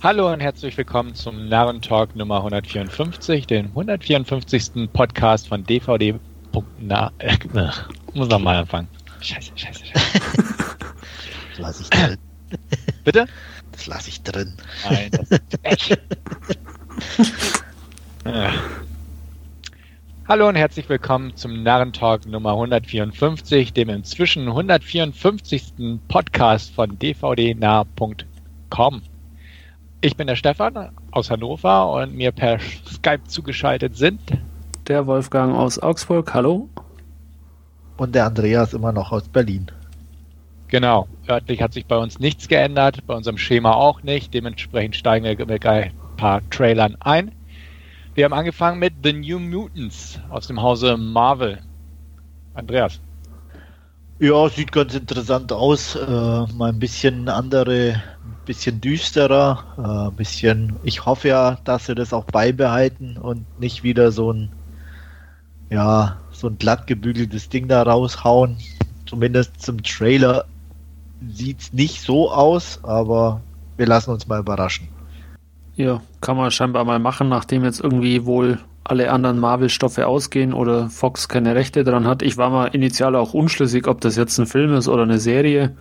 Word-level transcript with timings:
Hallo 0.00 0.32
und 0.32 0.38
herzlich 0.38 0.76
willkommen 0.76 1.16
zum 1.16 1.48
Narrentalk 1.48 2.14
Nummer 2.14 2.36
154, 2.36 3.48
den 3.48 3.66
154. 3.66 4.88
Podcast 4.92 5.48
von 5.48 5.64
DVD. 5.64 6.14
Na, 6.78 7.10
äh, 7.18 7.36
muss 8.14 8.28
noch 8.28 8.38
mal 8.38 8.58
anfangen. 8.58 8.86
Scheiße, 9.20 9.50
scheiße, 9.56 9.86
scheiße. 9.86 10.20
Das 11.50 11.58
lasse 11.58 11.82
ich 11.82 11.90
drin. 11.90 12.16
Bitte? 13.02 13.26
Das 13.72 13.88
lasse 13.88 14.10
ich 14.10 14.22
drin. 14.22 14.54
Nein, 14.88 15.10
das 15.10 15.30
ist 15.32 15.58
echt. 15.64 15.98
Ja. 18.24 18.52
Hallo 20.28 20.48
und 20.48 20.54
herzlich 20.54 20.88
willkommen 20.88 21.34
zum 21.34 21.64
Narrentalk 21.64 22.24
Nummer 22.24 22.52
154, 22.52 23.72
dem 23.72 23.88
inzwischen 23.88 24.46
154. 24.46 25.72
Podcast 26.06 26.72
von 26.72 26.96
dvdnah.com. 26.96 29.02
Ich 30.00 30.16
bin 30.16 30.28
der 30.28 30.36
Stefan 30.36 30.90
aus 31.10 31.28
Hannover 31.28 31.92
und 31.92 32.14
mir 32.14 32.30
per 32.30 32.60
Skype 32.60 33.24
zugeschaltet 33.26 33.96
sind 33.96 34.20
Der 34.86 35.08
Wolfgang 35.08 35.56
aus 35.56 35.80
Augsburg, 35.80 36.32
hallo. 36.32 36.68
Und 37.96 38.14
der 38.14 38.26
Andreas 38.26 38.74
immer 38.74 38.92
noch 38.92 39.10
aus 39.10 39.28
Berlin. 39.28 39.72
Genau, 40.68 41.08
örtlich 41.28 41.60
hat 41.60 41.72
sich 41.72 41.86
bei 41.86 41.96
uns 41.96 42.20
nichts 42.20 42.46
geändert, 42.46 43.04
bei 43.08 43.14
unserem 43.14 43.38
Schema 43.38 43.72
auch 43.72 44.04
nicht. 44.04 44.32
Dementsprechend 44.32 44.94
steigen 44.94 45.24
wir 45.24 45.46
mit 45.46 45.66
ein 45.66 45.90
paar 46.16 46.48
Trailern 46.50 46.96
ein. 47.00 47.32
Wir 48.14 48.24
haben 48.24 48.34
angefangen 48.34 48.78
mit 48.78 48.94
The 49.02 49.12
New 49.12 49.40
Mutants 49.40 50.20
aus 50.28 50.46
dem 50.46 50.62
Hause 50.62 50.96
Marvel. 50.96 51.58
Andreas. 52.54 53.00
Ja, 54.20 54.48
sieht 54.48 54.70
ganz 54.70 54.94
interessant 54.94 55.52
aus. 55.52 55.96
Äh, 55.96 56.06
mal 56.06 56.68
ein 56.68 56.78
bisschen 56.78 57.28
andere, 57.28 58.00
bisschen 58.48 58.80
düsterer, 58.80 60.08
äh, 60.08 60.16
bisschen. 60.16 60.76
Ich 60.82 61.04
hoffe 61.04 61.28
ja, 61.28 61.58
dass 61.64 61.86
sie 61.86 61.94
das 61.94 62.14
auch 62.14 62.24
beibehalten 62.24 63.18
und 63.18 63.44
nicht 63.60 63.82
wieder 63.82 64.10
so 64.10 64.32
ein, 64.32 64.48
ja, 65.68 66.16
so 66.32 66.48
ein 66.48 66.56
glatt 66.58 66.86
gebügeltes 66.86 67.50
Ding 67.50 67.68
da 67.68 67.82
raushauen. 67.82 68.56
Zumindest 69.04 69.60
zum 69.60 69.82
Trailer 69.82 70.46
sieht's 71.30 71.74
nicht 71.74 72.00
so 72.00 72.32
aus, 72.32 72.80
aber 72.82 73.42
wir 73.76 73.86
lassen 73.86 74.10
uns 74.12 74.26
mal 74.26 74.40
überraschen. 74.40 74.88
Ja, 75.76 76.00
kann 76.22 76.38
man 76.38 76.50
scheinbar 76.50 76.84
mal 76.84 76.98
machen, 76.98 77.28
nachdem 77.28 77.64
jetzt 77.64 77.80
irgendwie 77.80 78.24
wohl 78.24 78.58
alle 78.82 79.12
anderen 79.12 79.38
Marvel-Stoffe 79.38 80.06
ausgehen 80.06 80.54
oder 80.54 80.88
Fox 80.88 81.28
keine 81.28 81.54
Rechte 81.54 81.84
dran 81.84 82.06
hat. 82.06 82.22
Ich 82.22 82.38
war 82.38 82.48
mal 82.48 82.68
initial 82.68 83.14
auch 83.14 83.34
unschlüssig, 83.34 83.86
ob 83.86 84.00
das 84.00 84.16
jetzt 84.16 84.38
ein 84.38 84.46
Film 84.46 84.72
ist 84.72 84.88
oder 84.88 85.02
eine 85.02 85.18
Serie. 85.18 85.76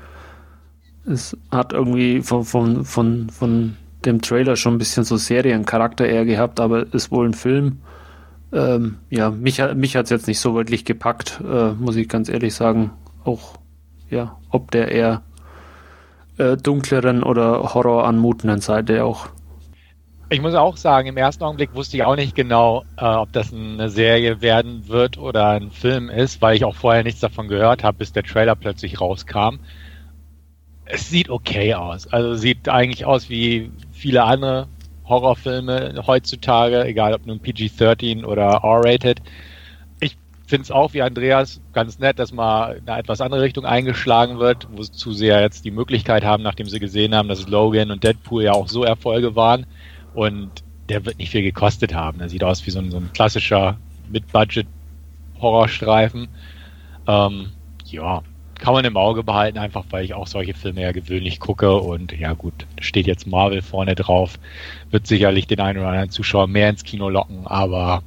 Es 1.07 1.37
hat 1.51 1.71
irgendwie 1.73 2.21
von, 2.21 2.43
von, 2.43 2.83
von, 2.83 3.29
von 3.29 3.77
dem 4.05 4.21
Trailer 4.21 4.55
schon 4.55 4.75
ein 4.75 4.77
bisschen 4.77 5.03
so 5.03 5.15
Seriencharakter 5.17 6.05
eher 6.05 6.25
gehabt, 6.25 6.59
aber 6.59 6.93
ist 6.93 7.11
wohl 7.11 7.27
ein 7.27 7.33
Film. 7.33 7.79
Ähm, 8.51 8.97
ja, 9.09 9.29
mich, 9.31 9.61
mich 9.75 9.95
hat 9.95 10.05
es 10.05 10.09
jetzt 10.09 10.27
nicht 10.27 10.39
so 10.39 10.53
wirklich 10.55 10.85
gepackt, 10.85 11.41
äh, 11.41 11.71
muss 11.73 11.95
ich 11.95 12.09
ganz 12.09 12.29
ehrlich 12.29 12.53
sagen. 12.53 12.91
Auch, 13.23 13.55
ja, 14.09 14.37
ob 14.49 14.71
der 14.71 14.91
eher 14.91 15.21
äh, 16.37 16.57
dunkleren 16.57 17.23
oder 17.23 17.73
Horror 17.73 18.05
anmutenden 18.05 18.61
Seite 18.61 19.03
auch. 19.03 19.27
Ich 20.29 20.41
muss 20.41 20.55
auch 20.55 20.75
sagen, 20.75 21.07
im 21.07 21.17
ersten 21.17 21.43
Augenblick 21.45 21.73
wusste 21.73 21.95
ich 21.95 22.03
auch 22.03 22.17
nicht 22.17 22.35
genau, 22.35 22.83
äh, 22.97 23.05
ob 23.05 23.31
das 23.31 23.53
eine 23.53 23.89
Serie 23.89 24.41
werden 24.41 24.89
wird 24.89 25.17
oder 25.17 25.51
ein 25.51 25.71
Film 25.71 26.09
ist, 26.09 26.41
weil 26.41 26.57
ich 26.57 26.65
auch 26.65 26.75
vorher 26.75 27.03
nichts 27.03 27.21
davon 27.21 27.47
gehört 27.47 27.83
habe, 27.83 27.97
bis 27.97 28.11
der 28.11 28.23
Trailer 28.23 28.55
plötzlich 28.55 28.99
rauskam. 28.99 29.59
Es 30.89 31.09
sieht 31.09 31.29
okay 31.29 31.73
aus. 31.73 32.07
Also 32.07 32.35
sieht 32.35 32.69
eigentlich 32.69 33.03
aus 33.05 33.29
wie 33.29 33.71
viele 33.91 34.23
andere 34.23 34.67
Horrorfilme 35.05 36.01
heutzutage, 36.05 36.85
egal 36.85 37.13
ob 37.13 37.25
nun 37.25 37.39
PG-13 37.39 38.23
oder 38.25 38.61
R-rated. 38.63 39.21
Ich 39.99 40.15
finde 40.45 40.63
es 40.63 40.71
auch 40.71 40.93
wie 40.93 41.01
Andreas 41.01 41.59
ganz 41.73 41.99
nett, 41.99 42.19
dass 42.19 42.31
mal 42.31 42.77
in 42.77 42.87
eine 42.87 42.99
etwas 42.99 43.19
andere 43.21 43.41
Richtung 43.41 43.65
eingeschlagen 43.65 44.39
wird, 44.39 44.67
wozu 44.71 45.13
sie 45.13 45.27
ja 45.27 45.41
jetzt 45.41 45.65
die 45.65 45.71
Möglichkeit 45.71 46.23
haben, 46.23 46.43
nachdem 46.43 46.67
sie 46.67 46.79
gesehen 46.79 47.15
haben, 47.15 47.29
dass 47.29 47.47
Logan 47.47 47.91
und 47.91 48.03
Deadpool 48.03 48.43
ja 48.43 48.51
auch 48.53 48.67
so 48.67 48.83
Erfolge 48.83 49.35
waren. 49.35 49.65
Und 50.13 50.63
der 50.89 51.05
wird 51.05 51.17
nicht 51.17 51.31
viel 51.31 51.43
gekostet 51.43 51.93
haben. 51.93 52.19
Der 52.19 52.27
sieht 52.29 52.43
aus 52.43 52.65
wie 52.65 52.71
so 52.71 52.79
ein, 52.79 52.91
so 52.91 52.97
ein 52.97 53.11
klassischer 53.13 53.77
Mid-Budget-Horrorstreifen. 54.09 56.27
Ähm, 57.07 57.51
ja, 57.85 58.21
kann 58.59 58.73
man 58.73 58.85
im 58.85 58.97
Auge 58.97 59.23
behalten, 59.23 59.57
einfach 59.57 59.85
weil 59.89 60.05
ich 60.05 60.13
auch 60.13 60.27
solche 60.27 60.53
Filme 60.53 60.81
ja 60.81 60.91
gewöhnlich 60.91 61.39
gucke. 61.39 61.77
Und 61.77 62.11
ja 62.17 62.33
gut, 62.33 62.65
steht 62.79 63.07
jetzt 63.07 63.27
Marvel 63.27 63.61
vorne 63.61 63.95
drauf. 63.95 64.39
Wird 64.91 65.07
sicherlich 65.07 65.47
den 65.47 65.59
einen 65.59 65.79
oder 65.79 65.89
anderen 65.89 66.09
Zuschauer 66.09 66.47
mehr 66.47 66.69
ins 66.69 66.83
Kino 66.83 67.09
locken, 67.09 67.45
aber 67.45 68.03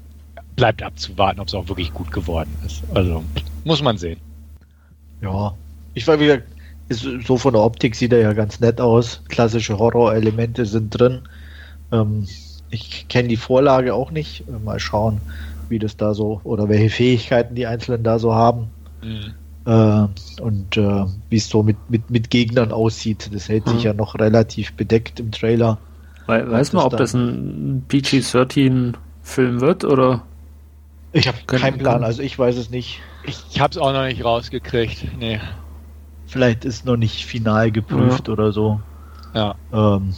bleibt 0.57 0.83
abzuwarten, 0.83 1.41
ob 1.41 1.49
es 1.49 1.55
auch 1.55 1.69
wirklich 1.69 1.93
gut 1.93 2.13
geworden 2.13 2.55
ist. 2.67 2.83
Also 2.95 3.25
muss 3.65 3.83
man 3.83 3.97
sehen. 3.97 4.21
Ja, 5.23 5.55
ich 5.95 6.07
war 6.07 6.21
wieder, 6.21 6.39
ist, 6.89 7.07
so 7.27 7.37
von 7.37 7.53
der 7.53 7.63
Optik 7.63 7.95
sieht 7.95 8.13
er 8.13 8.21
ja 8.21 8.33
ganz 8.33 8.61
nett 8.61 8.81
aus. 8.81 9.23
Klassische 9.29 9.79
Horrorelemente 9.79 10.67
sind 10.67 10.91
drin. 10.91 11.23
Ähm, 11.93 12.27
ich 12.71 13.09
kenne 13.09 13.29
die 13.29 13.37
Vorlage 13.37 13.95
auch 13.95 14.11
nicht. 14.11 14.45
Mal 14.65 14.81
schauen, 14.81 15.21
wie 15.69 15.79
das 15.79 15.97
da 15.97 16.15
so 16.15 16.41
oder 16.45 16.69
welche 16.69 16.91
Fähigkeiten 16.91 17.55
die 17.55 17.67
Einzelnen 17.67 18.03
da 18.03 18.19
so 18.19 18.35
haben. 18.35 18.71
Mhm. 19.03 19.35
Äh, 19.67 20.07
und 20.43 20.77
äh, 20.77 21.05
wie 21.29 21.37
es 21.37 21.49
so 21.49 21.63
mit, 21.63 21.77
mit, 21.89 22.09
mit 22.11 22.31
Gegnern 22.31 22.73
aussieht. 22.73 23.31
Das 23.33 23.49
hält 23.49 23.67
sich 23.67 23.79
Mhm. 23.79 23.83
ja 23.83 23.93
noch 23.93 24.15
relativ 24.15 24.73
bedeckt 24.75 25.21
im 25.21 25.31
Trailer. 25.31 25.79
We 26.27 26.51
weiß 26.51 26.73
man, 26.73 26.85
ob 26.85 26.97
das 26.97 27.13
ein 27.15 27.85
PG-13-Film 27.89 29.61
wird 29.61 29.85
oder? 29.85 30.23
Ich 31.13 31.27
habe 31.29 31.39
Können- 31.47 31.61
keinen 31.63 31.79
Plan, 31.79 32.05
also 32.05 32.23
ich 32.23 32.39
weiß 32.39 32.57
es 32.57 32.71
nicht. 32.71 33.01
Ich 33.25 33.61
habe 33.61 33.73
es 33.73 33.79
auch 33.79 33.93
noch 33.93 34.05
nicht 34.05 34.25
rausgekriegt. 34.25 35.19
Nee. 35.19 35.41
Vielleicht 36.27 36.65
ist 36.65 36.85
noch 36.87 36.97
nicht 36.97 37.25
final 37.27 37.71
geprüft 37.73 38.29
oder 38.29 38.53
so. 38.53 38.81
Ja. 39.35 39.57
Ähm, 39.73 40.15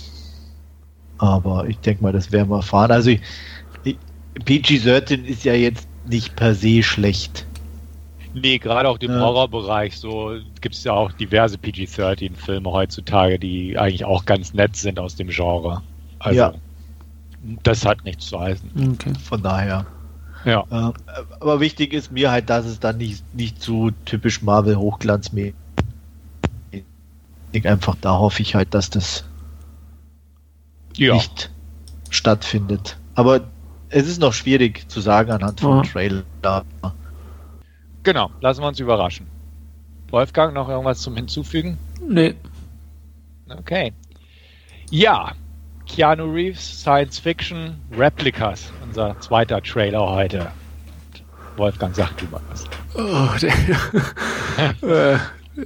aber 1.19 1.67
ich 1.69 1.79
denke 1.79 2.03
mal, 2.03 2.13
das 2.13 2.31
werden 2.33 2.51
wir 2.51 2.57
erfahren. 2.57 2.91
Also 2.91 3.11
ich, 3.11 3.21
ich, 3.85 3.97
PG-13 4.45 5.25
ist 5.25 5.45
ja 5.45 5.55
jetzt 5.55 5.89
nicht 6.07 6.37
per 6.37 6.55
se 6.55 6.83
schlecht. 6.83 7.47
Nee, 8.35 8.59
gerade 8.59 8.89
auch 8.89 8.99
im 8.99 9.11
Ja. 9.13 9.21
Horrorbereich 9.21 9.97
so 9.99 10.33
gibt 10.61 10.75
es 10.75 10.85
ja 10.85 10.93
auch 10.93 11.13
diverse 11.13 11.59
PG-13-Filme 11.59 12.71
heutzutage, 12.71 13.39
die 13.39 13.79
eigentlich 13.79 14.05
auch 14.05 14.25
ganz 14.25 14.55
nett 14.55 14.75
sind 14.77 14.99
aus 14.99 15.17
dem 15.17 15.29
Genre. 15.29 15.83
Also 16.19 16.39
Ja. 16.39 16.55
das 17.63 17.85
hat 17.85 18.05
nichts 18.05 18.27
zu 18.27 18.41
heißen. 18.41 18.71
Okay. 18.95 19.13
Von 19.23 19.43
daher. 19.43 19.87
Ja. 20.45 20.65
Äh, 20.71 20.93
aber 21.41 21.61
wichtig 21.61 21.93
ist 21.93 22.11
mir 22.11 22.31
halt, 22.31 22.49
dass 22.51 22.65
es 22.67 22.81
dann 22.81 22.97
nicht, 22.99 23.23
nicht 23.35 23.63
so 23.63 23.91
typisch 24.05 24.43
Marvel-Hochglanzmäßig 24.43 25.55
Einfach 27.65 27.97
da 28.01 28.19
hoffe 28.19 28.41
ich 28.41 28.55
halt, 28.55 28.73
dass 28.73 28.89
das 28.89 29.25
Ja. 30.97 31.13
nicht 31.15 31.51
stattfindet. 32.09 32.97
Aber 33.15 33.43
es 33.91 34.09
ist 34.09 34.21
noch 34.21 34.33
schwierig 34.33 34.89
zu 34.89 35.03
sagen 35.03 35.31
anhand 35.31 35.61
von 35.61 35.85
Ja. 35.85 35.91
Trailer. 35.91 36.65
Genau, 38.03 38.31
lassen 38.41 38.63
wir 38.63 38.69
uns 38.69 38.81
überraschen. 38.81 39.27
Wolfgang, 40.11 40.53
noch 40.55 40.69
irgendwas 40.69 41.01
zum 41.01 41.17
Hinzufügen? 41.17 41.79
Nee, 42.07 42.35
Okay. 43.59 43.93
Ja, 44.91 45.33
Keanu 45.87 46.25
Reeves, 46.33 46.81
Science 46.81 47.19
Fiction, 47.19 47.75
Replicas, 47.97 48.73
unser 48.87 49.19
zweiter 49.21 49.61
Trailer 49.63 50.09
heute. 50.09 50.51
Wolfgang, 51.57 51.95
sag 51.95 52.17
du 52.17 52.25
mal 52.31 52.41
was. 52.51 52.65
Oh, 52.95 53.29
der, 53.43 53.53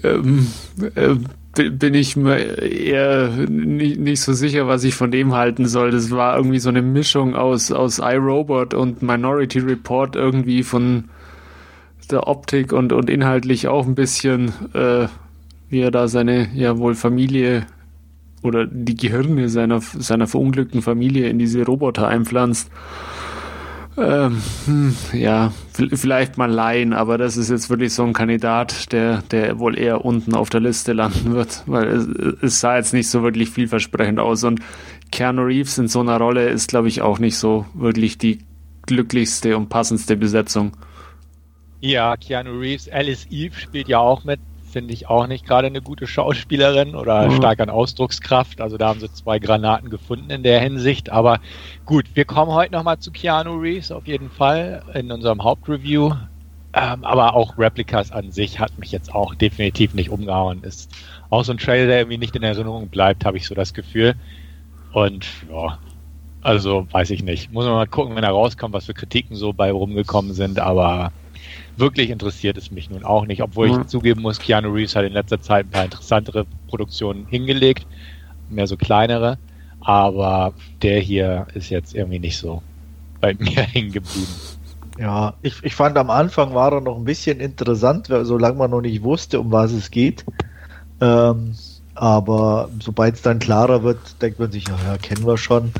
äh, 0.02 0.06
ähm, 0.06 0.48
äh, 0.96 1.14
bi- 1.54 1.70
bin 1.70 1.94
ich 1.94 2.16
mir 2.16 2.38
eher 2.58 3.28
nicht, 3.48 4.00
nicht 4.00 4.20
so 4.20 4.32
sicher, 4.32 4.66
was 4.66 4.82
ich 4.82 4.94
von 4.94 5.12
dem 5.12 5.34
halten 5.34 5.66
soll. 5.66 5.92
Das 5.92 6.10
war 6.10 6.36
irgendwie 6.36 6.58
so 6.58 6.68
eine 6.70 6.82
Mischung 6.82 7.36
aus, 7.36 7.70
aus 7.70 7.98
iRobot 8.00 8.74
und 8.74 9.00
Minority 9.02 9.60
Report 9.60 10.16
irgendwie 10.16 10.64
von 10.64 11.04
der 12.12 12.26
Optik 12.26 12.72
und, 12.72 12.92
und 12.92 13.10
inhaltlich 13.10 13.68
auch 13.68 13.86
ein 13.86 13.94
bisschen, 13.94 14.52
äh, 14.74 15.08
wie 15.68 15.80
er 15.80 15.90
da 15.90 16.08
seine, 16.08 16.48
ja 16.54 16.78
wohl 16.78 16.94
Familie 16.94 17.66
oder 18.42 18.66
die 18.66 18.96
Gehirne 18.96 19.48
seiner, 19.48 19.80
seiner 19.80 20.26
verunglückten 20.26 20.82
Familie 20.82 21.28
in 21.28 21.38
diese 21.38 21.64
Roboter 21.64 22.08
einpflanzt. 22.08 22.70
Ähm, 23.98 24.42
hm, 24.66 24.94
ja, 25.14 25.52
vielleicht 25.72 26.36
mal 26.36 26.50
leihen, 26.50 26.92
aber 26.92 27.16
das 27.16 27.38
ist 27.38 27.48
jetzt 27.48 27.70
wirklich 27.70 27.94
so 27.94 28.04
ein 28.04 28.12
Kandidat, 28.12 28.92
der, 28.92 29.22
der 29.30 29.58
wohl 29.58 29.78
eher 29.78 30.04
unten 30.04 30.34
auf 30.34 30.50
der 30.50 30.60
Liste 30.60 30.92
landen 30.92 31.32
wird, 31.32 31.62
weil 31.66 31.88
es, 31.88 32.06
es 32.42 32.60
sah 32.60 32.76
jetzt 32.76 32.92
nicht 32.92 33.08
so 33.08 33.22
wirklich 33.22 33.48
vielversprechend 33.50 34.20
aus 34.20 34.44
und 34.44 34.60
Keanu 35.12 35.42
Reeves 35.42 35.78
in 35.78 35.88
so 35.88 36.00
einer 36.00 36.18
Rolle 36.18 36.48
ist, 36.48 36.68
glaube 36.68 36.88
ich, 36.88 37.00
auch 37.00 37.18
nicht 37.18 37.38
so 37.38 37.64
wirklich 37.72 38.18
die 38.18 38.40
glücklichste 38.84 39.56
und 39.56 39.68
passendste 39.70 40.16
Besetzung. 40.16 40.72
Ja, 41.80 42.16
Keanu 42.16 42.58
Reeves, 42.58 42.88
Alice 42.88 43.26
Eve 43.30 43.54
spielt 43.58 43.88
ja 43.88 43.98
auch 43.98 44.24
mit, 44.24 44.40
finde 44.70 44.92
ich 44.92 45.08
auch 45.08 45.26
nicht 45.26 45.46
gerade 45.46 45.66
eine 45.66 45.82
gute 45.82 46.06
Schauspielerin 46.06 46.94
oder 46.94 47.28
mhm. 47.28 47.36
stark 47.36 47.60
an 47.60 47.70
Ausdruckskraft. 47.70 48.60
Also 48.60 48.76
da 48.76 48.88
haben 48.88 49.00
sie 49.00 49.12
zwei 49.12 49.38
Granaten 49.38 49.90
gefunden 49.90 50.30
in 50.30 50.42
der 50.42 50.60
Hinsicht. 50.60 51.10
Aber 51.10 51.40
gut, 51.84 52.06
wir 52.14 52.24
kommen 52.24 52.52
heute 52.52 52.72
nochmal 52.72 52.98
zu 52.98 53.10
Keanu 53.10 53.56
Reeves 53.56 53.92
auf 53.92 54.06
jeden 54.06 54.30
Fall 54.30 54.82
in 54.94 55.12
unserem 55.12 55.42
Hauptreview. 55.42 56.12
Ähm, 56.72 57.04
aber 57.04 57.34
auch 57.34 57.56
Replicas 57.56 58.12
an 58.12 58.32
sich 58.32 58.60
hat 58.60 58.78
mich 58.78 58.92
jetzt 58.92 59.14
auch 59.14 59.34
definitiv 59.34 59.94
nicht 59.94 60.10
umgehauen. 60.10 60.62
Ist 60.62 60.90
auch 61.30 61.42
so 61.42 61.52
ein 61.52 61.58
Trailer, 61.58 61.86
der 61.86 62.00
irgendwie 62.00 62.18
nicht 62.18 62.36
in 62.36 62.42
Erinnerung 62.42 62.88
bleibt, 62.88 63.24
habe 63.24 63.38
ich 63.38 63.46
so 63.46 63.54
das 63.54 63.72
Gefühl. 63.72 64.14
Und 64.92 65.26
ja, 65.50 65.78
also 66.42 66.86
weiß 66.90 67.10
ich 67.10 67.22
nicht. 67.22 67.50
Muss 67.50 67.64
man 67.64 67.74
mal 67.74 67.86
gucken, 67.86 68.14
wenn 68.14 68.24
er 68.24 68.30
rauskommt, 68.30 68.74
was 68.74 68.84
für 68.84 68.94
Kritiken 68.94 69.36
so 69.36 69.54
bei 69.54 69.72
rumgekommen 69.72 70.34
sind. 70.34 70.58
Aber 70.58 71.12
wirklich 71.76 72.10
interessiert 72.10 72.56
es 72.56 72.70
mich 72.70 72.90
nun 72.90 73.04
auch 73.04 73.26
nicht, 73.26 73.42
obwohl 73.42 73.68
mhm. 73.68 73.80
ich 73.82 73.86
zugeben 73.88 74.22
muss, 74.22 74.38
Keanu 74.38 74.72
Reeves 74.72 74.96
hat 74.96 75.04
in 75.04 75.12
letzter 75.12 75.40
Zeit 75.40 75.66
ein 75.66 75.70
paar 75.70 75.84
interessantere 75.84 76.46
Produktionen 76.68 77.26
hingelegt, 77.26 77.86
mehr 78.50 78.66
so 78.66 78.76
kleinere, 78.76 79.38
aber 79.80 80.52
der 80.82 81.00
hier 81.00 81.46
ist 81.54 81.70
jetzt 81.70 81.94
irgendwie 81.94 82.18
nicht 82.18 82.38
so 82.38 82.62
bei 83.20 83.34
mir 83.38 83.62
hängen 83.62 83.92
geblieben. 83.92 84.32
Ja, 84.98 85.34
ich, 85.42 85.62
ich 85.62 85.74
fand 85.74 85.98
am 85.98 86.10
Anfang 86.10 86.54
war 86.54 86.72
er 86.72 86.80
noch 86.80 86.96
ein 86.96 87.04
bisschen 87.04 87.40
interessant, 87.40 88.08
solange 88.08 88.56
man 88.56 88.70
noch 88.70 88.80
nicht 88.80 89.02
wusste, 89.02 89.40
um 89.40 89.52
was 89.52 89.72
es 89.72 89.90
geht. 89.90 90.24
Ähm, 91.00 91.54
aber 91.94 92.68
sobald 92.80 93.14
es 93.14 93.22
dann 93.22 93.38
klarer 93.38 93.82
wird, 93.82 93.98
denkt 94.20 94.38
man 94.38 94.50
sich, 94.52 94.68
ja, 94.68 94.76
ja, 94.86 94.98
kennen 94.98 95.26
wir 95.26 95.38
schon. 95.38 95.72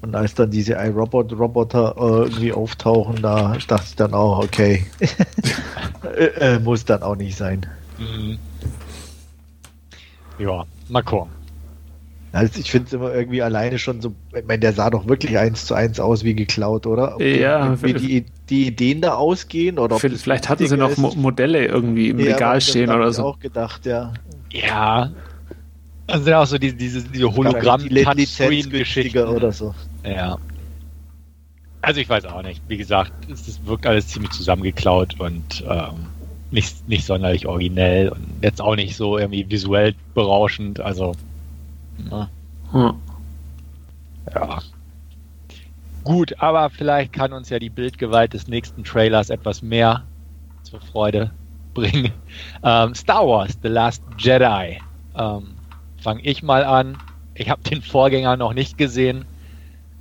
Und 0.00 0.14
als 0.14 0.34
dann 0.34 0.50
diese 0.50 0.74
iRobot-Roboter 0.74 1.94
äh, 1.96 2.00
irgendwie 2.00 2.52
auftauchen, 2.52 3.20
da 3.20 3.56
dachte 3.66 3.86
ich 3.88 3.96
dann 3.96 4.14
auch, 4.14 4.44
okay, 4.44 4.86
äh, 6.16 6.54
äh, 6.54 6.58
muss 6.60 6.84
dann 6.84 7.02
auch 7.02 7.16
nicht 7.16 7.36
sein. 7.36 7.66
Mhm. 7.98 8.38
Ja, 10.38 10.64
mal 10.88 11.02
gucken. 11.02 11.32
Also 12.30 12.60
ich 12.60 12.70
finde 12.70 12.86
es 12.86 12.92
immer 12.92 13.12
irgendwie 13.12 13.42
alleine 13.42 13.78
schon 13.78 14.00
so, 14.00 14.14
ich 14.36 14.44
meine, 14.46 14.60
der 14.60 14.72
sah 14.72 14.90
doch 14.90 15.08
wirklich 15.08 15.36
eins 15.38 15.64
zu 15.64 15.74
eins 15.74 15.98
aus 15.98 16.22
wie 16.24 16.34
geklaut, 16.34 16.86
oder? 16.86 17.16
Ob 17.16 17.22
ja. 17.22 17.82
Wie 17.82 17.94
die, 17.94 18.26
die 18.50 18.66
Ideen 18.68 19.00
da 19.00 19.14
ausgehen 19.14 19.78
oder 19.78 19.98
Vielleicht 19.98 20.48
hatten 20.48 20.66
sie 20.66 20.76
noch 20.76 20.90
ist. 20.90 21.16
Modelle 21.16 21.66
irgendwie 21.66 22.10
im 22.10 22.20
ja, 22.20 22.34
Regal 22.34 22.60
stehen 22.60 22.90
oder 22.90 23.12
so. 23.12 23.22
Ich 23.22 23.28
auch 23.28 23.40
gedacht, 23.40 23.86
ja. 23.86 24.12
Ja, 24.52 25.10
also 26.08 26.24
sind 26.24 26.34
auch 26.34 26.46
so 26.46 26.58
diese, 26.58 26.74
diese, 26.74 27.02
diese 27.02 27.34
Hologramm-Touchscreen-Geschichten. 27.34 29.26
oder 29.28 29.52
so. 29.52 29.74
Ja. 30.14 30.38
Also 31.80 32.00
ich 32.00 32.08
weiß 32.08 32.26
auch 32.26 32.42
nicht. 32.42 32.62
Wie 32.68 32.76
gesagt, 32.76 33.12
es, 33.30 33.64
wirkt 33.64 33.86
alles 33.86 34.08
ziemlich 34.08 34.32
zusammengeklaut 34.32 35.18
und 35.20 35.64
ähm, 35.68 36.06
nicht, 36.50 36.88
nicht 36.88 37.04
sonderlich 37.04 37.46
originell 37.46 38.08
und 38.08 38.26
jetzt 38.42 38.60
auch 38.60 38.74
nicht 38.74 38.96
so 38.96 39.18
irgendwie 39.18 39.48
visuell 39.48 39.94
berauschend. 40.14 40.80
Also. 40.80 41.14
Ne? 41.98 42.28
Hm. 42.72 42.94
Ja. 44.34 44.58
Gut, 46.04 46.34
aber 46.38 46.70
vielleicht 46.70 47.12
kann 47.12 47.32
uns 47.32 47.50
ja 47.50 47.58
die 47.58 47.70
Bildgewalt 47.70 48.32
des 48.32 48.48
nächsten 48.48 48.82
Trailers 48.84 49.30
etwas 49.30 49.62
mehr 49.62 50.04
zur 50.62 50.80
Freude 50.80 51.30
bringen. 51.74 52.12
Ähm, 52.62 52.94
Star 52.94 53.26
Wars, 53.26 53.58
The 53.62 53.68
Last 53.68 54.02
Jedi. 54.18 54.80
Ähm, 55.16 55.48
fange 56.00 56.22
ich 56.22 56.42
mal 56.42 56.64
an. 56.64 56.98
Ich 57.34 57.50
habe 57.50 57.62
den 57.62 57.82
Vorgänger 57.82 58.36
noch 58.36 58.54
nicht 58.54 58.78
gesehen. 58.78 59.24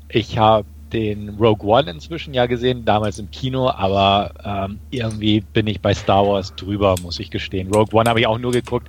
Ich 0.09 0.38
habe 0.38 0.65
den 0.94 1.38
Rogue 1.38 1.68
One 1.68 1.92
inzwischen 1.92 2.33
ja 2.33 2.45
gesehen, 2.45 2.86
damals 2.86 3.19
im 3.19 3.30
Kino, 3.30 3.69
aber 3.69 4.31
ähm, 4.44 4.80
irgendwie 4.89 5.42
bin 5.42 5.68
ich 5.68 5.81
bei 5.81 5.94
Star 5.94 6.25
Wars 6.25 6.56
drüber, 6.56 6.95
muss 7.01 7.19
ich 7.19 7.30
gestehen. 7.30 7.74
Rogue 7.74 7.94
One 8.00 8.09
habe 8.09 8.19
ich 8.19 8.27
auch 8.27 8.39
nur 8.39 8.51
geguckt, 8.51 8.88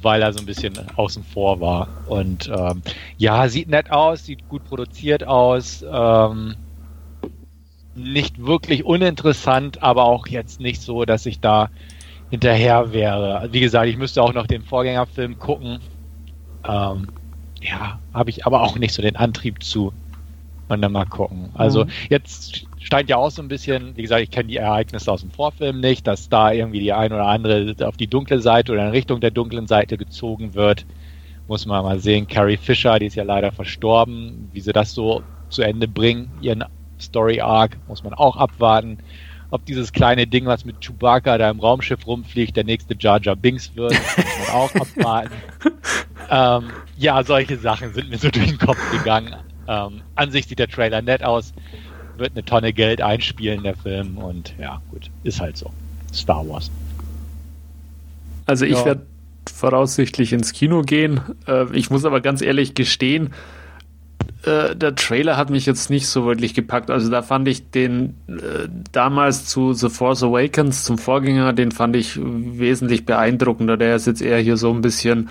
weil 0.00 0.22
er 0.22 0.32
so 0.32 0.38
ein 0.38 0.46
bisschen 0.46 0.72
außen 0.96 1.22
vor 1.22 1.60
war. 1.60 1.88
Und 2.06 2.50
ähm, 2.54 2.82
ja, 3.18 3.48
sieht 3.48 3.68
nett 3.68 3.90
aus, 3.90 4.24
sieht 4.24 4.48
gut 4.48 4.64
produziert 4.64 5.24
aus. 5.24 5.84
Ähm, 5.90 6.54
nicht 7.94 8.44
wirklich 8.44 8.84
uninteressant, 8.84 9.82
aber 9.82 10.04
auch 10.04 10.26
jetzt 10.26 10.60
nicht 10.60 10.80
so, 10.80 11.04
dass 11.04 11.26
ich 11.26 11.40
da 11.40 11.68
hinterher 12.30 12.92
wäre. 12.92 13.48
Wie 13.52 13.60
gesagt, 13.60 13.88
ich 13.88 13.98
müsste 13.98 14.22
auch 14.22 14.32
noch 14.32 14.46
den 14.46 14.62
Vorgängerfilm 14.62 15.38
gucken. 15.38 15.80
Ähm, 16.66 17.08
ja, 17.60 17.98
habe 18.14 18.30
ich 18.30 18.46
aber 18.46 18.62
auch 18.62 18.78
nicht 18.78 18.94
so 18.94 19.02
den 19.02 19.16
Antrieb 19.16 19.62
zu. 19.62 19.92
Und 20.70 20.82
dann 20.82 20.92
mal 20.92 21.04
gucken. 21.04 21.50
Also 21.54 21.84
mhm. 21.84 21.90
jetzt 22.10 22.64
steigt 22.78 23.10
ja 23.10 23.16
auch 23.16 23.32
so 23.32 23.42
ein 23.42 23.48
bisschen, 23.48 23.96
wie 23.96 24.02
gesagt, 24.02 24.22
ich 24.22 24.30
kenne 24.30 24.48
die 24.48 24.56
Ereignisse 24.56 25.10
aus 25.10 25.20
dem 25.20 25.32
Vorfilm 25.32 25.80
nicht, 25.80 26.06
dass 26.06 26.28
da 26.28 26.52
irgendwie 26.52 26.78
die 26.78 26.92
ein 26.92 27.12
oder 27.12 27.26
andere 27.26 27.74
auf 27.82 27.96
die 27.96 28.06
dunkle 28.06 28.40
Seite 28.40 28.70
oder 28.70 28.84
in 28.84 28.92
Richtung 28.92 29.20
der 29.20 29.32
dunklen 29.32 29.66
Seite 29.66 29.98
gezogen 29.98 30.54
wird. 30.54 30.86
Muss 31.48 31.66
man 31.66 31.82
mal 31.82 31.98
sehen. 31.98 32.28
Carrie 32.28 32.56
Fisher, 32.56 33.00
die 33.00 33.06
ist 33.06 33.16
ja 33.16 33.24
leider 33.24 33.50
verstorben. 33.50 34.48
Wie 34.52 34.60
sie 34.60 34.72
das 34.72 34.94
so 34.94 35.22
zu 35.48 35.62
Ende 35.62 35.88
bringen, 35.88 36.30
ihren 36.40 36.64
Story 37.00 37.40
Arc, 37.40 37.76
muss 37.88 38.04
man 38.04 38.14
auch 38.14 38.36
abwarten. 38.36 38.98
Ob 39.50 39.66
dieses 39.66 39.92
kleine 39.92 40.28
Ding, 40.28 40.46
was 40.46 40.64
mit 40.64 40.80
Chewbacca 40.80 41.36
da 41.36 41.50
im 41.50 41.58
Raumschiff 41.58 42.06
rumfliegt, 42.06 42.56
der 42.56 42.62
nächste 42.62 42.94
Jar 42.96 43.20
Jar 43.20 43.34
Binks 43.34 43.74
wird, 43.74 43.94
muss 43.94 44.38
man 44.46 44.54
auch 44.54 44.74
abwarten. 44.76 45.34
ähm, 46.30 46.70
ja, 46.96 47.24
solche 47.24 47.56
Sachen 47.56 47.92
sind 47.92 48.10
mir 48.10 48.18
so 48.18 48.30
durch 48.30 48.46
den 48.46 48.58
Kopf 48.58 48.78
gegangen. 48.92 49.34
Ähm, 49.70 50.02
an 50.16 50.32
sich 50.32 50.46
sieht 50.46 50.58
der 50.58 50.66
Trailer 50.66 51.00
nett 51.00 51.22
aus, 51.22 51.52
wird 52.16 52.32
eine 52.32 52.44
Tonne 52.44 52.72
Geld 52.72 53.00
einspielen, 53.00 53.62
der 53.62 53.76
Film, 53.76 54.18
und 54.18 54.52
ja, 54.58 54.82
gut, 54.90 55.10
ist 55.22 55.40
halt 55.40 55.56
so. 55.56 55.70
Star 56.12 56.46
Wars. 56.48 56.72
Also 58.46 58.64
ich 58.64 58.72
ja. 58.72 58.84
werde 58.84 59.06
voraussichtlich 59.48 60.32
ins 60.32 60.52
Kino 60.52 60.82
gehen. 60.82 61.20
Äh, 61.46 61.66
ich 61.72 61.88
muss 61.88 62.04
aber 62.04 62.20
ganz 62.20 62.42
ehrlich 62.42 62.74
gestehen, 62.74 63.32
äh, 64.44 64.74
der 64.74 64.96
Trailer 64.96 65.36
hat 65.36 65.50
mich 65.50 65.66
jetzt 65.66 65.88
nicht 65.88 66.08
so 66.08 66.26
wirklich 66.26 66.52
gepackt. 66.54 66.90
Also 66.90 67.08
da 67.08 67.22
fand 67.22 67.46
ich 67.46 67.70
den 67.70 68.16
äh, 68.26 68.68
damals 68.90 69.46
zu 69.46 69.72
The 69.72 69.88
Force 69.88 70.24
Awakens, 70.24 70.82
zum 70.82 70.98
Vorgänger, 70.98 71.52
den 71.52 71.70
fand 71.70 71.94
ich 71.94 72.18
wesentlich 72.20 73.06
beeindruckender. 73.06 73.76
Der 73.76 73.94
ist 73.94 74.08
jetzt 74.08 74.20
eher 74.20 74.38
hier 74.40 74.56
so 74.56 74.72
ein 74.72 74.80
bisschen 74.80 75.28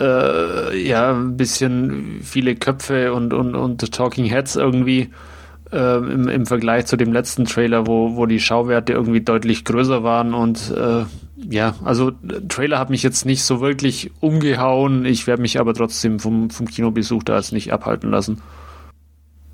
äh, 0.00 0.76
ja, 0.76 1.12
ein 1.12 1.36
bisschen 1.36 2.20
viele 2.22 2.54
Köpfe 2.56 3.12
und, 3.12 3.32
und, 3.32 3.54
und 3.54 3.92
Talking 3.92 4.26
Heads 4.26 4.56
irgendwie 4.56 5.10
äh, 5.72 5.96
im, 5.96 6.28
im 6.28 6.46
Vergleich 6.46 6.86
zu 6.86 6.96
dem 6.96 7.12
letzten 7.12 7.44
Trailer, 7.44 7.86
wo, 7.86 8.16
wo 8.16 8.26
die 8.26 8.40
Schauwerte 8.40 8.92
irgendwie 8.92 9.20
deutlich 9.20 9.64
größer 9.64 10.02
waren 10.02 10.34
und 10.34 10.72
äh, 10.76 11.04
ja, 11.48 11.74
also 11.84 12.12
Trailer 12.48 12.78
hat 12.78 12.90
mich 12.90 13.02
jetzt 13.02 13.26
nicht 13.26 13.42
so 13.42 13.60
wirklich 13.60 14.10
umgehauen. 14.20 15.04
Ich 15.04 15.26
werde 15.26 15.42
mich 15.42 15.60
aber 15.60 15.74
trotzdem 15.74 16.18
vom, 16.18 16.48
vom 16.48 16.66
Kinobesuch 16.66 17.22
da 17.22 17.36
jetzt 17.36 17.52
nicht 17.52 17.72
abhalten 17.72 18.10
lassen. 18.10 18.40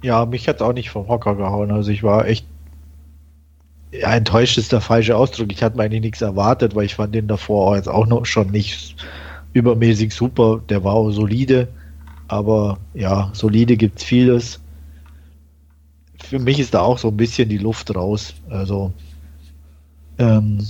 Ja, 0.00 0.24
mich 0.24 0.48
hat 0.48 0.62
auch 0.62 0.72
nicht 0.72 0.90
vom 0.90 1.08
Hocker 1.08 1.34
gehauen. 1.34 1.72
Also 1.72 1.90
ich 1.90 2.02
war 2.02 2.26
echt 2.26 2.46
ja, 3.92 4.14
enttäuscht 4.14 4.58
ist 4.58 4.72
der 4.72 4.80
falsche 4.80 5.16
Ausdruck. 5.16 5.52
Ich 5.52 5.62
hatte 5.62 5.76
mir 5.76 5.84
eigentlich 5.84 6.00
nichts 6.00 6.22
erwartet, 6.22 6.74
weil 6.74 6.86
ich 6.86 6.94
fand 6.94 7.14
den 7.14 7.28
davor 7.28 7.76
jetzt 7.76 7.88
auch 7.88 8.06
noch 8.06 8.24
schon 8.24 8.50
nicht 8.50 8.96
übermäßig 9.52 10.14
super. 10.14 10.60
Der 10.68 10.84
war 10.84 10.94
auch 10.94 11.10
solide, 11.10 11.68
aber 12.28 12.78
ja, 12.94 13.30
solide 13.32 13.76
gibt's 13.76 14.04
vieles. 14.04 14.60
Für 16.22 16.38
mich 16.38 16.58
ist 16.58 16.74
da 16.74 16.80
auch 16.80 16.98
so 16.98 17.08
ein 17.08 17.16
bisschen 17.16 17.48
die 17.48 17.58
Luft 17.58 17.94
raus. 17.94 18.34
Also 18.48 18.92
ähm, 20.18 20.66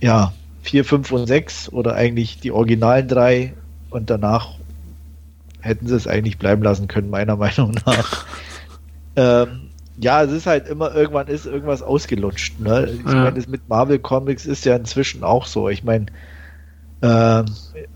ja, 0.00 0.32
4, 0.62 0.84
5 0.84 1.12
und 1.12 1.26
6 1.26 1.72
oder 1.72 1.94
eigentlich 1.94 2.40
die 2.40 2.52
originalen 2.52 3.08
drei 3.08 3.54
und 3.90 4.10
danach 4.10 4.54
hätten 5.60 5.86
sie 5.86 5.94
es 5.94 6.06
eigentlich 6.06 6.38
bleiben 6.38 6.62
lassen 6.62 6.88
können, 6.88 7.10
meiner 7.10 7.36
Meinung 7.36 7.72
nach. 7.86 8.26
ähm, 9.16 9.70
ja, 9.98 10.22
es 10.22 10.32
ist 10.32 10.46
halt 10.46 10.66
immer, 10.66 10.94
irgendwann 10.94 11.26
ist 11.26 11.44
irgendwas 11.44 11.82
ausgelutscht. 11.82 12.58
Ne? 12.58 12.90
Ich 12.90 13.04
ja. 13.04 13.24
meine, 13.24 13.34
das 13.34 13.48
mit 13.48 13.68
Marvel 13.68 13.98
Comics 13.98 14.46
ist 14.46 14.64
ja 14.64 14.76
inzwischen 14.76 15.22
auch 15.24 15.46
so. 15.46 15.68
Ich 15.68 15.84
meine, 15.84 16.06
äh, 17.02 17.42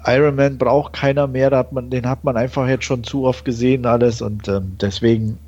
Iron 0.07 0.37
Man 0.37 0.59
braucht 0.59 0.95
keiner 0.95 1.27
mehr, 1.27 1.51
da 1.51 1.59
hat 1.59 1.73
man, 1.73 1.91
den 1.91 2.09
hat 2.09 2.25
man 2.25 2.37
einfach 2.37 2.69
jetzt 2.69 2.85
schon 2.85 3.05
zu 3.05 3.25
oft 3.25 3.45
gesehen, 3.45 3.87
alles 3.87 4.23
und 4.23 4.49
ähm, 4.49 4.77
deswegen, 4.81 5.39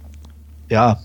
ja, 0.69 0.99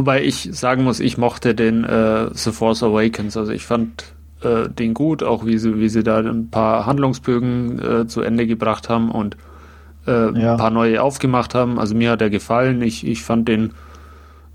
Wobei 0.00 0.24
ich 0.24 0.48
sagen 0.52 0.84
muss, 0.84 0.98
ich 0.98 1.18
mochte 1.18 1.54
den 1.54 1.84
äh, 1.84 2.30
The 2.32 2.52
Force 2.52 2.82
Awakens. 2.82 3.36
Also 3.36 3.52
ich 3.52 3.66
fand 3.66 4.14
äh, 4.42 4.66
den 4.70 4.94
gut, 4.94 5.22
auch 5.22 5.44
wie 5.44 5.58
sie, 5.58 5.78
wie 5.78 5.90
sie 5.90 6.02
da 6.02 6.20
ein 6.20 6.48
paar 6.48 6.86
Handlungsbögen 6.86 7.78
äh, 7.78 8.06
zu 8.06 8.22
Ende 8.22 8.46
gebracht 8.46 8.88
haben 8.88 9.10
und 9.10 9.36
äh, 10.06 10.10
ja. 10.10 10.52
ein 10.52 10.56
paar 10.56 10.70
neue 10.70 11.02
aufgemacht 11.02 11.54
haben. 11.54 11.78
Also 11.78 11.94
mir 11.94 12.12
hat 12.12 12.22
er 12.22 12.30
gefallen. 12.30 12.80
Ich, 12.80 13.06
ich 13.06 13.22
fand 13.22 13.46
den 13.46 13.72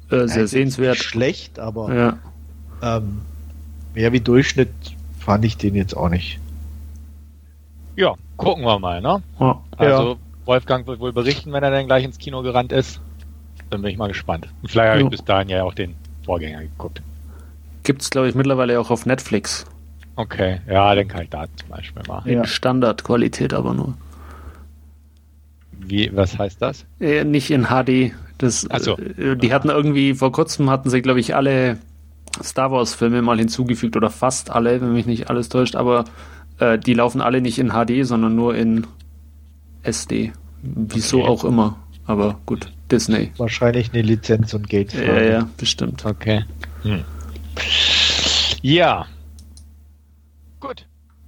äh, 0.10 0.26
sehr 0.28 0.42
ja, 0.42 0.48
sehenswert. 0.48 0.98
Schlecht, 0.98 1.60
aber 1.60 1.94
ja. 1.94 2.18
Ähm, 2.82 3.22
mehr 3.94 4.14
wie 4.14 4.22
Durchschnitt 4.22 4.72
fand 5.20 5.46
ich 5.46 5.58
den 5.58 5.76
jetzt 5.76 5.96
auch 5.96 6.10
nicht. 6.10 6.40
Ja, 7.96 8.14
gucken 8.38 8.64
wir 8.64 8.80
mal, 8.80 9.02
ne? 9.02 9.22
Ja. 9.40 9.62
Also 9.78 10.18
Wolfgang 10.46 10.86
wird 10.88 11.00
wohl 11.00 11.14
berichten, 11.14 11.52
wenn 11.54 11.64
er 11.64 11.72
dann 11.72 11.88
gleich 11.88 12.04
ins 12.04 12.18
Kino 12.18 12.42
gerannt 12.42 12.72
ist. 12.72 13.00
Dann 13.70 13.82
bin 13.82 13.92
ich 13.92 13.98
mal 13.98 14.08
gespannt. 14.08 14.48
Und 14.62 14.70
vielleicht 14.70 14.92
habe 14.92 15.02
ich 15.02 15.10
bis 15.10 15.24
dahin 15.24 15.50
ja 15.50 15.64
auch 15.64 15.74
den 15.74 15.96
Vorgänger 16.24 16.62
geguckt. 16.62 17.02
Gibt 17.84 18.02
es, 18.02 18.10
glaube 18.10 18.28
ich, 18.30 18.36
mittlerweile 18.36 18.80
auch 18.80 18.90
auf 18.90 19.06
Netflix. 19.06 19.66
Okay, 20.16 20.62
ja, 20.68 20.96
den 20.96 21.08
kann 21.08 21.24
ich 21.24 21.30
da 21.30 21.46
zum 21.56 21.70
Beispiel 21.70 22.04
machen. 22.08 22.30
In 22.30 22.46
Standardqualität 22.46 23.54
aber 23.54 23.74
nur. 23.74 23.96
Wie, 25.72 26.10
was 26.16 26.38
heißt 26.38 26.62
das? 26.62 26.86
Äh, 27.00 27.24
nicht 27.26 27.52
in 27.52 27.66
HD. 27.66 28.14
Das, 28.38 28.68
Ach 28.70 28.80
so. 28.80 28.98
äh, 28.98 29.36
die 29.36 29.54
hatten 29.54 29.70
irgendwie, 29.70 30.14
vor 30.14 30.32
kurzem 30.32 30.70
hatten 30.70 30.90
sie, 30.90 31.02
glaube 31.02 31.20
ich, 31.20 31.36
alle 31.36 31.78
Star 32.44 32.72
Wars-Filme 32.72 33.22
mal 33.22 33.38
hinzugefügt 33.38 33.96
oder 33.96 34.10
fast 34.10 34.50
alle, 34.52 34.82
wenn 34.82 34.94
mich 34.94 35.06
nicht 35.06 35.30
alles 35.30 35.50
täuscht, 35.50 35.76
aber 35.76 36.06
äh, 36.60 36.78
die 36.78 36.94
laufen 36.94 37.22
alle 37.22 37.42
nicht 37.42 37.60
in 37.60 37.70
HD, 37.72 38.06
sondern 38.06 38.36
nur 38.36 38.56
in 38.56 38.88
SD. 39.84 40.34
Wieso 40.62 41.20
Okay. 41.22 41.28
auch 41.30 41.44
immer. 41.44 41.78
Aber 42.06 42.40
gut, 42.46 42.72
Disney. 42.92 43.32
Wahrscheinlich 43.38 43.92
eine 43.94 44.02
Lizenz- 44.04 44.54
und 44.54 44.70
Gate. 44.70 44.94
Ja, 44.94 45.22
ja, 45.22 45.50
bestimmt. 45.58 46.06
Okay. 46.06 46.46
Hm. 46.84 47.04
Ja. 48.62 49.06
Gut. 50.60 50.86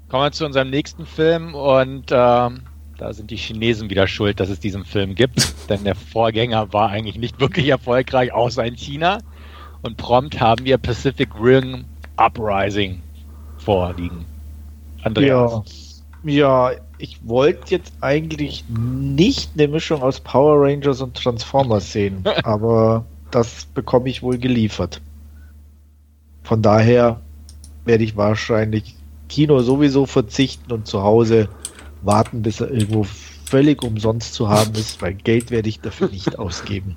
Kommen 0.09 0.23
wir 0.23 0.31
zu 0.31 0.45
unserem 0.45 0.69
nächsten 0.69 1.05
Film 1.05 1.53
und 1.53 2.05
ähm, 2.11 2.61
da 2.97 3.13
sind 3.13 3.29
die 3.29 3.35
Chinesen 3.35 3.89
wieder 3.89 4.07
schuld, 4.07 4.39
dass 4.39 4.49
es 4.49 4.59
diesen 4.59 4.85
Film 4.85 5.15
gibt, 5.15 5.53
denn 5.69 5.83
der 5.83 5.95
Vorgänger 5.95 6.71
war 6.73 6.89
eigentlich 6.89 7.17
nicht 7.17 7.39
wirklich 7.39 7.67
erfolgreich, 7.67 8.31
außer 8.33 8.63
in 8.65 8.75
China. 8.75 9.19
Und 9.81 9.97
prompt 9.97 10.39
haben 10.39 10.65
wir 10.65 10.77
Pacific 10.77 11.29
Rim 11.39 11.85
Uprising 12.15 13.01
vorliegen. 13.57 14.25
Andreas. 15.03 16.03
Ja, 16.23 16.69
ja 16.69 16.71
ich 16.97 17.19
wollte 17.23 17.71
jetzt 17.71 17.93
eigentlich 18.01 18.63
nicht 18.69 19.51
eine 19.55 19.67
Mischung 19.67 20.01
aus 20.01 20.19
Power 20.19 20.61
Rangers 20.61 21.01
und 21.01 21.15
Transformers 21.15 21.91
sehen, 21.91 22.23
aber 22.43 23.05
das 23.31 23.65
bekomme 23.65 24.09
ich 24.09 24.23
wohl 24.23 24.37
geliefert. 24.37 25.01
Von 26.43 26.61
daher 26.61 27.19
werde 27.85 28.03
ich 28.03 28.15
wahrscheinlich 28.15 28.95
Kino 29.29 29.59
sowieso 29.59 30.05
verzichten 30.05 30.71
und 30.71 30.87
zu 30.87 31.03
Hause 31.03 31.49
warten, 32.01 32.41
bis 32.41 32.61
er 32.61 32.71
irgendwo 32.71 33.03
völlig 33.03 33.83
umsonst 33.83 34.33
zu 34.33 34.49
haben 34.49 34.73
ist, 34.75 35.01
weil 35.01 35.13
Geld 35.13 35.51
werde 35.51 35.69
ich 35.69 35.79
dafür 35.81 36.09
nicht 36.09 36.39
ausgeben. 36.39 36.95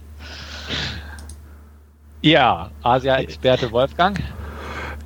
Ja, 2.22 2.70
Asia-Experte 2.82 3.72
Wolfgang. 3.72 4.20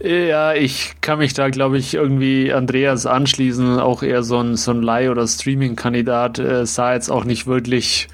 Ja, 0.05 0.53
ich 0.53 0.97
kann 1.01 1.19
mich 1.19 1.33
da, 1.33 1.49
glaube 1.49 1.79
ich, 1.79 1.95
irgendwie 1.95 2.53
Andreas 2.53 3.07
anschließen. 3.07 3.81
Auch 3.81 4.03
eher 4.03 4.23
so 4.23 4.39
ein, 4.39 4.55
so 4.57 4.71
ein 4.71 4.83
Leih- 4.83 5.11
oder 5.11 5.27
Streaming-Kandidat. 5.27 6.39
Äh, 6.39 6.67
sah 6.67 6.93
jetzt 6.93 7.11
auch 7.11 7.25
nicht 7.25 7.47
wirklich 7.47 8.09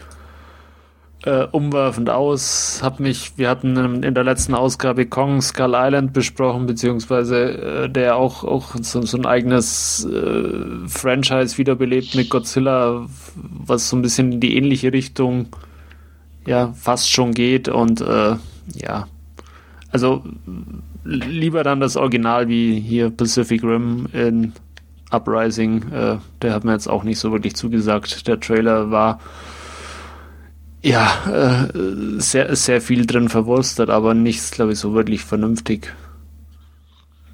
äh, 1.25 1.47
umwerfend 1.47 2.09
aus. 2.09 2.78
Hab 2.80 3.00
mich, 3.00 3.32
wir 3.38 3.49
hatten 3.49 4.04
in, 4.04 4.14
der 4.14 4.23
letzten 4.23 4.54
Ausgabe 4.54 5.06
Kong 5.06 5.42
Skull 5.42 5.75
Island 5.75 6.12
besprochen, 6.12 6.66
beziehungsweise 6.66 7.87
äh, 7.87 7.88
der 7.90 8.14
auch, 8.14 8.44
auch 8.44 8.76
so, 8.80 9.02
so 9.02 9.18
ein 9.18 9.26
eigenes 9.26 10.04
äh, 10.04 10.87
Franchise 10.87 11.59
wiederbelebt 11.59 12.14
mit 12.14 12.30
Godzilla, 12.30 13.04
was 13.35 13.88
so 13.88 13.97
ein 13.97 14.02
bisschen 14.02 14.30
in 14.30 14.40
die 14.40 14.56
ähnliche 14.56 14.92
Richtung 14.92 15.49
ja 16.47 16.73
fast 16.73 17.11
schon 17.11 17.32
geht 17.35 17.68
und 17.68 18.00
äh, 18.00 18.37
ja, 18.76 19.09
also 19.90 20.23
lieber 21.04 21.62
dann 21.64 21.80
das 21.80 21.97
Original 21.97 22.49
wie 22.49 22.78
hier 22.80 23.11
Pacific 23.11 23.62
Rim 23.62 24.09
in 24.12 24.52
Uprising. 25.11 25.90
Äh, 25.92 26.19
der 26.42 26.54
hat 26.54 26.64
mir 26.64 26.73
jetzt 26.73 26.88
auch 26.88 27.02
nicht 27.02 27.19
so 27.19 27.33
wirklich 27.33 27.57
zugesagt. 27.57 28.26
Der 28.26 28.40
Trailer 28.40 28.90
war 28.90 29.21
ja 30.83 31.69
äh, 31.73 32.19
sehr, 32.19 32.54
sehr 32.57 32.80
viel 32.80 33.07
drin 33.07 33.28
verwurstet, 33.28 33.90
aber 33.90 34.14
nichts, 34.14 34.50
glaube 34.50 34.73
ich, 34.73 34.78
so 34.78 34.95
wirklich 34.95 35.23
vernünftig. 35.23 35.92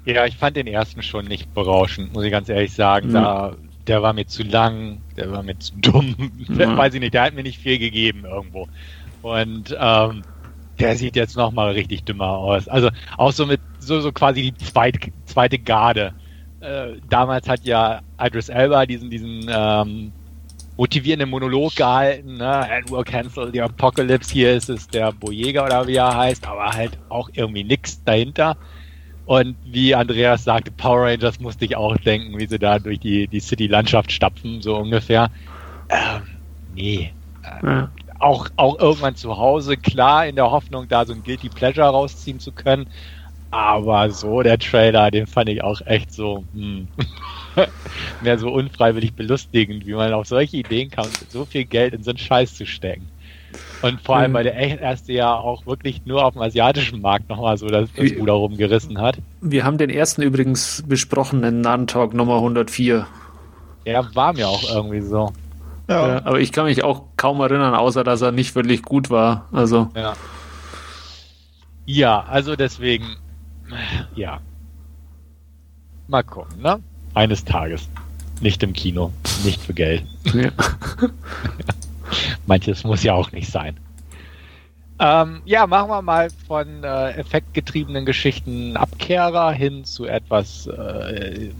Ja, 0.05 0.25
ich 0.25 0.37
fand 0.37 0.55
den 0.55 0.67
ersten 0.67 1.01
schon 1.03 1.25
nicht 1.25 1.53
berauschend, 1.53 2.13
muss 2.13 2.23
ich 2.23 2.31
ganz 2.31 2.49
ehrlich 2.49 2.73
sagen. 2.73 3.09
Mhm. 3.09 3.13
Da, 3.13 3.55
der 3.87 4.01
war 4.01 4.13
mir 4.13 4.25
zu 4.25 4.43
lang, 4.43 5.01
der 5.17 5.31
war 5.31 5.43
mir 5.43 5.57
zu 5.59 5.73
dumm. 5.77 6.31
Ja. 6.49 6.77
Weiß 6.77 6.93
ich 6.93 7.01
nicht, 7.01 7.13
der 7.13 7.23
hat 7.23 7.33
mir 7.33 7.43
nicht 7.43 7.59
viel 7.59 7.77
gegeben 7.77 8.23
irgendwo. 8.25 8.67
Und 9.21 9.75
ähm, 9.77 10.23
der 10.79 10.95
sieht 10.95 11.15
jetzt 11.15 11.35
nochmal 11.35 11.71
richtig 11.71 12.03
dümmer 12.03 12.29
aus. 12.29 12.67
Also 12.67 12.89
auch 13.17 13.31
so 13.31 13.45
mit 13.45 13.61
so, 13.79 13.99
so 13.99 14.11
quasi 14.11 14.51
die 14.51 14.55
zweit, 14.55 15.11
zweite 15.25 15.59
Garde. 15.59 16.13
Äh, 16.59 16.93
damals 17.09 17.47
hat 17.47 17.63
ja 17.65 18.01
Idris 18.19 18.49
Elba 18.49 18.85
diesen, 18.85 19.09
diesen 19.09 19.49
ähm, 19.49 20.11
motivierenden 20.77 21.29
Monolog 21.29 21.75
gehalten, 21.75 22.37
ne? 22.37 22.69
And 22.71 22.89
we'll 22.89 23.03
cancel 23.03 23.51
the 23.51 23.61
apocalypse. 23.61 24.31
Hier 24.31 24.53
ist 24.53 24.69
es 24.69 24.87
der 24.87 25.11
Boyega 25.11 25.65
oder 25.65 25.87
wie 25.87 25.95
er 25.95 26.15
heißt, 26.15 26.47
aber 26.47 26.71
halt 26.71 26.97
auch 27.09 27.29
irgendwie 27.33 27.63
nix 27.63 28.03
dahinter. 28.03 28.57
Und 29.25 29.57
wie 29.65 29.93
Andreas 29.93 30.45
sagte, 30.45 30.71
Power 30.71 31.05
Rangers 31.05 31.39
musste 31.39 31.65
ich 31.65 31.75
auch 31.75 31.97
denken, 31.97 32.39
wie 32.39 32.47
sie 32.47 32.59
da 32.59 32.79
durch 32.79 32.99
die, 32.99 33.27
die 33.27 33.41
City-Landschaft 33.41 34.11
stapfen, 34.11 34.61
so 34.61 34.77
ungefähr. 34.77 35.29
Ähm, 35.89 36.21
nee. 36.73 37.11
Ja. 37.63 37.89
Auch, 38.19 38.47
auch 38.55 38.79
irgendwann 38.79 39.15
zu 39.15 39.37
Hause, 39.37 39.77
klar, 39.77 40.25
in 40.27 40.35
der 40.35 40.49
Hoffnung, 40.51 40.87
da 40.87 41.05
so 41.05 41.13
ein 41.13 41.23
Guilty 41.23 41.49
Pleasure 41.49 41.87
rausziehen 41.87 42.39
zu 42.39 42.51
können. 42.51 42.87
Aber 43.51 44.09
so 44.09 44.41
der 44.41 44.59
Trailer, 44.59 45.09
den 45.09 45.25
fand 45.27 45.49
ich 45.49 45.63
auch 45.63 45.79
echt 45.85 46.11
so, 46.11 46.43
hm. 46.53 46.87
mehr 48.21 48.37
so 48.37 48.49
unfreiwillig 48.49 49.13
belustigend, 49.13 49.85
wie 49.85 49.93
man 49.93 50.13
auf 50.13 50.27
solche 50.27 50.57
Ideen 50.57 50.89
kam, 50.89 51.07
so 51.29 51.45
viel 51.45 51.63
Geld 51.65 51.93
in 51.93 52.03
so 52.03 52.11
einen 52.11 52.17
Scheiß 52.17 52.55
zu 52.55 52.65
stecken. 52.65 53.07
Und 53.81 54.01
vor 54.01 54.17
allem, 54.17 54.31
Mhm. 54.31 54.35
weil 54.35 54.43
der 54.43 54.55
erste 54.55 55.13
ja 55.13 55.33
auch 55.33 55.65
wirklich 55.65 56.05
nur 56.05 56.25
auf 56.25 56.33
dem 56.33 56.41
asiatischen 56.41 56.99
Markt 56.99 57.29
nochmal 57.29 57.57
so 57.57 57.67
das, 57.67 57.89
das 57.95 58.11
Ruder 58.17 58.33
rumgerissen 58.33 58.99
hat. 58.99 59.17
Wir 59.41 59.63
haben 59.63 59.77
den 59.77 59.89
ersten 59.89 60.21
übrigens 60.23 60.83
besprochen 60.87 61.43
in 61.43 61.61
Nantalk 61.61 62.13
Nummer 62.13 62.37
104. 62.37 63.07
Ja, 63.85 64.15
war 64.15 64.33
mir 64.33 64.47
auch 64.47 64.69
irgendwie 64.69 65.01
so. 65.01 65.31
Ja, 65.87 66.25
aber 66.25 66.39
ich 66.39 66.51
kann 66.51 66.65
mich 66.65 66.83
auch 66.83 67.03
kaum 67.15 67.39
erinnern, 67.39 67.73
außer 67.73 68.03
dass 68.03 68.21
er 68.21 68.31
nicht 68.31 68.55
wirklich 68.55 68.81
gut 68.83 69.09
war. 69.09 69.47
Also, 69.51 69.89
Ja. 69.95 70.13
Ja, 71.85 72.25
also 72.25 72.57
deswegen, 72.57 73.15
ja. 74.13 74.41
Mal 76.09 76.23
gucken, 76.23 76.61
ne? 76.61 76.81
Eines 77.13 77.45
Tages. 77.45 77.87
Nicht 78.41 78.61
im 78.61 78.73
Kino, 78.73 79.13
nicht 79.45 79.61
für 79.61 79.73
Geld. 79.73 80.03
ja. 80.33 80.51
Manches 82.45 82.83
muss 82.83 83.03
ja 83.03 83.13
auch 83.13 83.31
nicht 83.31 83.49
sein. 83.49 83.79
Ähm, 84.99 85.41
ja, 85.45 85.65
machen 85.67 85.89
wir 85.89 86.01
mal 86.01 86.29
von 86.47 86.83
äh, 86.83 87.11
effektgetriebenen 87.11 88.05
Geschichten 88.05 88.75
Abkehrer 88.75 89.51
hin 89.51 89.85
zu 89.85 90.05
etwas 90.05 90.67
äh, 90.67 91.51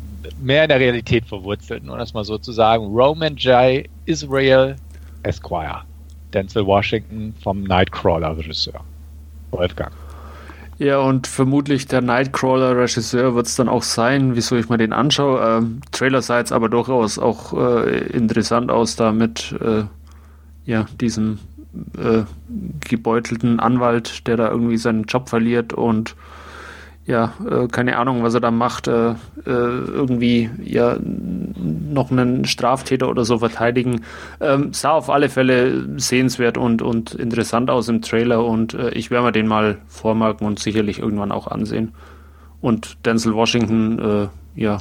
mehr 0.42 0.64
in 0.64 0.70
der 0.70 0.80
Realität 0.80 1.26
verwurzelten, 1.26 1.90
um 1.90 1.98
das 1.98 2.14
mal 2.14 2.24
so 2.24 2.38
zu 2.38 2.52
sagen. 2.52 2.86
Roman 2.86 3.36
J. 3.36 3.86
Israel 4.06 4.76
Esquire. 5.24 5.84
Denzel 6.34 6.66
Washington 6.66 7.34
vom 7.42 7.64
Nightcrawler-Regisseur. 7.64 8.82
Wolfgang. 9.52 9.92
Ja, 10.80 11.00
und 11.00 11.26
vermutlich 11.26 11.88
der 11.88 12.02
Nightcrawler-Regisseur 12.02 13.34
wird 13.34 13.48
es 13.48 13.56
dann 13.56 13.68
auch 13.68 13.82
sein, 13.82 14.36
wieso 14.36 14.56
ich 14.56 14.70
mir 14.70 14.78
den 14.78 14.94
anschaue. 14.94 15.42
Ähm, 15.42 15.82
Trailer 15.92 16.22
sah 16.22 16.38
jetzt 16.38 16.52
aber 16.52 16.70
durchaus 16.70 17.18
auch 17.18 17.54
äh, 17.54 18.08
interessant 18.10 18.70
aus, 18.70 18.96
da 18.96 19.12
mit 19.12 19.56
äh, 19.60 19.86
ja, 20.66 20.86
diesem 21.02 21.40
äh, 21.98 22.24
gebeutelten 22.88 23.60
Anwalt, 23.60 24.28
der 24.28 24.38
da 24.38 24.50
irgendwie 24.50 24.78
seinen 24.78 25.06
Job 25.06 25.30
verliert 25.30 25.74
und 25.74 26.16
ja, 27.08 27.34
äh, 27.50 27.68
keine 27.68 27.98
Ahnung, 27.98 28.22
was 28.22 28.34
er 28.34 28.42
da 28.42 28.52
macht, 28.52 28.90
äh, 28.90 29.12
äh, 29.12 29.16
irgendwie 29.46 30.50
ja 30.62 30.98
noch 31.00 32.12
einen 32.12 32.44
Straftäter 32.44 33.08
oder 33.08 33.24
so 33.24 33.40
verteidigen. 33.40 34.04
Ähm, 34.42 34.74
sah 34.74 34.92
auf 34.92 35.10
alle 35.10 35.30
Fälle 35.30 35.88
sehenswert 35.98 36.58
und, 36.58 36.82
und 36.82 37.14
interessant 37.14 37.70
aus 37.70 37.88
im 37.88 38.02
Trailer 38.02 38.44
und 38.44 38.74
äh, 38.74 38.90
ich 38.90 39.10
werde 39.10 39.28
mir 39.28 39.32
den 39.32 39.48
mal 39.48 39.78
vormerken 39.88 40.46
und 40.46 40.60
sicherlich 40.60 41.00
irgendwann 41.00 41.32
auch 41.32 41.48
ansehen. 41.48 41.94
Und 42.60 42.98
Denzel 43.06 43.34
Washington, 43.34 44.00
äh, 44.00 44.28
ja, 44.60 44.80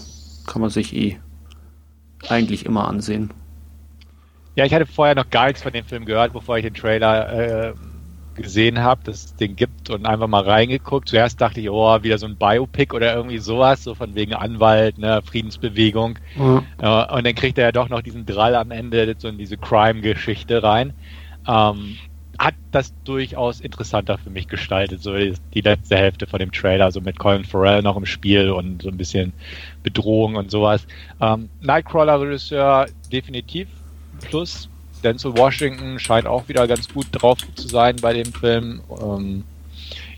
kann 0.49 0.61
man 0.61 0.71
sich 0.71 0.97
eh 0.97 1.19
eigentlich 2.29 2.67
immer 2.67 2.89
ansehen. 2.89 3.31
Ja, 4.57 4.65
ich 4.65 4.75
hatte 4.75 4.87
vorher 4.87 5.15
noch 5.15 5.31
gar 5.31 5.47
nichts 5.47 5.63
von 5.63 5.73
dem 5.73 5.85
Film 5.85 6.05
gehört, 6.07 6.33
bevor 6.33 6.57
ich 6.57 6.65
den 6.65 6.75
Trailer 6.75 7.75
gesehen 8.37 8.81
habe, 8.81 9.03
dass 9.05 9.25
es 9.25 9.37
den 9.37 9.57
gibt 9.57 9.91
und 9.91 10.07
einfach 10.07 10.29
mal 10.29 10.43
reingeguckt. 10.43 11.09
Zuerst 11.09 11.41
dachte 11.41 11.61
ich, 11.61 11.71
oh, 11.71 12.03
wieder 12.03 12.19
so 12.19 12.27
ein 12.27 12.37
Biopic 12.37 12.95
oder 12.95 13.15
irgendwie 13.15 13.39
sowas, 13.39 13.83
so 13.83 13.95
von 13.95 14.15
wegen 14.15 14.35
Anwalt, 14.35 14.99
ne, 14.99 15.23
Friedensbewegung. 15.25 16.19
Äh, 16.79 17.15
und 17.15 17.27
dann 17.27 17.35
kriegt 17.35 17.59
er 17.59 17.65
ja 17.65 17.73
doch 17.73 17.89
noch 17.89 18.03
diesen 18.03 18.27
Drall 18.27 18.55
am 18.55 18.71
Ende, 18.71 19.15
so 19.19 19.29
in 19.29 19.39
diese 19.39 19.57
Crime-Geschichte 19.57 20.63
rein. 20.63 20.93
Ähm, 21.49 21.97
hat 22.39 22.55
das 22.71 22.93
durchaus 23.05 23.61
interessanter 23.61 24.19
für 24.19 24.31
mich 24.31 24.49
gestaltet, 24.49 25.03
so 25.03 25.17
die, 25.17 25.35
die 25.55 25.63
letzte 25.63 25.97
Hälfte 25.97 26.27
von 26.27 26.39
dem 26.39 26.53
Trailer, 26.53 26.93
so 26.93 27.01
mit 27.01 27.19
Colin 27.19 27.45
Farrell 27.45 27.83
noch 27.83 27.97
im 27.97 28.05
Spiel 28.05 28.51
und 28.51 28.83
so 28.83 28.89
ein 28.91 28.97
bisschen 28.97 29.33
Bedrohung 29.83 30.37
und 30.37 30.51
sowas. 30.51 30.87
Ähm, 31.21 31.49
Nightcrawler-Regisseur 31.63 32.87
definitiv 33.11 33.69
plus. 34.29 34.69
Denzel 35.07 35.37
Washington 35.37 36.01
scheint 36.01 36.27
auch 36.27 36.49
wieder 36.49 36.67
ganz 36.67 36.93
gut 36.93 37.07
drauf 37.13 37.39
zu 37.55 37.69
sein 37.69 37.95
bei 38.03 38.13
dem 38.13 38.33
Film. 38.33 38.81
Ähm, 39.01 39.45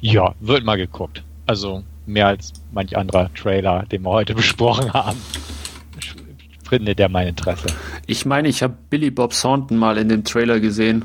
ja, 0.01 0.35
wird 0.41 0.65
mal 0.65 0.79
geguckt. 0.79 1.23
Also 1.47 1.83
mehr 2.07 2.29
als 2.29 2.55
manch 2.73 2.97
anderer 2.97 3.31
Trailer, 3.35 3.85
den 3.85 4.03
wir 4.03 4.11
heute 4.11 4.35
besprochen 4.43 4.91
haben. 4.95 5.21
Findet 6.67 6.99
der 6.99 7.11
mein 7.11 7.29
Interesse. 7.29 7.67
Ich 8.07 8.25
meine, 8.25 8.49
ich 8.49 8.63
habe 8.63 8.75
Billy 8.89 9.11
Bob 9.11 9.33
Thornton 9.33 9.77
mal 9.77 9.99
in 9.99 10.09
dem 10.09 10.25
Trailer 10.25 10.59
gesehen. 10.59 11.05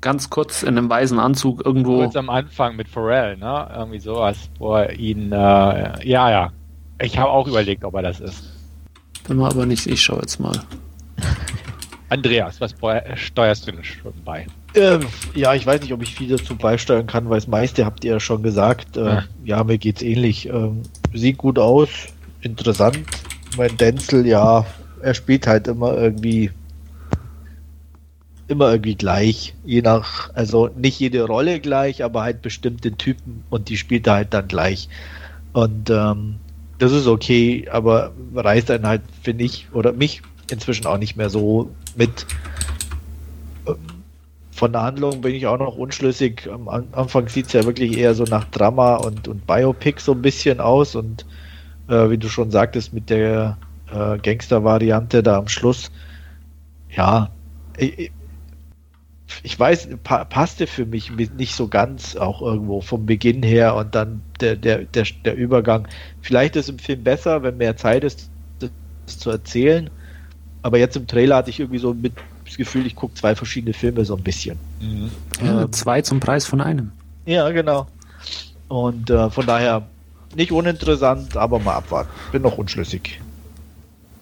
Ganz 0.00 0.30
kurz 0.30 0.62
in 0.62 0.78
einem 0.78 0.88
weißen 0.88 1.18
Anzug 1.18 1.64
irgendwo. 1.64 1.98
Kurz 1.98 2.14
am 2.14 2.30
Anfang 2.30 2.76
mit 2.76 2.86
Pharrell, 2.88 3.36
ne? 3.36 3.68
Irgendwie 3.74 3.98
sowas, 3.98 4.36
wo 4.58 4.76
er 4.76 4.92
ihn, 4.92 5.32
äh, 5.32 6.06
ja, 6.06 6.30
ja. 6.30 6.52
Ich 7.00 7.18
habe 7.18 7.30
auch 7.30 7.48
überlegt, 7.48 7.82
ob 7.84 7.94
er 7.94 8.02
das 8.02 8.20
ist. 8.20 8.44
Bin 9.26 9.38
mir 9.38 9.46
aber 9.46 9.66
nicht, 9.66 9.86
ich 9.86 10.00
schaue 10.00 10.20
jetzt 10.20 10.38
mal. 10.38 10.62
Andreas, 12.08 12.60
was 12.60 12.74
steuerst 13.16 13.66
du 13.66 13.72
denn 13.72 13.84
schon 13.84 14.12
bei? 14.24 14.46
Ähm, 14.74 15.00
ja, 15.34 15.54
ich 15.54 15.66
weiß 15.66 15.80
nicht, 15.80 15.92
ob 15.92 16.02
ich 16.02 16.14
viel 16.14 16.28
dazu 16.28 16.54
beisteuern 16.54 17.06
kann, 17.06 17.28
weil 17.28 17.38
das 17.38 17.48
meiste 17.48 17.84
habt 17.84 18.04
ihr 18.04 18.12
ja 18.12 18.20
schon 18.20 18.42
gesagt. 18.42 18.96
Äh, 18.96 19.04
ja. 19.04 19.24
ja. 19.44 19.64
mir 19.64 19.78
geht's 19.78 20.02
ähnlich. 20.02 20.46
Ähm, 20.46 20.82
sieht 21.12 21.38
gut 21.38 21.58
aus, 21.58 21.88
interessant. 22.42 22.98
Mein 23.56 23.76
Denzel, 23.76 24.26
ja, 24.26 24.66
er 25.02 25.14
spielt 25.14 25.46
halt 25.46 25.66
immer 25.66 25.96
irgendwie 25.96 26.50
immer 28.48 28.70
irgendwie 28.70 28.94
gleich, 28.94 29.54
je 29.64 29.82
nach, 29.82 30.32
also 30.34 30.68
nicht 30.76 31.00
jede 31.00 31.24
Rolle 31.24 31.58
gleich, 31.58 32.04
aber 32.04 32.22
halt 32.22 32.42
bestimmte 32.42 32.92
Typen 32.92 33.42
und 33.50 33.68
die 33.68 33.76
spielt 33.76 34.06
er 34.06 34.14
halt 34.14 34.34
dann 34.34 34.46
gleich. 34.46 34.88
Und 35.52 35.90
ähm, 35.90 36.36
das 36.78 36.92
ist 36.92 37.06
okay, 37.06 37.66
aber 37.70 38.12
reißt 38.34 38.70
einen 38.70 38.86
halt, 38.86 39.02
finde 39.22 39.44
ich, 39.44 39.66
oder 39.72 39.92
mich 39.92 40.22
inzwischen 40.50 40.86
auch 40.86 40.98
nicht 40.98 41.16
mehr 41.16 41.30
so 41.30 41.70
mit. 41.96 42.26
Von 44.52 44.72
der 44.72 44.82
Handlung 44.82 45.20
bin 45.20 45.34
ich 45.34 45.46
auch 45.46 45.58
noch 45.58 45.76
unschlüssig. 45.76 46.48
Am 46.50 46.68
Anfang 46.68 47.28
sieht 47.28 47.46
es 47.46 47.52
ja 47.52 47.64
wirklich 47.64 47.98
eher 47.98 48.14
so 48.14 48.24
nach 48.24 48.44
Drama 48.44 48.96
und, 48.96 49.28
und 49.28 49.46
Biopic 49.46 50.00
so 50.00 50.12
ein 50.12 50.22
bisschen 50.22 50.60
aus 50.60 50.94
und 50.94 51.26
äh, 51.88 52.10
wie 52.10 52.18
du 52.18 52.28
schon 52.28 52.50
sagtest, 52.50 52.92
mit 52.92 53.10
der 53.10 53.58
äh, 53.92 54.18
Gangster-Variante 54.18 55.22
da 55.22 55.38
am 55.38 55.48
Schluss, 55.48 55.90
ja, 56.90 57.30
ich, 57.76 58.10
ich 59.42 59.58
weiß, 59.58 59.88
pa 60.02 60.24
passte 60.24 60.66
für 60.66 60.86
mich 60.86 61.10
nicht 61.10 61.54
so 61.54 61.68
ganz 61.68 62.16
auch 62.16 62.42
irgendwo 62.42 62.80
vom 62.80 63.06
Beginn 63.06 63.42
her 63.42 63.74
und 63.74 63.94
dann 63.94 64.22
der, 64.40 64.56
der, 64.56 64.84
der, 64.84 65.04
der 65.24 65.36
Übergang. 65.36 65.88
Vielleicht 66.20 66.56
ist 66.56 66.68
im 66.68 66.78
Film 66.78 67.04
besser, 67.04 67.42
wenn 67.42 67.56
mehr 67.56 67.76
Zeit 67.76 68.04
ist, 68.04 68.30
das 68.58 69.18
zu 69.18 69.30
erzählen. 69.30 69.90
Aber 70.66 70.78
jetzt 70.78 70.96
im 70.96 71.06
Trailer 71.06 71.36
hatte 71.36 71.50
ich 71.50 71.60
irgendwie 71.60 71.78
so 71.78 71.94
mit 71.94 72.12
das 72.44 72.56
Gefühl, 72.56 72.86
ich 72.86 72.96
gucke 72.96 73.14
zwei 73.14 73.36
verschiedene 73.36 73.72
Filme 73.72 74.04
so 74.04 74.16
ein 74.16 74.22
bisschen. 74.24 74.58
Mhm. 74.80 75.10
Ja, 75.40 75.62
ähm, 75.62 75.72
zwei 75.72 76.02
zum 76.02 76.18
Preis 76.18 76.44
von 76.44 76.60
einem. 76.60 76.90
Ja, 77.24 77.48
genau. 77.50 77.86
Und 78.66 79.08
äh, 79.08 79.30
von 79.30 79.46
daher 79.46 79.86
nicht 80.34 80.50
uninteressant, 80.50 81.36
aber 81.36 81.60
mal 81.60 81.76
abwarten. 81.76 82.10
Bin 82.32 82.42
noch 82.42 82.58
unschlüssig. 82.58 83.20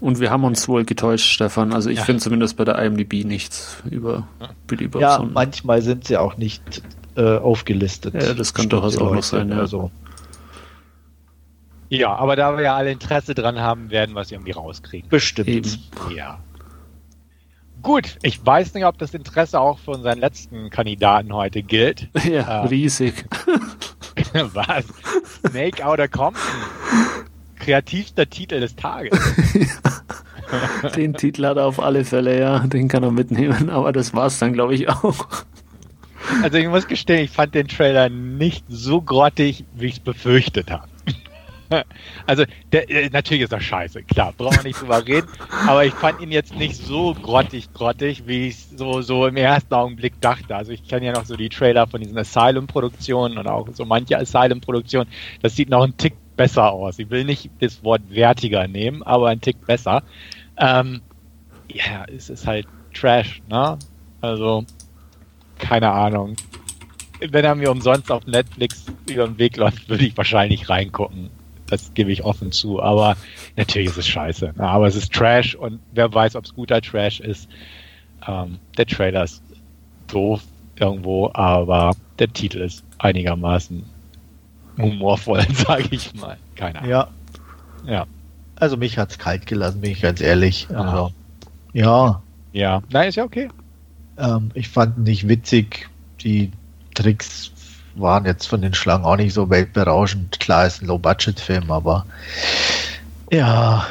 Und 0.00 0.20
wir 0.20 0.30
haben 0.30 0.44
uns 0.44 0.68
wohl 0.68 0.84
getäuscht, 0.84 1.30
Stefan. 1.30 1.72
Also 1.72 1.88
ich 1.88 2.00
ja. 2.00 2.04
finde 2.04 2.20
zumindest 2.20 2.58
bei 2.58 2.66
der 2.66 2.78
IMDb 2.78 3.24
nichts 3.24 3.78
über 3.90 4.28
Billy 4.66 4.88
Bob. 4.88 5.00
Ja, 5.00 5.26
manchmal 5.32 5.80
sind 5.80 6.06
sie 6.06 6.18
auch 6.18 6.36
nicht 6.36 6.82
äh, 7.16 7.38
aufgelistet. 7.38 8.12
Ja, 8.12 8.34
das 8.34 8.52
kann 8.52 8.68
durchaus 8.68 8.98
auch 8.98 9.14
noch 9.14 9.22
sein. 9.22 9.48
Ja. 9.48 9.60
Also. 9.60 9.90
Ja, 11.88 12.14
aber 12.14 12.36
da 12.36 12.56
wir 12.56 12.64
ja 12.64 12.76
alle 12.76 12.90
Interesse 12.90 13.34
dran 13.34 13.60
haben, 13.60 13.90
werden 13.90 14.14
wir 14.14 14.22
es 14.22 14.32
irgendwie 14.32 14.52
rauskriegen. 14.52 15.08
Bestimmt. 15.08 15.48
Eben. 15.48 15.70
Ja. 16.16 16.38
Gut, 17.82 18.16
ich 18.22 18.44
weiß 18.44 18.72
nicht, 18.74 18.86
ob 18.86 18.96
das 18.96 19.12
Interesse 19.12 19.60
auch 19.60 19.78
für 19.78 19.90
unseren 19.90 20.18
letzten 20.18 20.70
Kandidaten 20.70 21.34
heute 21.34 21.62
gilt. 21.62 22.08
Ja, 22.24 22.62
äh, 22.62 22.66
riesig. 22.68 23.26
was? 24.32 24.86
Snake 25.46 25.86
Outer 25.86 26.08
Compton. 26.08 26.40
Kreativster 27.56 28.28
Titel 28.28 28.60
des 28.60 28.74
Tages. 28.74 29.18
Den 30.96 31.14
Titel 31.14 31.44
hat 31.46 31.56
er 31.56 31.66
auf 31.66 31.80
alle 31.80 32.04
Fälle, 32.04 32.38
ja. 32.38 32.60
Den 32.60 32.88
kann 32.88 33.02
er 33.02 33.10
mitnehmen, 33.10 33.68
aber 33.68 33.92
das 33.92 34.14
war's 34.14 34.38
dann, 34.38 34.54
glaube 34.54 34.74
ich, 34.74 34.88
auch. 34.88 35.26
Also 36.42 36.56
ich 36.56 36.68
muss 36.68 36.86
gestehen, 36.86 37.24
ich 37.24 37.30
fand 37.30 37.54
den 37.54 37.68
Trailer 37.68 38.08
nicht 38.08 38.64
so 38.68 39.02
grottig, 39.02 39.64
wie 39.74 39.86
ich 39.86 39.94
es 39.94 40.00
befürchtet 40.00 40.70
habe. 40.70 40.88
Also, 42.26 42.44
der, 42.72 42.90
äh, 42.90 43.10
natürlich 43.10 43.44
ist 43.44 43.52
das 43.52 43.62
scheiße, 43.62 44.02
klar, 44.04 44.32
brauchen 44.36 44.56
wir 44.56 44.62
nicht 44.64 44.80
drüber 44.80 45.06
reden, 45.06 45.28
aber 45.66 45.84
ich 45.84 45.92
fand 45.94 46.20
ihn 46.20 46.32
jetzt 46.32 46.54
nicht 46.54 46.76
so 46.76 47.14
grottig, 47.14 47.72
grottig, 47.74 48.26
wie 48.26 48.48
ich 48.48 48.56
so, 48.76 49.02
so 49.02 49.26
im 49.26 49.36
ersten 49.36 49.74
Augenblick 49.74 50.20
dachte. 50.20 50.56
Also, 50.56 50.72
ich 50.72 50.86
kenne 50.86 51.06
ja 51.06 51.12
noch 51.12 51.24
so 51.24 51.36
die 51.36 51.48
Trailer 51.48 51.86
von 51.86 52.00
diesen 52.00 52.16
Asylum-Produktionen 52.16 53.38
und 53.38 53.46
auch 53.46 53.68
so 53.72 53.84
manche 53.84 54.18
Asylum-Produktionen. 54.18 55.08
Das 55.42 55.56
sieht 55.56 55.68
noch 55.68 55.84
ein 55.84 55.96
Tick 55.96 56.14
besser 56.36 56.72
aus. 56.72 56.98
Ich 56.98 57.10
will 57.10 57.24
nicht 57.24 57.50
das 57.60 57.84
Wort 57.84 58.02
wertiger 58.08 58.66
nehmen, 58.66 59.02
aber 59.02 59.28
ein 59.28 59.40
Tick 59.40 59.64
besser. 59.66 60.02
Ähm, 60.56 61.02
ja, 61.68 62.04
es 62.14 62.30
ist 62.30 62.46
halt 62.46 62.66
Trash, 62.94 63.42
ne? 63.48 63.78
Also, 64.20 64.64
keine 65.58 65.90
Ahnung. 65.90 66.36
Wenn 67.20 67.44
er 67.44 67.54
mir 67.54 67.70
umsonst 67.70 68.10
auf 68.10 68.26
Netflix 68.26 68.86
über 69.08 69.26
den 69.26 69.38
Weg 69.38 69.56
läuft, 69.56 69.88
würde 69.88 70.04
ich 70.04 70.16
wahrscheinlich 70.16 70.68
reingucken 70.68 71.30
das 71.74 71.94
gebe 71.94 72.12
ich 72.12 72.24
offen 72.24 72.52
zu. 72.52 72.82
Aber 72.82 73.16
natürlich 73.56 73.88
ist 73.88 73.98
es 73.98 74.08
scheiße. 74.08 74.54
Aber 74.58 74.86
es 74.86 74.96
ist 74.96 75.12
Trash 75.12 75.54
und 75.54 75.80
wer 75.92 76.12
weiß, 76.12 76.36
ob 76.36 76.44
es 76.44 76.54
guter 76.54 76.80
Trash 76.80 77.20
ist. 77.20 77.48
Ähm, 78.26 78.58
der 78.76 78.86
Trailer 78.86 79.24
ist 79.24 79.42
doof 80.08 80.42
irgendwo, 80.76 81.30
aber 81.34 81.94
der 82.18 82.32
Titel 82.32 82.60
ist 82.60 82.84
einigermaßen 82.98 83.84
humorvoll, 84.78 85.44
sage 85.52 85.84
ich 85.90 86.14
mal. 86.14 86.36
Keine 86.56 86.78
Ahnung. 86.78 86.90
Ja. 86.90 87.08
Ja. 87.86 88.06
Also 88.56 88.76
mich 88.76 88.98
hat 88.98 89.10
es 89.10 89.18
kalt 89.18 89.46
gelassen, 89.46 89.80
bin 89.80 89.90
ich 89.90 90.00
ganz 90.00 90.20
ehrlich. 90.20 90.68
Also, 90.70 91.12
ja. 91.72 92.22
Ja. 92.52 92.82
Nein, 92.90 93.08
ist 93.08 93.16
ja 93.16 93.24
okay. 93.24 93.48
Ähm, 94.16 94.50
ich 94.54 94.68
fand 94.68 94.98
nicht 94.98 95.28
witzig. 95.28 95.88
Die 96.20 96.52
Tricks 96.94 97.50
waren 97.96 98.24
jetzt 98.24 98.46
von 98.46 98.60
den 98.60 98.74
Schlangen 98.74 99.04
auch 99.04 99.16
nicht 99.16 99.34
so 99.34 99.50
weltberauschend. 99.50 100.40
Klar 100.40 100.66
ist 100.66 100.82
ein 100.82 100.86
Low-Budget-Film, 100.86 101.70
aber 101.70 102.06
ja, 103.30 103.86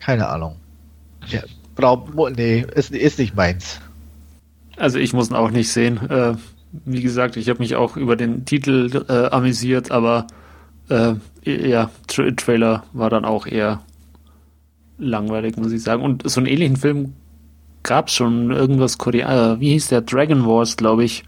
keine 0.00 0.28
Ahnung. 0.28 0.56
Ja, 1.28 1.40
brauch, 1.74 2.06
nee, 2.30 2.64
ist, 2.74 2.90
ist 2.90 3.18
nicht 3.18 3.34
meins. 3.34 3.80
Also 4.76 4.98
ich 4.98 5.12
muss 5.12 5.30
ihn 5.30 5.36
auch 5.36 5.50
nicht 5.50 5.70
sehen. 5.70 5.98
Äh, 6.10 6.34
wie 6.84 7.02
gesagt, 7.02 7.36
ich 7.36 7.48
habe 7.48 7.60
mich 7.60 7.76
auch 7.76 7.96
über 7.96 8.16
den 8.16 8.44
Titel 8.44 9.04
äh, 9.08 9.26
amüsiert, 9.30 9.90
aber 9.90 10.26
äh, 10.88 11.14
ja, 11.44 11.90
Tra 12.08 12.30
Trailer 12.32 12.84
war 12.92 13.10
dann 13.10 13.24
auch 13.24 13.46
eher 13.46 13.80
langweilig, 14.98 15.56
muss 15.56 15.72
ich 15.72 15.82
sagen. 15.82 16.02
Und 16.02 16.28
so 16.28 16.40
einen 16.40 16.46
ähnlichen 16.46 16.76
Film 16.76 17.14
gab 17.82 18.08
es 18.08 18.14
schon 18.14 18.50
irgendwas 18.50 18.98
Koreaner. 18.98 19.54
Äh, 19.54 19.60
wie 19.60 19.70
hieß 19.70 19.88
der? 19.88 20.00
Dragon 20.02 20.46
Wars, 20.46 20.76
glaube 20.76 21.04
ich. 21.04 21.24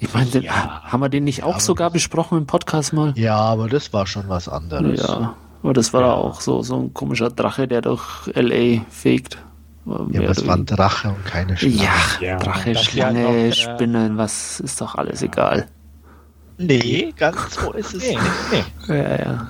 Ich 0.00 0.14
meine, 0.14 0.30
ja, 0.40 0.82
haben 0.84 1.00
wir 1.00 1.08
den 1.08 1.24
nicht 1.24 1.42
auch 1.42 1.58
sogar 1.58 1.90
besprochen 1.90 2.38
im 2.38 2.46
Podcast 2.46 2.92
mal? 2.92 3.12
Ja, 3.16 3.36
aber 3.36 3.68
das 3.68 3.92
war 3.92 4.06
schon 4.06 4.28
was 4.28 4.48
anderes. 4.48 5.00
Ja, 5.00 5.34
aber 5.62 5.72
das 5.72 5.92
war 5.92 6.02
ja. 6.02 6.12
auch 6.12 6.40
so, 6.40 6.62
so 6.62 6.78
ein 6.78 6.94
komischer 6.94 7.30
Drache, 7.30 7.66
der 7.66 7.80
durch 7.80 8.28
L.A. 8.34 8.82
fegt. 8.90 9.38
Ja, 10.10 10.22
das 10.22 10.46
war 10.46 10.56
ein 10.56 10.66
Drache 10.66 11.08
und 11.08 11.24
keine 11.24 11.56
Schlange. 11.56 11.76
Ja, 11.76 11.92
ja 12.20 12.36
Drache, 12.36 12.74
Schlange, 12.74 13.22
noch, 13.22 13.32
äh, 13.32 13.52
Spinnen, 13.52 14.18
was 14.18 14.60
ist 14.60 14.80
doch 14.80 14.94
alles 14.94 15.22
egal. 15.22 15.66
Nee, 16.58 17.12
ganz 17.16 17.54
so 17.54 17.72
ist 17.72 17.94
es 17.94 18.02
nee, 18.02 18.16
nicht. 18.50 18.88
Nee. 18.88 18.96
Ja, 18.96 19.16
ja. 19.18 19.46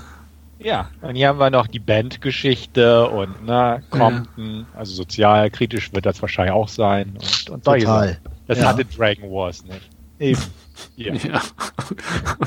Ja, 0.61 0.89
und 1.03 1.15
hier 1.15 1.29
haben 1.29 1.39
wir 1.39 1.51
noch 1.51 1.69
die 1.69 1.79
Bandgeschichte 1.79 3.09
und 3.09 3.35
na, 3.45 3.81
Compton, 3.91 4.67
ja. 4.73 4.79
also 4.79 4.93
sozialkritisch 4.93 5.93
wird 5.93 6.05
das 6.05 6.21
wahrscheinlich 6.21 6.53
auch 6.53 6.69
sein. 6.69 7.11
Und, 7.15 7.51
und 7.51 7.65
Total. 7.65 8.19
Das 8.49 8.59
ja. 8.59 8.67
hatte 8.67 8.85
Dragon 8.85 9.31
Wars 9.31 9.65
nicht. 9.65 9.89
Eben. 10.18 10.40
Ja. 10.96 11.14
ja. 11.14 11.40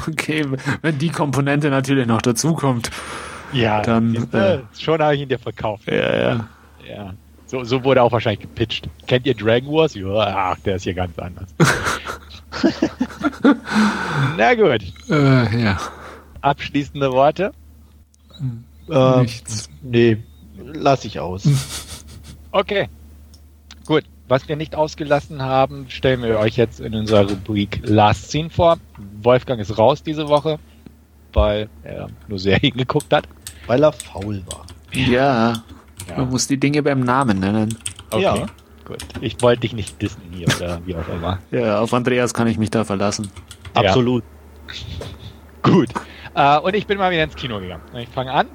Okay, 0.08 0.46
wenn 0.82 0.98
die 0.98 1.10
Komponente 1.10 1.70
natürlich 1.70 2.08
noch 2.08 2.22
dazukommt. 2.22 2.90
Ja, 3.54 3.82
dann. 3.82 4.16
Äh, 4.32 4.60
schon 4.78 5.02
habe 5.02 5.16
ich 5.16 5.22
ihn 5.22 5.30
dir 5.30 5.40
verkauft. 5.40 5.88
Ja, 5.88 6.18
ja. 6.18 6.48
Ja. 6.88 7.14
So, 7.46 7.64
so 7.66 7.84
wurde 7.84 8.02
auch 8.02 8.12
wahrscheinlich 8.12 8.42
gepitcht. 8.42 8.88
Kennt 9.08 9.26
ihr 9.26 9.36
Dragon 9.36 9.74
Wars? 9.74 9.94
Ja, 9.94 10.54
ach, 10.54 10.60
der 10.60 10.78
ist 10.78 10.84
hier 10.84 10.94
ganz 10.94 11.18
anders. 11.20 11.50
Na 14.38 14.54
gut. 14.54 14.82
Äh, 15.10 15.64
ja. 15.64 15.78
Abschließende 16.40 17.12
Worte? 17.12 17.52
Äh, 18.90 19.22
Nichts. 19.22 19.70
Nee, 19.82 20.18
lass 20.58 21.06
ich 21.06 21.20
aus. 21.20 21.48
okay. 22.52 22.88
Gut. 23.86 24.06
Was 24.32 24.48
wir 24.48 24.56
nicht 24.56 24.76
ausgelassen 24.76 25.42
haben, 25.42 25.88
stellen 25.90 26.24
wir 26.24 26.40
euch 26.40 26.56
jetzt 26.56 26.80
in 26.80 26.96
unserer 26.96 27.30
Rubrik 27.30 27.82
Last 27.84 28.32
Scene 28.32 28.50
vor. 28.50 28.78
Wolfgang 29.22 29.60
ist 29.60 29.78
raus 29.78 30.04
diese 30.04 30.30
Woche, 30.30 30.58
weil 31.34 31.68
er 31.84 32.08
nur 32.30 32.40
Serien 32.40 32.72
geguckt 32.78 33.12
hat. 33.12 33.28
Weil 33.68 33.84
er 33.84 33.92
faul 33.92 34.42
war. 34.46 34.66
Ja, 34.94 35.62
ja. 36.08 36.16
man 36.16 36.30
muss 36.30 36.48
die 36.48 36.58
Dinge 36.58 36.82
beim 36.82 37.02
Namen 37.02 37.42
nennen. 37.42 37.78
Okay. 38.10 38.24
Ja. 38.24 38.46
Gut. 38.86 39.04
Ich 39.20 39.42
wollte 39.42 39.60
dich 39.60 39.74
nicht 39.74 40.02
dissen 40.02 40.22
hier 40.32 40.48
oder 40.56 40.80
wie 40.86 40.96
auch 40.96 41.10
immer. 41.10 41.40
Ja, 41.52 41.82
auf 41.82 41.94
Andreas 41.94 42.34
kann 42.34 42.48
ich 42.48 42.58
mich 42.58 42.70
da 42.70 42.86
verlassen. 42.86 43.30
Absolut. 43.74 44.24
Ja. 45.64 45.72
Gut. 45.74 45.90
Äh, 46.36 46.58
und 46.60 46.74
ich 46.74 46.88
bin 46.88 46.98
mal 46.98 47.12
wieder 47.12 47.26
ins 47.26 47.36
Kino 47.36 47.60
gegangen. 47.60 47.84
Ich 47.96 48.08
fange 48.08 48.32
an 48.32 48.48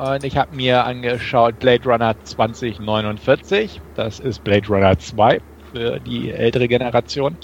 und 0.00 0.24
ich 0.24 0.38
habe 0.38 0.56
mir 0.56 0.86
angeschaut 0.86 1.58
Blade 1.58 1.84
Runner 1.84 2.14
2049. 2.24 3.82
Das 3.94 4.18
ist 4.18 4.42
Blade 4.42 4.66
Runner 4.68 4.98
2 4.98 5.40
für 5.72 6.00
die 6.00 6.30
ältere 6.30 6.68
Generation. 6.68 7.36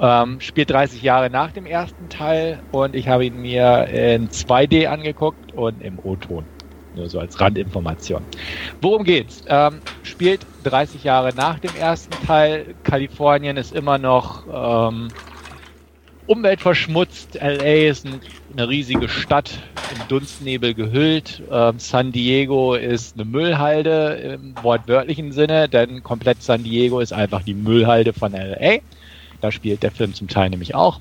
Ähm, 0.00 0.40
spielt 0.40 0.70
30 0.70 1.00
Jahre 1.02 1.30
nach 1.30 1.52
dem 1.52 1.64
ersten 1.64 2.08
Teil 2.08 2.58
und 2.72 2.96
ich 2.96 3.08
habe 3.08 3.24
ihn 3.24 3.40
mir 3.40 3.86
in 3.86 4.28
2D 4.28 4.88
angeguckt 4.88 5.52
und 5.54 5.80
im 5.80 5.98
O-Ton. 6.02 6.44
Nur 6.96 7.08
so 7.08 7.20
als 7.20 7.40
Randinformation. 7.40 8.22
Worum 8.80 9.04
geht's? 9.04 9.44
Ähm, 9.46 9.80
spielt 10.02 10.44
30 10.64 11.04
Jahre 11.04 11.32
nach 11.36 11.60
dem 11.60 11.74
ersten 11.78 12.26
Teil. 12.26 12.74
Kalifornien 12.82 13.56
ist 13.56 13.74
immer 13.74 13.98
noch 13.98 14.44
ähm, 14.90 15.08
umweltverschmutzt. 16.26 17.38
LA 17.40 17.88
ist 17.88 18.06
ein, 18.06 18.20
eine 18.52 18.68
riesige 18.68 19.08
Stadt 19.08 19.58
im 19.94 20.08
Dunstnebel 20.08 20.74
gehüllt. 20.74 21.42
Ähm, 21.50 21.78
San 21.78 22.12
Diego 22.12 22.74
ist 22.74 23.16
eine 23.16 23.24
Müllhalde 23.24 24.38
im 24.40 24.54
wortwörtlichen 24.62 25.32
Sinne, 25.32 25.68
denn 25.68 26.02
komplett 26.02 26.42
San 26.42 26.64
Diego 26.64 27.00
ist 27.00 27.12
einfach 27.12 27.42
die 27.42 27.54
Müllhalde 27.54 28.12
von 28.12 28.32
LA. 28.32 28.78
Da 29.40 29.52
spielt 29.52 29.82
der 29.82 29.90
Film 29.90 30.14
zum 30.14 30.28
Teil 30.28 30.50
nämlich 30.50 30.74
auch. 30.74 31.00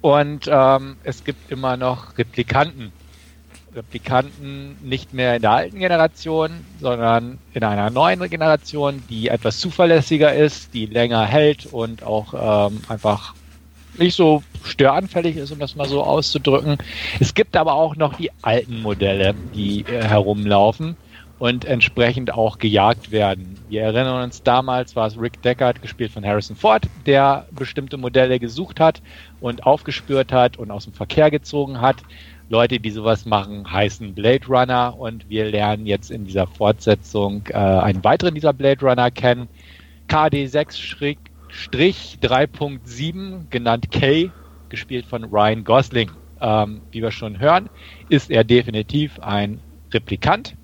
Und 0.00 0.48
ähm, 0.50 0.96
es 1.04 1.24
gibt 1.24 1.50
immer 1.50 1.76
noch 1.76 2.16
Replikanten. 2.16 2.92
Replikanten 3.74 4.76
nicht 4.82 5.14
mehr 5.14 5.36
in 5.36 5.42
der 5.42 5.52
alten 5.52 5.78
Generation, 5.78 6.50
sondern 6.80 7.38
in 7.52 7.62
einer 7.62 7.90
neuen 7.90 8.28
Generation, 8.28 9.02
die 9.08 9.28
etwas 9.28 9.58
zuverlässiger 9.58 10.34
ist, 10.34 10.74
die 10.74 10.86
länger 10.86 11.24
hält 11.24 11.66
und 11.66 12.02
auch 12.02 12.70
ähm, 12.70 12.80
einfach 12.88 13.34
nicht 14.00 14.16
so 14.16 14.42
störanfällig 14.64 15.36
ist, 15.36 15.52
um 15.52 15.58
das 15.58 15.76
mal 15.76 15.88
so 15.88 16.02
auszudrücken. 16.02 16.78
Es 17.20 17.34
gibt 17.34 17.56
aber 17.56 17.74
auch 17.74 17.96
noch 17.96 18.14
die 18.14 18.30
alten 18.42 18.82
Modelle, 18.82 19.34
die 19.54 19.82
äh, 19.82 20.02
herumlaufen 20.02 20.96
und 21.38 21.64
entsprechend 21.64 22.34
auch 22.34 22.58
gejagt 22.58 23.12
werden. 23.12 23.56
Wir 23.68 23.82
erinnern 23.82 24.24
uns, 24.24 24.42
damals 24.42 24.94
war 24.94 25.06
es 25.06 25.18
Rick 25.18 25.40
Deckard, 25.42 25.80
gespielt 25.80 26.12
von 26.12 26.24
Harrison 26.24 26.56
Ford, 26.56 26.82
der 27.06 27.46
bestimmte 27.52 27.96
Modelle 27.96 28.38
gesucht 28.38 28.78
hat 28.78 29.00
und 29.40 29.64
aufgespürt 29.64 30.32
hat 30.32 30.58
und 30.58 30.70
aus 30.70 30.84
dem 30.84 30.92
Verkehr 30.92 31.30
gezogen 31.30 31.80
hat. 31.80 31.96
Leute, 32.50 32.80
die 32.80 32.90
sowas 32.90 33.26
machen, 33.26 33.70
heißen 33.70 34.12
Blade 34.12 34.46
Runner 34.48 34.94
und 34.98 35.30
wir 35.30 35.46
lernen 35.46 35.86
jetzt 35.86 36.10
in 36.10 36.26
dieser 36.26 36.46
Fortsetzung 36.46 37.42
äh, 37.48 37.54
einen 37.54 38.02
weiteren 38.04 38.34
dieser 38.34 38.52
Blade 38.52 38.84
Runner 38.84 39.10
kennen. 39.10 39.48
KD6-3.7, 41.52 43.50
genannt 43.50 43.90
K, 43.90 44.30
gespielt 44.68 45.06
von 45.06 45.24
Ryan 45.24 45.64
Gosling. 45.64 46.10
Ähm, 46.40 46.80
wie 46.90 47.02
wir 47.02 47.10
schon 47.10 47.38
hören, 47.38 47.68
ist 48.08 48.30
er 48.30 48.44
definitiv 48.44 49.18
ein 49.20 49.60
Replikant 49.92 50.56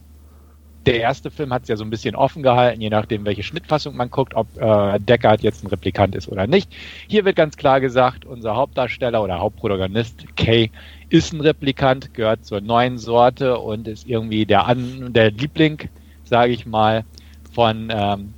der 0.87 1.01
erste 1.01 1.31
Film 1.31 1.53
hat 1.53 1.62
es 1.62 1.68
ja 1.68 1.77
so 1.77 1.85
ein 1.85 1.90
bisschen 1.90 2.14
offen 2.14 2.42
gehalten, 2.42 2.81
je 2.81 2.90
nachdem, 2.90 3.25
welche 3.25 3.42
Schnittfassung 3.42 3.96
man 3.96 4.09
guckt, 4.09 4.35
ob 4.35 4.46
äh, 4.57 4.99
Deckard 5.01 5.42
jetzt 5.42 5.64
ein 5.64 5.66
Replikant 5.66 6.14
ist 6.14 6.29
oder 6.29 6.46
nicht. 6.46 6.72
Hier 7.09 7.25
wird 7.25 7.35
ganz 7.35 7.57
klar 7.57 7.81
gesagt, 7.81 8.25
unser 8.25 8.55
Hauptdarsteller 8.55 9.22
oder 9.22 9.40
Hauptprotagonist 9.40 10.37
Kay 10.37 10.70
ist 11.09 11.33
ein 11.33 11.40
Replikant, 11.40 12.14
gehört 12.14 12.44
zur 12.44 12.61
neuen 12.61 12.99
Sorte 12.99 13.59
und 13.59 13.88
ist 13.88 14.07
irgendwie 14.07 14.46
der, 14.46 14.66
An 14.66 15.12
der 15.12 15.33
Liebling, 15.33 15.88
sage 16.22 16.53
ich 16.53 16.66
mal, 16.66 17.05
von 17.53 17.88
ähm, 17.90 18.35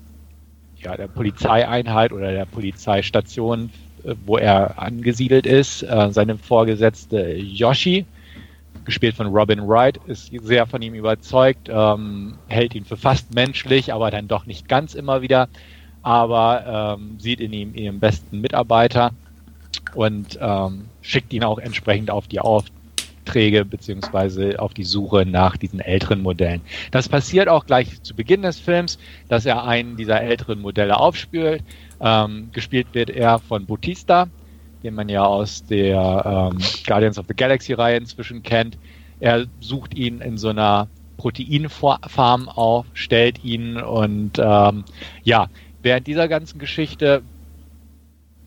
ja, 0.83 0.97
der 0.97 1.09
Polizeieinheit 1.09 2.13
oder 2.13 2.33
der 2.33 2.47
Polizeistation, 2.47 3.71
äh, 4.05 4.15
wo 4.27 4.39
er 4.39 4.79
angesiedelt 4.79 5.47
ist. 5.47 5.83
Äh, 5.83 6.09
seine 6.11 6.37
Vorgesetzte 6.39 7.35
Yoshi 7.37 8.07
gespielt 8.85 9.15
von 9.15 9.27
Robin 9.27 9.69
Wright, 9.69 9.99
ist 10.07 10.33
sehr 10.43 10.67
von 10.67 10.81
ihm 10.81 10.95
überzeugt, 10.95 11.69
ähm, 11.71 12.39
hält 12.47 12.75
ihn 12.75 12.87
für 12.87 12.97
fast 12.97 13.35
menschlich, 13.35 13.93
aber 13.93 14.11
dann 14.11 14.29
doch 14.29 14.47
nicht 14.47 14.67
ganz 14.67 14.95
immer 14.95 15.21
wieder, 15.21 15.49
aber 16.03 16.97
ähm, 16.99 17.21
sieht 17.21 17.41
in 17.41 17.53
ihm 17.53 17.75
ihren 17.75 18.01
besten 18.01 18.41
Mitarbeiter 18.41 19.11
und 19.95 20.39
ähm, 20.41 20.87
schickt 21.03 21.35
ihn 21.35 21.45
auch 21.45 21.59
entsprechend 21.59 22.11
auf 22.11 22.29
die 22.29 22.41
Aufträge 23.29 23.65
beziehungsweise 23.65 24.59
auf 24.59 24.73
die 24.73 24.85
Suche 24.85 25.27
nach 25.27 25.57
diesen 25.57 25.81
älteren 25.81 26.23
Modellen. 26.23 26.63
Das 26.91 27.09
passiert 27.09 27.49
auch 27.49 27.67
gleich 27.67 28.03
zu 28.03 28.15
Beginn 28.15 28.43
des 28.43 28.59
Films, 28.59 28.99
dass 29.29 29.45
er 29.45 29.65
einen 29.65 29.97
dieser 29.97 30.23
älteren 30.23 30.61
Modelle 30.61 30.99
aufspürt. 30.99 31.63
Ähm, 32.01 32.49
gespielt 32.53 32.87
wird 32.93 33.11
er 33.11 33.39
von 33.39 33.67
Bautista, 33.67 34.29
den 34.83 34.95
man 34.95 35.09
ja 35.11 35.25
aus 35.25 35.65
der 35.67 36.51
ähm, 36.53 36.59
Guardians 36.87 37.19
of 37.19 37.27
the 37.29 37.35
Galaxy-Reihe 37.35 37.99
inzwischen 37.99 38.43
kennt. 38.43 38.79
Er 39.21 39.47
sucht 39.61 39.95
ihn 39.95 40.21
in 40.21 40.39
so 40.39 40.49
einer 40.49 40.89
Proteinfarm 41.19 42.49
auf, 42.49 42.87
stellt 42.95 43.45
ihn 43.45 43.77
und 43.77 44.39
ähm, 44.39 44.85
ja, 45.23 45.49
während 45.83 46.07
dieser 46.07 46.29
ganzen 46.29 46.59
Geschichte 46.59 47.23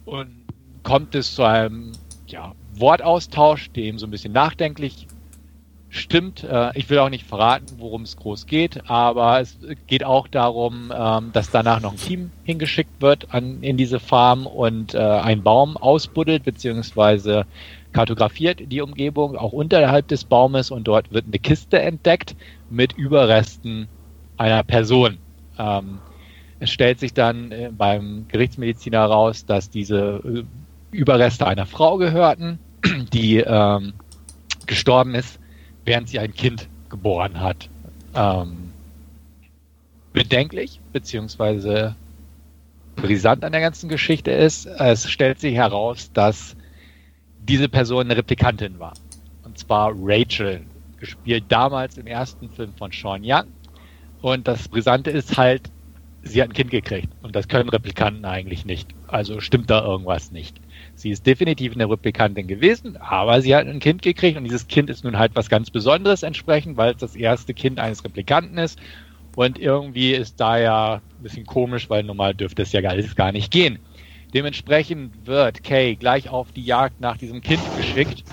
und 0.05 0.31
kommt 0.81 1.13
es 1.13 1.35
zu 1.35 1.43
einem 1.43 1.91
ja, 2.27 2.53
Wortaustausch, 2.81 3.71
der 3.71 3.85
ihm 3.85 3.99
so 3.99 4.07
ein 4.07 4.11
bisschen 4.11 4.33
nachdenklich 4.33 5.07
stimmt. 5.91 6.43
Äh, 6.43 6.71
ich 6.77 6.89
will 6.89 6.97
auch 6.99 7.09
nicht 7.09 7.27
verraten, 7.27 7.75
worum 7.77 8.01
es 8.03 8.17
groß 8.17 8.47
geht, 8.47 8.89
aber 8.89 9.39
es 9.39 9.57
geht 9.87 10.03
auch 10.03 10.27
darum, 10.27 10.91
ähm, 10.95 11.31
dass 11.33 11.51
danach 11.51 11.81
noch 11.81 11.91
ein 11.91 11.97
Team 11.97 12.31
hingeschickt 12.43 13.01
wird 13.01 13.33
an, 13.33 13.61
in 13.61 13.77
diese 13.77 13.99
Farm 13.99 14.47
und 14.47 14.93
äh, 14.93 14.99
ein 14.99 15.43
Baum 15.43 15.77
ausbuddelt 15.77 16.43
bzw. 16.43 17.43
kartografiert 17.91 18.61
die 18.71 18.81
Umgebung, 18.81 19.35
auch 19.35 19.51
unterhalb 19.51 20.07
des 20.07 20.23
Baumes 20.23 20.71
und 20.71 20.85
dort 20.85 21.11
wird 21.11 21.25
eine 21.27 21.39
Kiste 21.39 21.79
entdeckt 21.79 22.35
mit 22.69 22.93
Überresten 22.93 23.87
einer 24.37 24.63
Person. 24.63 25.17
Ähm, 25.59 25.99
es 26.59 26.69
stellt 26.71 26.99
sich 26.99 27.13
dann 27.13 27.51
äh, 27.51 27.69
beim 27.75 28.25
Gerichtsmediziner 28.29 28.99
heraus, 28.99 29.45
dass 29.45 29.69
diese 29.69 30.21
äh, 30.23 30.43
Überreste 30.95 31.47
einer 31.47 31.65
Frau 31.65 31.97
gehörten, 31.97 32.59
die 33.13 33.37
ähm, 33.37 33.93
gestorben 34.65 35.15
ist 35.15 35.39
während 35.85 36.09
sie 36.09 36.19
ein 36.19 36.33
Kind 36.33 36.67
geboren 36.89 37.39
hat. 37.39 37.69
Ähm, 38.15 38.71
bedenklich, 40.13 40.79
beziehungsweise 40.91 41.95
brisant 42.95 43.43
an 43.43 43.51
der 43.51 43.61
ganzen 43.61 43.89
Geschichte 43.89 44.31
ist, 44.31 44.65
es 44.65 45.09
stellt 45.09 45.39
sich 45.39 45.55
heraus, 45.55 46.11
dass 46.13 46.55
diese 47.39 47.69
Person 47.69 48.05
eine 48.05 48.17
Replikantin 48.17 48.79
war. 48.79 48.93
Und 49.43 49.57
zwar 49.57 49.93
Rachel, 49.95 50.61
gespielt 50.99 51.45
damals 51.47 51.97
im 51.97 52.05
ersten 52.05 52.49
Film 52.49 52.73
von 52.77 52.91
Sean 52.91 53.21
Young. 53.23 53.47
Und 54.21 54.47
das 54.47 54.67
Brisante 54.67 55.09
ist 55.09 55.37
halt, 55.37 55.71
sie 56.21 56.41
hat 56.41 56.49
ein 56.49 56.53
Kind 56.53 56.69
gekriegt. 56.69 57.09
Und 57.23 57.35
das 57.35 57.47
können 57.47 57.69
Replikanten 57.69 58.25
eigentlich 58.25 58.65
nicht. 58.65 58.89
Also 59.07 59.39
stimmt 59.39 59.71
da 59.71 59.83
irgendwas 59.83 60.31
nicht. 60.31 60.60
Sie 61.01 61.09
ist 61.09 61.25
definitiv 61.25 61.73
eine 61.73 61.89
Replikantin 61.89 62.45
gewesen, 62.45 62.95
aber 62.95 63.41
sie 63.41 63.55
hat 63.55 63.65
ein 63.65 63.79
Kind 63.79 64.03
gekriegt 64.03 64.37
und 64.37 64.43
dieses 64.43 64.67
Kind 64.67 64.87
ist 64.87 65.03
nun 65.03 65.17
halt 65.17 65.31
was 65.33 65.49
ganz 65.49 65.71
Besonderes 65.71 66.21
entsprechend, 66.21 66.77
weil 66.77 66.91
es 66.91 66.97
das 66.97 67.15
erste 67.15 67.55
Kind 67.55 67.79
eines 67.79 68.03
Replikanten 68.03 68.59
ist. 68.59 68.79
Und 69.35 69.57
irgendwie 69.57 70.11
ist 70.11 70.39
da 70.39 70.59
ja 70.59 70.95
ein 70.95 71.23
bisschen 71.23 71.47
komisch, 71.47 71.89
weil 71.89 72.03
normal 72.03 72.35
dürfte 72.35 72.61
es 72.61 72.71
ja 72.71 72.81
alles 72.87 73.15
gar 73.15 73.31
nicht 73.31 73.49
gehen. 73.49 73.79
Dementsprechend 74.35 75.25
wird 75.25 75.63
Kay 75.63 75.95
gleich 75.95 76.29
auf 76.29 76.51
die 76.51 76.63
Jagd 76.63 77.01
nach 77.01 77.17
diesem 77.17 77.41
Kind 77.41 77.63
geschickt, 77.77 78.23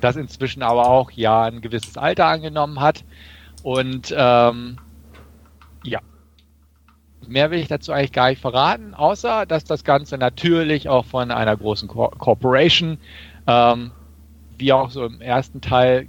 das 0.00 0.16
inzwischen 0.16 0.62
aber 0.62 0.88
auch 0.88 1.10
ja 1.10 1.42
ein 1.42 1.60
gewisses 1.60 1.98
Alter 1.98 2.24
angenommen 2.26 2.80
hat. 2.80 3.04
Und 3.62 4.14
ähm, 4.16 4.78
ja, 5.84 6.00
mehr 7.28 7.50
will 7.50 7.58
ich 7.58 7.68
dazu 7.68 7.92
eigentlich 7.92 8.12
gar 8.12 8.30
nicht 8.30 8.40
verraten, 8.40 8.94
außer 8.94 9.46
dass 9.46 9.64
das 9.64 9.84
Ganze 9.84 10.18
natürlich 10.18 10.88
auch 10.88 11.04
von 11.04 11.30
einer 11.30 11.56
großen 11.56 11.88
Corporation, 11.88 12.98
ähm, 13.46 13.92
wie 14.58 14.72
auch 14.72 14.90
so 14.90 15.06
im 15.06 15.20
ersten 15.20 15.60
Teil, 15.60 16.08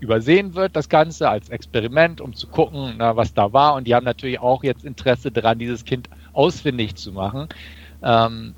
übersehen 0.00 0.54
wird, 0.54 0.76
das 0.76 0.88
Ganze 0.88 1.30
als 1.30 1.48
Experiment, 1.48 2.20
um 2.20 2.34
zu 2.34 2.46
gucken, 2.46 2.96
na, 2.98 3.16
was 3.16 3.32
da 3.32 3.52
war. 3.52 3.74
Und 3.74 3.86
die 3.86 3.94
haben 3.94 4.04
natürlich 4.04 4.38
auch 4.38 4.62
jetzt 4.62 4.84
Interesse 4.84 5.32
daran, 5.32 5.58
dieses 5.58 5.84
Kind 5.84 6.10
ausfindig 6.34 6.94
zu 6.96 7.12
machen. 7.12 7.48
Ähm, 8.02 8.54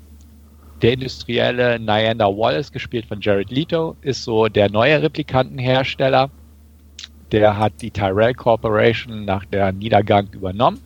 der 0.81 0.93
industrielle 0.93 1.79
Nyanda 1.79 2.25
Wallace, 2.25 2.71
gespielt 2.71 3.05
von 3.05 3.21
Jared 3.21 3.49
Leto, 3.49 3.95
ist 4.01 4.23
so 4.23 4.47
der 4.47 4.69
neue 4.69 5.01
Replikantenhersteller. 5.01 6.29
Der 7.31 7.57
hat 7.57 7.81
die 7.81 7.91
Tyrell 7.91 8.33
Corporation 8.33 9.23
nach 9.23 9.45
der 9.45 9.71
Niedergang 9.71 10.27
übernommen 10.33 10.81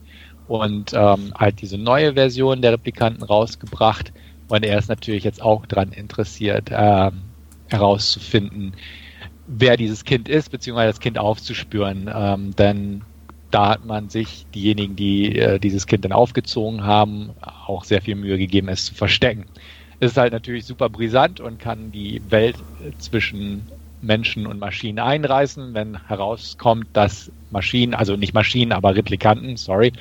und 0.52 0.92
ähm, 0.94 1.34
halt 1.34 1.62
diese 1.62 1.78
neue 1.78 2.16
Version 2.16 2.62
der 2.62 2.74
Replikanten 2.74 3.24
rausgebracht. 3.24 4.12
Und 4.50 4.66
er 4.66 4.78
ist 4.78 4.90
natürlich 4.90 5.24
jetzt 5.24 5.42
auch 5.42 5.66
daran 5.66 5.94
interessiert, 5.94 6.70
ähm, 6.72 7.22
herauszufinden, 7.70 8.74
wer 9.48 9.78
dieses 9.78 10.04
Kind 10.04 10.28
ist, 10.28 10.52
beziehungsweise 10.52 10.92
das 10.92 11.00
Kind 11.00 11.18
aufzuspüren. 11.18 12.12
Ähm, 12.14 12.54
denn 12.58 13.02
da 13.50 13.70
hat 13.70 13.86
man 13.86 14.10
sich, 14.10 14.46
diejenigen, 14.54 14.98
die 14.98 15.38
äh, 15.40 15.58
dieses 15.58 15.88
Kind 15.88 16.04
dann 16.04 16.12
aufgezogen 16.12 16.84
haben, 16.84 17.30
auch 17.66 17.86
sehr 17.86 18.02
viel 18.02 18.16
Mühe 18.16 18.38
gegeben, 18.38 18.68
es 18.68 18.84
zu 18.84 18.94
verstecken. 18.94 19.46
Es 20.02 20.12
ist 20.12 20.18
halt 20.18 20.34
natürlich 20.34 20.66
super 20.66 20.90
brisant 20.90 21.40
und 21.40 21.60
kann 21.60 21.94
die 21.94 22.22
Welt 22.30 22.58
zwischen 22.98 23.68
Menschen 24.02 24.48
und 24.48 24.60
Maschinen 24.60 25.00
einreißen, 25.00 25.74
wenn 25.74 26.06
herauskommt, 26.10 26.88
dass 26.92 27.32
Maschinen, 27.52 27.94
also 27.94 28.18
nicht 28.18 28.34
Maschinen, 28.34 28.74
aber 28.74 28.98
Replikanten, 28.98 29.56
sorry, 29.56 29.94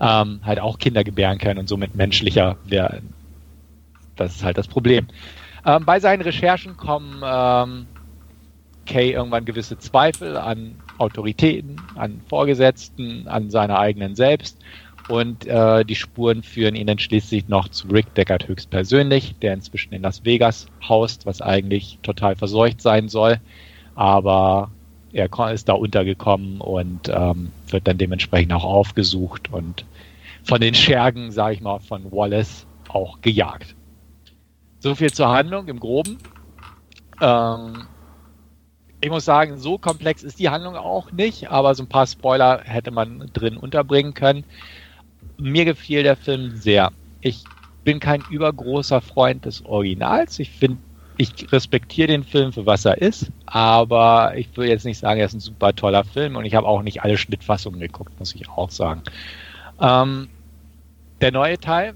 ähm, 0.00 0.40
halt 0.44 0.60
auch 0.60 0.78
Kinder 0.78 1.04
gebären 1.04 1.38
können 1.38 1.58
und 1.58 1.68
somit 1.68 1.94
menschlicher 1.94 2.56
werden. 2.64 3.12
Das 4.16 4.36
ist 4.36 4.44
halt 4.44 4.58
das 4.58 4.68
Problem. 4.68 5.06
Ähm, 5.64 5.84
bei 5.84 6.00
seinen 6.00 6.22
Recherchen 6.22 6.76
kommen 6.76 7.22
ähm, 7.24 7.86
Kay 8.86 9.12
irgendwann 9.12 9.44
gewisse 9.44 9.78
Zweifel 9.78 10.36
an 10.36 10.76
Autoritäten, 10.98 11.80
an 11.96 12.20
Vorgesetzten, 12.28 13.28
an 13.28 13.50
seiner 13.50 13.78
eigenen 13.78 14.14
selbst. 14.14 14.58
Und 15.08 15.46
äh, 15.46 15.84
die 15.84 15.94
Spuren 15.94 16.42
führen 16.42 16.74
ihn 16.74 16.86
dann 16.86 16.98
schließlich 16.98 17.48
noch 17.48 17.68
zu 17.68 17.88
Rick 17.88 18.14
Deckard 18.14 18.48
höchstpersönlich, 18.48 19.36
der 19.40 19.54
inzwischen 19.54 19.92
in 19.92 20.02
Las 20.02 20.24
Vegas 20.24 20.66
haust, 20.88 21.26
was 21.26 21.40
eigentlich 21.40 21.98
total 22.02 22.34
verseucht 22.34 22.80
sein 22.80 23.08
soll. 23.08 23.38
Aber 23.94 24.70
er 25.16 25.52
ist 25.52 25.68
da 25.68 25.72
untergekommen 25.72 26.60
und 26.60 27.08
ähm, 27.08 27.50
wird 27.68 27.88
dann 27.88 27.96
dementsprechend 27.96 28.52
auch 28.52 28.64
aufgesucht 28.64 29.50
und 29.50 29.86
von 30.44 30.60
den 30.60 30.74
Schergen, 30.74 31.32
sage 31.32 31.54
ich 31.54 31.60
mal, 31.62 31.80
von 31.80 32.12
Wallace 32.12 32.66
auch 32.88 33.20
gejagt. 33.22 33.74
So 34.78 34.94
viel 34.94 35.12
zur 35.12 35.28
Handlung 35.30 35.68
im 35.68 35.80
Groben. 35.80 36.18
Ähm, 37.20 37.86
ich 39.00 39.08
muss 39.08 39.24
sagen, 39.24 39.58
so 39.58 39.78
komplex 39.78 40.22
ist 40.22 40.38
die 40.38 40.50
Handlung 40.50 40.76
auch 40.76 41.10
nicht, 41.12 41.50
aber 41.50 41.74
so 41.74 41.82
ein 41.82 41.88
paar 41.88 42.06
Spoiler 42.06 42.60
hätte 42.64 42.90
man 42.90 43.30
drin 43.32 43.56
unterbringen 43.56 44.12
können. 44.12 44.44
Mir 45.38 45.64
gefiel 45.64 46.02
der 46.02 46.16
Film 46.16 46.56
sehr. 46.56 46.92
Ich 47.22 47.42
bin 47.84 48.00
kein 48.00 48.22
übergroßer 48.30 49.00
Freund 49.00 49.46
des 49.46 49.64
Originals. 49.64 50.38
Ich 50.38 50.50
finde, 50.50 50.78
ich 51.18 51.50
respektiere 51.52 52.08
den 52.08 52.24
Film 52.24 52.52
für 52.52 52.66
was 52.66 52.84
er 52.84 52.98
ist, 52.98 53.30
aber 53.46 54.34
ich 54.36 54.54
will 54.56 54.68
jetzt 54.68 54.84
nicht 54.84 54.98
sagen, 54.98 55.18
er 55.18 55.26
ist 55.26 55.34
ein 55.34 55.40
super 55.40 55.74
toller 55.74 56.04
Film 56.04 56.36
und 56.36 56.44
ich 56.44 56.54
habe 56.54 56.66
auch 56.66 56.82
nicht 56.82 57.02
alle 57.02 57.16
Schnittfassungen 57.16 57.80
geguckt, 57.80 58.18
muss 58.18 58.34
ich 58.34 58.48
auch 58.48 58.70
sagen. 58.70 59.02
Ähm, 59.80 60.28
der 61.20 61.32
neue 61.32 61.58
Teil, 61.58 61.94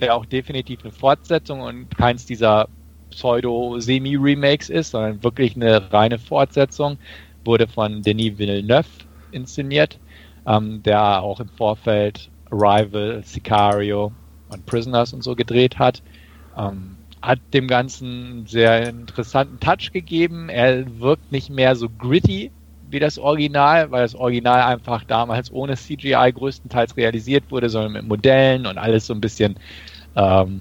der 0.00 0.14
auch 0.14 0.26
definitiv 0.26 0.80
eine 0.82 0.92
Fortsetzung 0.92 1.60
und 1.60 1.96
keins 1.96 2.26
dieser 2.26 2.68
Pseudo-Semi-Remakes 3.10 4.68
ist, 4.68 4.90
sondern 4.90 5.22
wirklich 5.22 5.56
eine 5.56 5.92
reine 5.92 6.18
Fortsetzung, 6.18 6.98
wurde 7.44 7.66
von 7.66 8.02
Denis 8.02 8.38
Villeneuve 8.38 8.88
inszeniert, 9.32 9.98
ähm, 10.46 10.82
der 10.82 11.22
auch 11.22 11.40
im 11.40 11.48
Vorfeld 11.48 12.30
Arrival, 12.50 13.22
Sicario 13.24 14.12
und 14.50 14.66
Prisoners 14.66 15.12
und 15.12 15.22
so 15.22 15.34
gedreht 15.34 15.78
hat. 15.78 16.02
Ähm, 16.56 16.96
hat 17.22 17.38
dem 17.52 17.68
Ganzen 17.68 18.06
einen 18.06 18.46
sehr 18.46 18.88
interessanten 18.88 19.60
Touch 19.60 19.92
gegeben. 19.92 20.48
Er 20.48 21.00
wirkt 21.00 21.32
nicht 21.32 21.50
mehr 21.50 21.76
so 21.76 21.88
gritty 21.88 22.50
wie 22.90 22.98
das 22.98 23.18
Original, 23.18 23.90
weil 23.90 24.02
das 24.02 24.14
Original 24.14 24.62
einfach 24.62 25.04
damals 25.04 25.52
ohne 25.52 25.76
CGI 25.76 26.32
größtenteils 26.34 26.96
realisiert 26.96 27.44
wurde, 27.50 27.68
sondern 27.68 27.92
mit 27.92 28.08
Modellen 28.08 28.66
und 28.66 28.78
alles 28.78 29.06
so 29.06 29.14
ein 29.14 29.20
bisschen 29.20 29.56
ähm, 30.16 30.60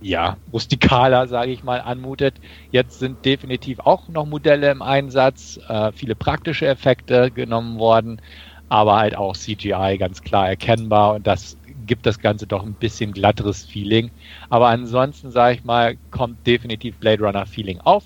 ja, 0.00 0.38
rustikaler, 0.52 1.28
sage 1.28 1.52
ich 1.52 1.62
mal, 1.62 1.80
anmutet. 1.80 2.40
Jetzt 2.70 2.98
sind 2.98 3.24
definitiv 3.24 3.80
auch 3.80 4.08
noch 4.08 4.26
Modelle 4.26 4.70
im 4.70 4.82
Einsatz, 4.82 5.60
äh, 5.68 5.92
viele 5.92 6.14
praktische 6.16 6.66
Effekte 6.66 7.30
genommen 7.30 7.78
worden, 7.78 8.20
aber 8.68 8.96
halt 8.96 9.16
auch 9.16 9.36
CGI 9.36 9.98
ganz 9.98 10.22
klar 10.22 10.48
erkennbar 10.48 11.14
und 11.14 11.26
das 11.26 11.56
gibt 11.90 12.06
das 12.06 12.20
Ganze 12.20 12.46
doch 12.46 12.62
ein 12.62 12.74
bisschen 12.74 13.10
glatteres 13.12 13.64
Feeling. 13.64 14.12
Aber 14.48 14.68
ansonsten, 14.68 15.32
sage 15.32 15.56
ich 15.56 15.64
mal, 15.64 15.98
kommt 16.12 16.46
definitiv 16.46 16.96
Blade 16.98 17.24
Runner 17.24 17.46
Feeling 17.46 17.80
auf. 17.80 18.04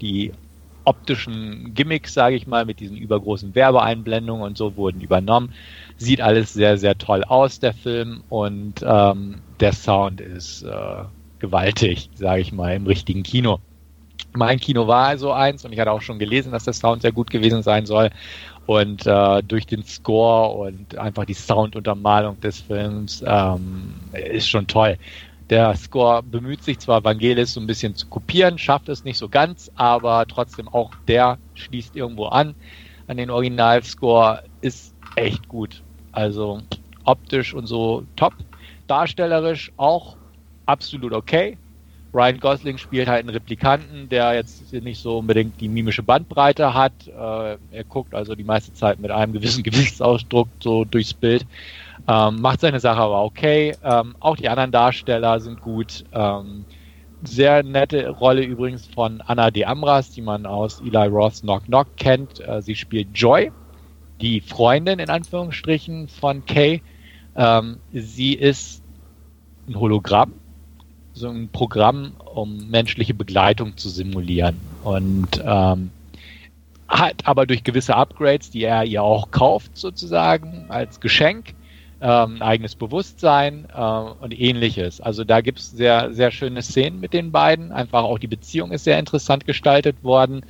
Die 0.00 0.32
optischen 0.84 1.74
Gimmicks, 1.74 2.12
sage 2.12 2.34
ich 2.34 2.48
mal, 2.48 2.64
mit 2.64 2.80
diesen 2.80 2.96
übergroßen 2.96 3.54
Werbeeinblendungen 3.54 4.42
und 4.44 4.58
so 4.58 4.74
wurden 4.74 5.00
übernommen. 5.00 5.54
Sieht 5.96 6.20
alles 6.20 6.52
sehr, 6.52 6.76
sehr 6.76 6.98
toll 6.98 7.22
aus, 7.22 7.60
der 7.60 7.72
Film. 7.72 8.24
Und 8.28 8.84
ähm, 8.84 9.42
der 9.60 9.74
Sound 9.74 10.20
ist 10.20 10.62
äh, 10.62 11.04
gewaltig, 11.38 12.10
sage 12.16 12.40
ich 12.40 12.50
mal, 12.50 12.74
im 12.74 12.88
richtigen 12.88 13.22
Kino. 13.22 13.60
Mein 14.34 14.58
Kino 14.58 14.88
war 14.88 15.06
also 15.06 15.30
eins 15.32 15.64
und 15.64 15.72
ich 15.72 15.78
hatte 15.78 15.92
auch 15.92 16.02
schon 16.02 16.18
gelesen, 16.18 16.50
dass 16.50 16.64
der 16.64 16.72
Sound 16.72 17.02
sehr 17.02 17.12
gut 17.12 17.30
gewesen 17.30 17.62
sein 17.62 17.86
soll. 17.86 18.10
Und 18.68 19.06
äh, 19.06 19.42
durch 19.44 19.64
den 19.64 19.82
Score 19.82 20.50
und 20.50 20.98
einfach 20.98 21.24
die 21.24 21.32
Sounduntermalung 21.32 22.38
des 22.40 22.60
Films 22.60 23.24
ähm, 23.26 23.94
ist 24.12 24.46
schon 24.46 24.66
toll. 24.66 24.98
Der 25.48 25.74
Score 25.74 26.22
bemüht 26.22 26.62
sich 26.62 26.78
zwar, 26.78 27.02
Vangelis 27.02 27.54
so 27.54 27.60
ein 27.60 27.66
bisschen 27.66 27.94
zu 27.94 28.06
kopieren, 28.08 28.58
schafft 28.58 28.90
es 28.90 29.04
nicht 29.04 29.16
so 29.16 29.30
ganz, 29.30 29.70
aber 29.76 30.26
trotzdem 30.26 30.68
auch 30.68 30.90
der 31.06 31.38
schließt 31.54 31.96
irgendwo 31.96 32.26
an. 32.26 32.54
An 33.06 33.16
den 33.16 33.30
Originalscore 33.30 34.42
ist 34.60 34.94
echt 35.16 35.48
gut. 35.48 35.82
Also 36.12 36.60
optisch 37.04 37.54
und 37.54 37.68
so 37.68 38.04
top. 38.16 38.34
Darstellerisch 38.86 39.72
auch 39.78 40.18
absolut 40.66 41.14
okay. 41.14 41.56
Ryan 42.14 42.40
Gosling 42.40 42.78
spielt 42.78 43.08
halt 43.08 43.20
einen 43.20 43.28
Replikanten, 43.30 44.08
der 44.08 44.34
jetzt 44.34 44.72
nicht 44.72 45.00
so 45.00 45.18
unbedingt 45.18 45.60
die 45.60 45.68
mimische 45.68 46.02
Bandbreite 46.02 46.72
hat. 46.72 46.92
Äh, 47.06 47.56
er 47.70 47.84
guckt 47.88 48.14
also 48.14 48.34
die 48.34 48.44
meiste 48.44 48.72
Zeit 48.72 48.98
mit 48.98 49.10
einem 49.10 49.32
gewissen 49.32 49.62
Gesichtsausdruck 49.64 50.48
so 50.60 50.84
durchs 50.84 51.12
Bild. 51.12 51.46
Ähm, 52.08 52.40
macht 52.40 52.60
seine 52.60 52.80
Sache 52.80 53.00
aber 53.00 53.22
okay. 53.22 53.74
Ähm, 53.84 54.16
auch 54.20 54.36
die 54.36 54.48
anderen 54.48 54.72
Darsteller 54.72 55.40
sind 55.40 55.60
gut. 55.60 56.04
Ähm, 56.12 56.64
sehr 57.22 57.62
nette 57.62 58.08
Rolle 58.10 58.42
übrigens 58.44 58.86
von 58.86 59.20
Anna 59.20 59.50
de 59.50 59.64
Amras, 59.64 60.10
die 60.10 60.22
man 60.22 60.46
aus 60.46 60.80
Eli 60.80 61.08
Roths 61.08 61.42
Knock 61.42 61.64
Knock 61.64 61.88
kennt. 61.96 62.40
Äh, 62.40 62.62
sie 62.62 62.74
spielt 62.74 63.08
Joy, 63.14 63.52
die 64.20 64.40
Freundin 64.40 64.98
in 64.98 65.10
Anführungsstrichen 65.10 66.08
von 66.08 66.46
Kay. 66.46 66.80
Ähm, 67.36 67.78
sie 67.92 68.34
ist 68.34 68.82
ein 69.68 69.78
Hologramm, 69.78 70.32
so 71.18 71.28
ein 71.28 71.48
Programm, 71.48 72.12
um 72.34 72.70
menschliche 72.70 73.14
Begleitung 73.14 73.76
zu 73.76 73.88
simulieren. 73.88 74.56
Und 74.84 75.42
ähm, 75.44 75.90
hat 76.88 77.26
aber 77.26 77.46
durch 77.46 77.64
gewisse 77.64 77.94
Upgrades, 77.94 78.50
die 78.50 78.64
er 78.64 78.84
ihr 78.84 79.02
auch 79.02 79.30
kauft, 79.30 79.76
sozusagen 79.76 80.64
als 80.68 81.00
Geschenk, 81.00 81.54
ähm, 82.00 82.40
eigenes 82.40 82.74
Bewusstsein 82.76 83.66
äh, 83.74 83.80
und 83.80 84.38
ähnliches. 84.38 85.00
Also 85.00 85.24
da 85.24 85.40
gibt 85.40 85.58
es 85.58 85.70
sehr, 85.70 86.12
sehr 86.14 86.30
schöne 86.30 86.62
Szenen 86.62 87.00
mit 87.00 87.12
den 87.12 87.32
beiden. 87.32 87.72
Einfach 87.72 88.04
auch 88.04 88.18
die 88.18 88.28
Beziehung 88.28 88.72
ist 88.72 88.84
sehr 88.84 88.98
interessant 88.98 89.44
gestaltet 89.44 90.02
worden. 90.02 90.42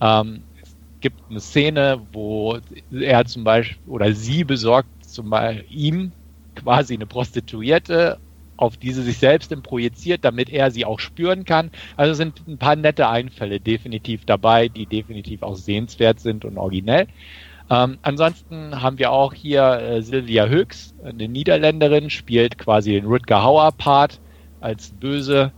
Ähm, 0.00 0.42
es 0.62 0.74
gibt 1.00 1.20
eine 1.30 1.40
Szene, 1.40 2.00
wo 2.12 2.58
er 2.90 3.24
zum 3.26 3.44
Beispiel 3.44 3.76
oder 3.86 4.12
sie 4.12 4.42
besorgt 4.42 4.88
zum 5.06 5.30
Beispiel 5.30 5.64
ihm 5.70 6.12
quasi 6.56 6.94
eine 6.94 7.06
Prostituierte, 7.06 8.18
auf 8.56 8.76
die 8.76 8.92
sie 8.92 9.02
sich 9.02 9.18
selbst 9.18 9.54
projiziert, 9.62 10.24
damit 10.24 10.50
er 10.50 10.70
sie 10.70 10.84
auch 10.84 11.00
spüren 11.00 11.44
kann. 11.44 11.70
Also 11.96 12.14
sind 12.14 12.46
ein 12.46 12.58
paar 12.58 12.76
nette 12.76 13.08
Einfälle 13.08 13.60
definitiv 13.60 14.24
dabei, 14.24 14.68
die 14.68 14.86
definitiv 14.86 15.42
auch 15.42 15.56
sehenswert 15.56 16.20
sind 16.20 16.44
und 16.44 16.58
originell. 16.58 17.06
Ähm, 17.68 17.98
ansonsten 18.02 18.80
haben 18.80 18.98
wir 18.98 19.10
auch 19.10 19.34
hier 19.34 19.80
äh, 19.80 20.02
Sylvia 20.02 20.46
Höchst, 20.46 20.94
eine 21.04 21.28
Niederländerin, 21.28 22.10
spielt 22.10 22.58
quasi 22.58 22.92
den 22.92 23.06
Rutger 23.06 23.42
Hauer-Part 23.42 24.20
als 24.60 24.92
böse 24.92 25.52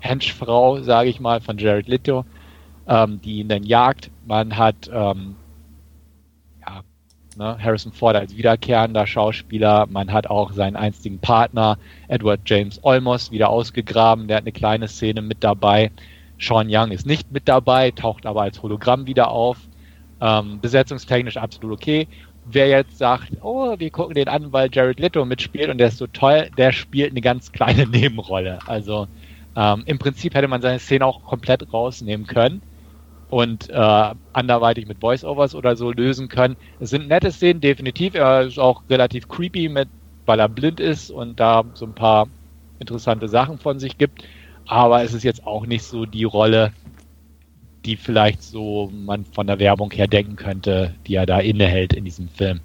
Henchfrau, 0.00 0.80
sage 0.82 1.08
ich 1.08 1.18
mal, 1.18 1.40
von 1.40 1.58
Jared 1.58 1.88
Leto, 1.88 2.24
ähm, 2.86 3.20
die 3.22 3.40
ihn 3.40 3.48
dann 3.48 3.64
jagt. 3.64 4.10
Man 4.26 4.56
hat 4.56 4.88
ähm, 4.92 5.34
ne, 7.38 7.56
Harrison 7.62 7.92
Ford 7.92 8.16
als 8.16 8.36
wiederkehrender 8.36 9.06
Schauspieler. 9.06 9.86
Man 9.88 10.12
hat 10.12 10.26
auch 10.26 10.52
seinen 10.52 10.76
einstigen 10.76 11.20
Partner, 11.20 11.78
Edward 12.08 12.40
James 12.44 12.80
Olmos, 12.82 13.30
wieder 13.30 13.48
ausgegraben. 13.48 14.28
Der 14.28 14.38
hat 14.38 14.44
eine 14.44 14.52
kleine 14.52 14.88
Szene 14.88 15.22
mit 15.22 15.42
dabei. 15.42 15.90
Sean 16.38 16.68
Young 16.70 16.90
ist 16.90 17.06
nicht 17.06 17.32
mit 17.32 17.48
dabei, 17.48 17.90
taucht 17.90 18.26
aber 18.26 18.42
als 18.42 18.62
Hologramm 18.62 19.06
wieder 19.06 19.30
auf. 19.30 19.58
Ähm, 20.20 20.60
besetzungstechnisch 20.60 21.36
absolut 21.36 21.78
okay. 21.78 22.08
Wer 22.44 22.68
jetzt 22.68 22.98
sagt, 22.98 23.30
oh, 23.42 23.78
wir 23.78 23.90
gucken 23.90 24.14
den 24.14 24.28
an, 24.28 24.52
weil 24.52 24.70
Jared 24.72 25.00
Leto 25.00 25.24
mitspielt 25.24 25.68
und 25.68 25.78
der 25.78 25.88
ist 25.88 25.98
so 25.98 26.06
toll, 26.06 26.50
der 26.56 26.72
spielt 26.72 27.10
eine 27.10 27.20
ganz 27.20 27.52
kleine 27.52 27.86
Nebenrolle. 27.88 28.58
Also 28.66 29.06
ähm, 29.56 29.82
im 29.86 29.98
Prinzip 29.98 30.34
hätte 30.34 30.48
man 30.48 30.62
seine 30.62 30.78
Szene 30.78 31.06
auch 31.06 31.24
komplett 31.24 31.72
rausnehmen 31.72 32.26
können 32.26 32.62
und 33.30 33.68
äh, 33.68 34.14
anderweitig 34.32 34.88
mit 34.88 35.02
Voiceovers 35.02 35.54
oder 35.54 35.76
so 35.76 35.92
lösen 35.92 36.28
können. 36.28 36.56
Es 36.80 36.90
sind 36.90 37.08
nette 37.08 37.30
Szenen, 37.30 37.60
definitiv. 37.60 38.14
Er 38.14 38.42
ist 38.42 38.58
auch 38.58 38.82
relativ 38.88 39.28
creepy, 39.28 39.68
mit, 39.68 39.88
weil 40.26 40.40
er 40.40 40.48
blind 40.48 40.80
ist 40.80 41.10
und 41.10 41.38
da 41.38 41.64
so 41.74 41.86
ein 41.86 41.94
paar 41.94 42.28
interessante 42.78 43.28
Sachen 43.28 43.58
von 43.58 43.78
sich 43.78 43.98
gibt. 43.98 44.24
Aber 44.66 45.02
es 45.02 45.14
ist 45.14 45.24
jetzt 45.24 45.46
auch 45.46 45.66
nicht 45.66 45.82
so 45.82 46.06
die 46.06 46.24
Rolle, 46.24 46.72
die 47.84 47.96
vielleicht 47.96 48.42
so 48.42 48.90
man 48.92 49.24
von 49.24 49.46
der 49.46 49.58
Werbung 49.58 49.90
her 49.90 50.06
denken 50.06 50.36
könnte, 50.36 50.94
die 51.06 51.14
er 51.14 51.26
da 51.26 51.38
innehält 51.38 51.92
in 51.92 52.04
diesem 52.04 52.28
Film. 52.28 52.60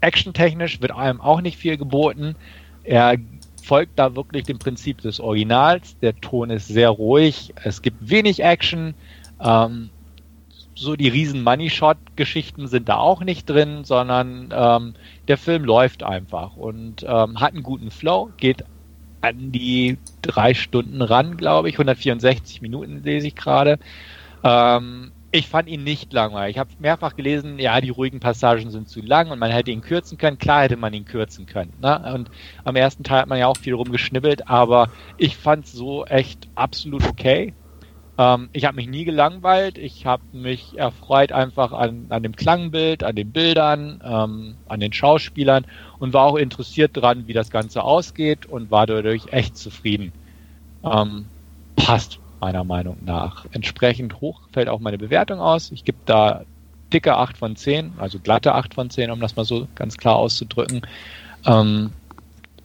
Actiontechnisch 0.00 0.80
wird 0.80 0.92
einem 0.92 1.20
auch 1.20 1.40
nicht 1.40 1.56
viel 1.56 1.76
geboten. 1.76 2.36
Er 2.84 3.16
folgt 3.62 3.98
da 3.98 4.16
wirklich 4.16 4.44
dem 4.44 4.58
Prinzip 4.58 5.02
des 5.02 5.20
Originals. 5.20 5.98
Der 6.00 6.18
Ton 6.20 6.50
ist 6.50 6.68
sehr 6.68 6.88
ruhig. 6.88 7.52
Es 7.64 7.82
gibt 7.82 8.08
wenig 8.08 8.42
Action. 8.42 8.94
Ähm, 9.40 9.90
so 10.74 10.94
die 10.94 11.08
riesen 11.08 11.42
Money 11.42 11.70
Shot 11.70 11.98
Geschichten 12.14 12.68
sind 12.68 12.88
da 12.88 12.96
auch 12.96 13.22
nicht 13.22 13.50
drin, 13.50 13.84
sondern 13.84 14.52
ähm, 14.52 14.94
der 15.26 15.36
Film 15.36 15.64
läuft 15.64 16.02
einfach 16.02 16.56
und 16.56 17.02
ähm, 17.02 17.40
hat 17.40 17.52
einen 17.52 17.64
guten 17.64 17.90
Flow, 17.90 18.30
geht 18.36 18.64
an 19.20 19.50
die 19.50 19.98
drei 20.22 20.54
Stunden 20.54 21.02
ran, 21.02 21.36
glaube 21.36 21.68
ich, 21.68 21.74
164 21.74 22.62
Minuten 22.62 23.02
lese 23.02 23.26
ich 23.26 23.34
gerade. 23.34 23.78
Ähm, 24.44 25.10
ich 25.30 25.48
fand 25.48 25.68
ihn 25.68 25.84
nicht 25.84 26.12
langweilig. 26.12 26.56
Ich 26.56 26.60
habe 26.60 26.70
mehrfach 26.78 27.14
gelesen, 27.14 27.58
ja, 27.58 27.80
die 27.80 27.90
ruhigen 27.90 28.18
Passagen 28.18 28.70
sind 28.70 28.88
zu 28.88 29.02
lang 29.02 29.30
und 29.30 29.38
man 29.38 29.50
hätte 29.50 29.70
ihn 29.70 29.82
kürzen 29.82 30.16
können. 30.16 30.38
Klar 30.38 30.62
hätte 30.62 30.76
man 30.76 30.94
ihn 30.94 31.04
kürzen 31.04 31.44
können. 31.44 31.74
Ne? 31.82 32.12
Und 32.14 32.30
am 32.64 32.76
ersten 32.76 33.02
Teil 33.02 33.20
hat 33.20 33.28
man 33.28 33.38
ja 33.38 33.46
auch 33.46 33.56
viel 33.58 33.74
rumgeschnibbelt, 33.74 34.48
aber 34.48 34.90
ich 35.18 35.36
fand 35.36 35.66
es 35.66 35.72
so 35.72 36.06
echt 36.06 36.48
absolut 36.54 37.06
okay. 37.06 37.52
Ähm, 38.18 38.48
ich 38.52 38.64
habe 38.64 38.76
mich 38.76 38.88
nie 38.88 39.04
gelangweilt. 39.04 39.78
Ich 39.78 40.04
habe 40.04 40.22
mich 40.32 40.76
erfreut 40.76 41.30
einfach 41.32 41.72
an, 41.72 42.06
an 42.08 42.24
dem 42.24 42.34
Klangbild, 42.34 43.04
an 43.04 43.14
den 43.14 43.30
Bildern, 43.30 44.02
ähm, 44.04 44.56
an 44.68 44.80
den 44.80 44.92
Schauspielern 44.92 45.64
und 46.00 46.12
war 46.12 46.24
auch 46.24 46.36
interessiert 46.36 46.96
daran, 46.96 47.28
wie 47.28 47.32
das 47.32 47.50
Ganze 47.50 47.84
ausgeht 47.84 48.46
und 48.46 48.70
war 48.70 48.86
dadurch 48.86 49.32
echt 49.32 49.56
zufrieden. 49.56 50.12
Ähm, 50.84 51.26
passt 51.76 52.18
meiner 52.40 52.64
Meinung 52.64 52.98
nach. 53.04 53.46
Entsprechend 53.52 54.20
hoch 54.20 54.40
fällt 54.52 54.68
auch 54.68 54.80
meine 54.80 54.98
Bewertung 54.98 55.40
aus. 55.40 55.70
Ich 55.70 55.84
gebe 55.84 55.98
da 56.04 56.44
dicke 56.92 57.16
8 57.16 57.36
von 57.36 57.54
10, 57.54 57.92
also 57.98 58.18
glatte 58.18 58.54
8 58.54 58.74
von 58.74 58.90
10, 58.90 59.10
um 59.10 59.20
das 59.20 59.36
mal 59.36 59.44
so 59.44 59.68
ganz 59.74 59.96
klar 59.96 60.16
auszudrücken. 60.16 60.82
Ähm, 61.46 61.92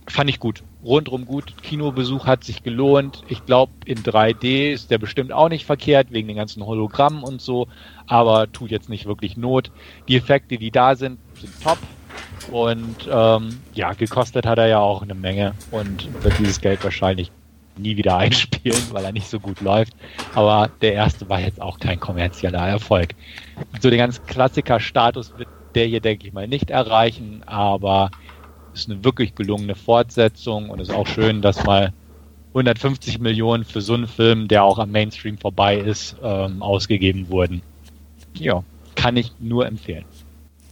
fand 0.08 0.30
ich 0.30 0.40
gut 0.40 0.64
rundrum 0.84 1.26
gut. 1.26 1.54
Kinobesuch 1.62 2.26
hat 2.26 2.44
sich 2.44 2.64
gelohnt. 2.64 3.24
Ich 3.28 3.46
glaube, 3.46 3.72
in 3.86 4.00
3D 4.00 4.72
ist 4.72 4.92
der 4.92 4.98
bestimmt 4.98 5.32
auch 5.32 5.50
nicht 5.50 5.66
verkehrt, 5.66 6.12
wegen 6.12 6.28
den 6.28 6.38
ganzen 6.38 6.66
Hologrammen 6.66 7.24
und 7.24 7.42
so, 7.42 7.68
aber 8.08 8.52
tut 8.52 8.72
jetzt 8.72 8.90
nicht 8.90 9.06
wirklich 9.06 9.38
Not. 9.38 9.72
Die 10.08 10.18
Effekte, 10.18 10.58
die 10.58 10.72
da 10.72 10.96
sind, 10.96 11.20
sind 11.40 11.62
top. 11.62 11.78
Und 12.52 13.08
ähm, 13.10 13.60
ja, 13.74 13.94
gekostet 13.94 14.46
hat 14.46 14.58
er 14.58 14.68
ja 14.68 14.80
auch 14.80 15.02
eine 15.02 15.16
Menge 15.16 15.54
und 15.72 16.24
wird 16.24 16.38
dieses 16.40 16.60
Geld 16.60 16.84
wahrscheinlich 16.84 17.32
nie 17.78 17.96
wieder 17.98 18.18
einspielen, 18.18 18.82
weil 18.92 19.06
er 19.06 19.12
nicht 19.12 19.28
so 19.28 19.40
gut 19.40 19.62
läuft. 19.62 19.94
Aber 20.36 20.70
der 20.82 20.94
erste 20.94 21.30
war 21.30 21.40
jetzt 21.40 21.62
auch 21.62 21.80
kein 21.80 22.00
kommerzieller 22.00 22.68
Erfolg. 22.68 23.16
So 23.80 23.90
den 23.90 24.00
ganzen 24.00 24.26
Klassiker-Status 24.26 25.38
wird 25.38 25.48
der 25.76 25.88
hier, 25.88 26.02
denke 26.02 26.28
ich 26.28 26.34
mal, 26.34 26.48
nicht 26.48 26.70
erreichen, 26.70 27.42
aber 27.46 28.12
ist 28.74 28.90
eine 28.90 29.04
wirklich 29.04 29.36
gelungene 29.36 29.76
Fortsetzung 29.76 30.70
und 30.70 30.80
ist 30.80 30.92
auch 30.92 31.08
schön, 31.08 31.42
dass 31.42 31.64
mal 31.64 31.94
150 32.50 33.20
Millionen 33.20 33.64
für 33.64 33.82
so 33.82 33.94
einen 33.94 34.08
Film, 34.08 34.48
der 34.48 34.64
auch 34.64 34.78
am 34.78 34.92
Mainstream 34.92 35.38
vorbei 35.38 35.78
ist, 35.78 36.16
ähm, 36.24 36.62
ausgegeben 36.62 37.30
wurden. 37.30 37.62
Ja, 38.36 38.64
kann 38.96 39.18
ich 39.18 39.32
nur 39.40 39.66
empfehlen. 39.66 40.06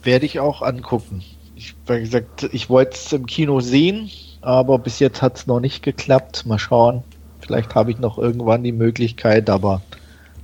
Werde 0.03 0.25
ich 0.25 0.39
auch 0.39 0.61
angucken. 0.61 1.23
Ich, 1.55 1.75
wie 1.87 1.99
gesagt, 1.99 2.49
ich 2.51 2.69
wollte 2.69 2.93
es 2.93 3.13
im 3.13 3.25
Kino 3.25 3.59
sehen, 3.59 4.09
aber 4.41 4.79
bis 4.79 4.99
jetzt 4.99 5.21
hat 5.21 5.37
es 5.37 5.47
noch 5.47 5.59
nicht 5.59 5.83
geklappt. 5.83 6.45
Mal 6.45 6.59
schauen. 6.59 7.03
Vielleicht 7.39 7.73
habe 7.75 7.91
ich 7.91 7.97
noch 7.97 8.17
irgendwann 8.17 8.63
die 8.63 8.71
Möglichkeit, 8.71 9.49
aber 9.49 9.81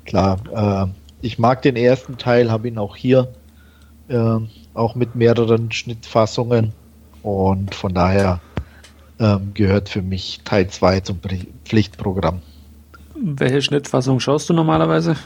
klar, 0.05 0.39
äh, 0.53 0.91
ich 1.21 1.39
mag 1.39 1.61
den 1.61 1.75
ersten 1.75 2.17
Teil, 2.17 2.51
habe 2.51 2.67
ihn 2.67 2.77
auch 2.77 2.95
hier, 2.95 3.27
äh, 4.07 4.37
auch 4.73 4.95
mit 4.95 5.15
mehreren 5.15 5.71
Schnittfassungen. 5.71 6.73
Und 7.27 7.75
von 7.75 7.93
daher 7.93 8.39
ähm, 9.19 9.51
gehört 9.53 9.89
für 9.89 10.01
mich 10.01 10.39
Teil 10.45 10.69
2 10.69 11.01
zum 11.01 11.19
Pflichtprogramm. 11.65 12.41
Welche 13.15 13.61
Schnittfassung 13.61 14.21
schaust 14.21 14.49
du 14.49 14.53
normalerweise? 14.53 15.17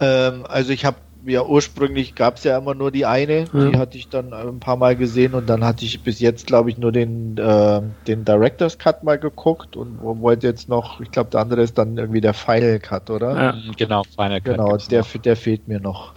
Ähm, 0.00 0.44
also 0.48 0.72
ich 0.72 0.84
habe 0.84 0.96
ja 1.26 1.44
ursprünglich 1.44 2.16
gab 2.16 2.38
es 2.38 2.44
ja 2.44 2.58
immer 2.58 2.74
nur 2.74 2.90
die 2.90 3.06
eine, 3.06 3.44
ja. 3.52 3.70
die 3.70 3.78
hatte 3.78 3.98
ich 3.98 4.08
dann 4.08 4.32
ein 4.32 4.58
paar 4.58 4.76
Mal 4.76 4.96
gesehen 4.96 5.34
und 5.34 5.48
dann 5.48 5.62
hatte 5.62 5.84
ich 5.84 6.02
bis 6.02 6.18
jetzt 6.18 6.48
glaube 6.48 6.70
ich 6.70 6.78
nur 6.78 6.90
den 6.90 7.38
äh, 7.38 7.80
den 8.08 8.24
Directors 8.24 8.78
Cut 8.78 9.04
mal 9.04 9.18
geguckt 9.18 9.76
und 9.76 10.02
wollte 10.02 10.48
jetzt 10.48 10.68
noch, 10.68 11.00
ich 11.00 11.12
glaube 11.12 11.30
der 11.30 11.40
andere 11.40 11.62
ist 11.62 11.78
dann 11.78 11.96
irgendwie 11.96 12.20
der 12.20 12.34
Final 12.34 12.80
Cut, 12.80 13.10
oder? 13.10 13.36
Ja, 13.40 13.54
genau, 13.76 14.02
Final 14.02 14.40
Cut. 14.40 14.56
Genau, 14.56 14.76
der, 14.76 15.04
der 15.24 15.36
fehlt 15.36 15.68
mir 15.68 15.78
noch. 15.78 16.14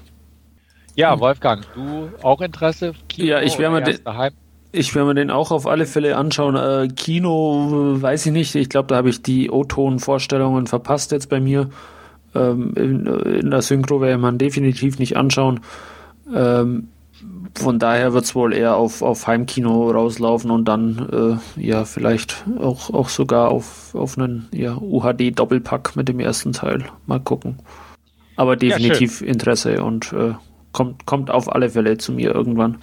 Ja, 0.96 1.20
Wolfgang, 1.20 1.66
du 1.74 2.10
auch 2.22 2.42
Interesse? 2.42 2.94
Kino 3.08 3.28
ja, 3.28 3.42
ich 3.42 3.58
werde 3.58 3.76
mir 3.76 3.82
den, 3.82 4.00
ich 4.72 4.94
werde 4.96 5.08
mir 5.08 5.16
den 5.16 5.32
auch 5.32 5.52
auf 5.52 5.68
alle 5.68 5.86
Fälle 5.86 6.18
anschauen. 6.18 6.56
Äh, 6.56 6.88
Kino, 6.94 7.98
weiß 8.02 8.26
ich 8.28 8.32
nicht. 8.32 8.56
Ich 8.56 8.70
glaube, 8.70 8.88
da 8.88 8.96
habe 8.96 9.10
ich 9.10 9.22
die 9.22 9.50
O-Ton-Vorstellungen 9.50 10.68
verpasst 10.68 11.12
jetzt 11.12 11.30
bei 11.30 11.40
mir. 11.40 11.70
Ähm, 12.34 12.74
in, 12.76 13.06
in, 13.06 13.52
der 13.52 13.62
Synchro 13.62 14.02
werde 14.02 14.18
man 14.18 14.38
definitiv 14.38 15.00
nicht 15.00 15.18
anschauen. 15.18 15.60
Ähm, 16.34 16.88
von 17.56 17.80
daher 17.80 18.14
wird 18.14 18.24
es 18.24 18.34
wohl 18.34 18.54
eher 18.54 18.78
auf, 18.78 19.02
auf 19.02 19.28
Heimkino 19.28 19.92
rauslaufen 19.92 20.50
und 20.50 20.66
dann 20.66 21.40
äh, 21.58 21.62
ja 21.62 21.86
vielleicht 21.86 22.46
auch, 22.60 22.90
auch 22.90 23.10
sogar 23.10 23.50
auf, 23.50 23.94
auf 23.94 24.18
einen 24.18 24.48
ja, 24.54 24.78
UHD-Doppelpack 24.78 25.96
mit 25.96 26.08
dem 26.08 26.20
ersten 26.20 26.54
Teil. 26.54 26.86
Mal 27.06 27.20
gucken. 27.20 27.60
Aber 28.38 28.56
definitiv 28.56 29.22
ja, 29.22 29.28
Interesse 29.28 29.84
und 29.84 30.14
äh, 30.14 30.34
kommt, 30.72 31.06
kommt 31.06 31.32
auf 31.32 31.54
alle 31.54 31.70
Fälle 31.70 31.98
zu 31.98 32.12
mir 32.12 32.34
irgendwann. 32.34 32.80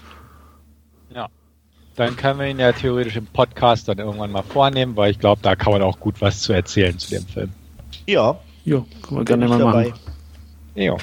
Ja. 1.15 1.29
Dann 1.97 2.17
können 2.17 2.41
wir 2.41 2.47
ihn 2.47 2.59
ja 2.59 2.73
theoretisch 2.73 3.17
im 3.17 3.27
Podcast 3.27 3.89
dann 3.89 3.99
irgendwann 3.99 4.31
mal 4.31 4.43
vornehmen, 4.43 4.97
weil 4.97 5.11
ich 5.11 5.19
glaube, 5.19 5.43
da 5.43 5.57
kann 5.57 5.73
man 5.73 5.83
auch 5.83 5.99
gut 5.99 6.21
was 6.21 6.41
zu 6.41 6.53
erzählen 6.53 6.99
zu 6.99 7.11
dem 7.11 7.27
Film. 7.27 7.51
Ja. 8.07 8.39
Ja, 8.65 8.85
können 9.03 9.21
wir 9.21 9.25
gerne 9.25 9.49
mal 9.49 9.59
dabei. 9.59 9.89
machen. 9.89 10.01
Ja. 10.75 10.97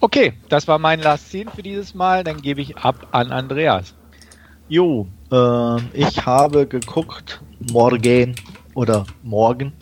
Okay, 0.00 0.32
das 0.48 0.66
war 0.66 0.78
mein 0.78 1.00
Last 1.00 1.28
Scene 1.28 1.50
für 1.50 1.62
dieses 1.62 1.94
Mal. 1.94 2.24
Dann 2.24 2.40
gebe 2.40 2.60
ich 2.60 2.76
ab 2.78 3.08
an 3.10 3.32
Andreas. 3.32 3.94
Jo, 4.68 5.06
äh, 5.30 5.76
ich 5.92 6.24
habe 6.24 6.66
geguckt, 6.66 7.42
morgen 7.72 8.34
oder 8.74 9.04
morgen. 9.22 9.72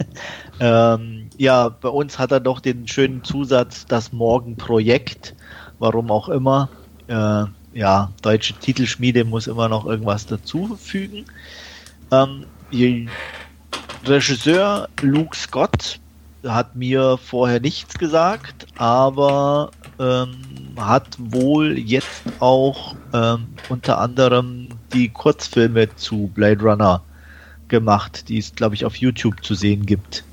ähm, 0.60 1.28
ja, 1.36 1.68
bei 1.68 1.88
uns 1.88 2.18
hat 2.18 2.32
er 2.32 2.40
doch 2.40 2.60
den 2.60 2.88
schönen 2.88 3.24
Zusatz, 3.24 3.84
das 3.86 4.12
Morgenprojekt 4.12 5.34
warum 5.78 6.10
auch 6.10 6.28
immer. 6.28 6.68
Äh, 7.06 7.44
ja, 7.74 8.10
deutsche 8.22 8.54
Titelschmiede 8.54 9.24
muss 9.24 9.46
immer 9.46 9.68
noch 9.68 9.86
irgendwas 9.86 10.26
dazufügen. 10.26 11.24
Ähm, 12.10 12.44
Regisseur 14.04 14.88
Luke 15.02 15.36
Scott 15.36 16.00
hat 16.46 16.76
mir 16.76 17.18
vorher 17.18 17.60
nichts 17.60 17.98
gesagt, 17.98 18.66
aber 18.76 19.70
ähm, 19.98 20.36
hat 20.76 21.16
wohl 21.18 21.78
jetzt 21.78 22.22
auch 22.38 22.94
ähm, 23.12 23.48
unter 23.68 23.98
anderem 23.98 24.68
die 24.92 25.08
Kurzfilme 25.08 25.94
zu 25.96 26.30
Blade 26.34 26.62
Runner 26.62 27.02
gemacht, 27.68 28.28
die 28.28 28.38
es, 28.38 28.54
glaube 28.54 28.74
ich, 28.74 28.84
auf 28.84 28.96
YouTube 28.96 29.44
zu 29.44 29.54
sehen 29.54 29.84
gibt. 29.84 30.24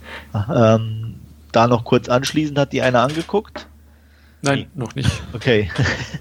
Ähm, 0.54 1.16
da 1.52 1.68
noch 1.68 1.84
kurz 1.84 2.10
anschließend 2.10 2.58
hat 2.58 2.74
die 2.74 2.82
eine 2.82 3.00
angeguckt. 3.00 3.68
Nein, 4.46 4.68
noch 4.76 4.96
nicht. 4.96 5.10
Okay. 5.34 5.70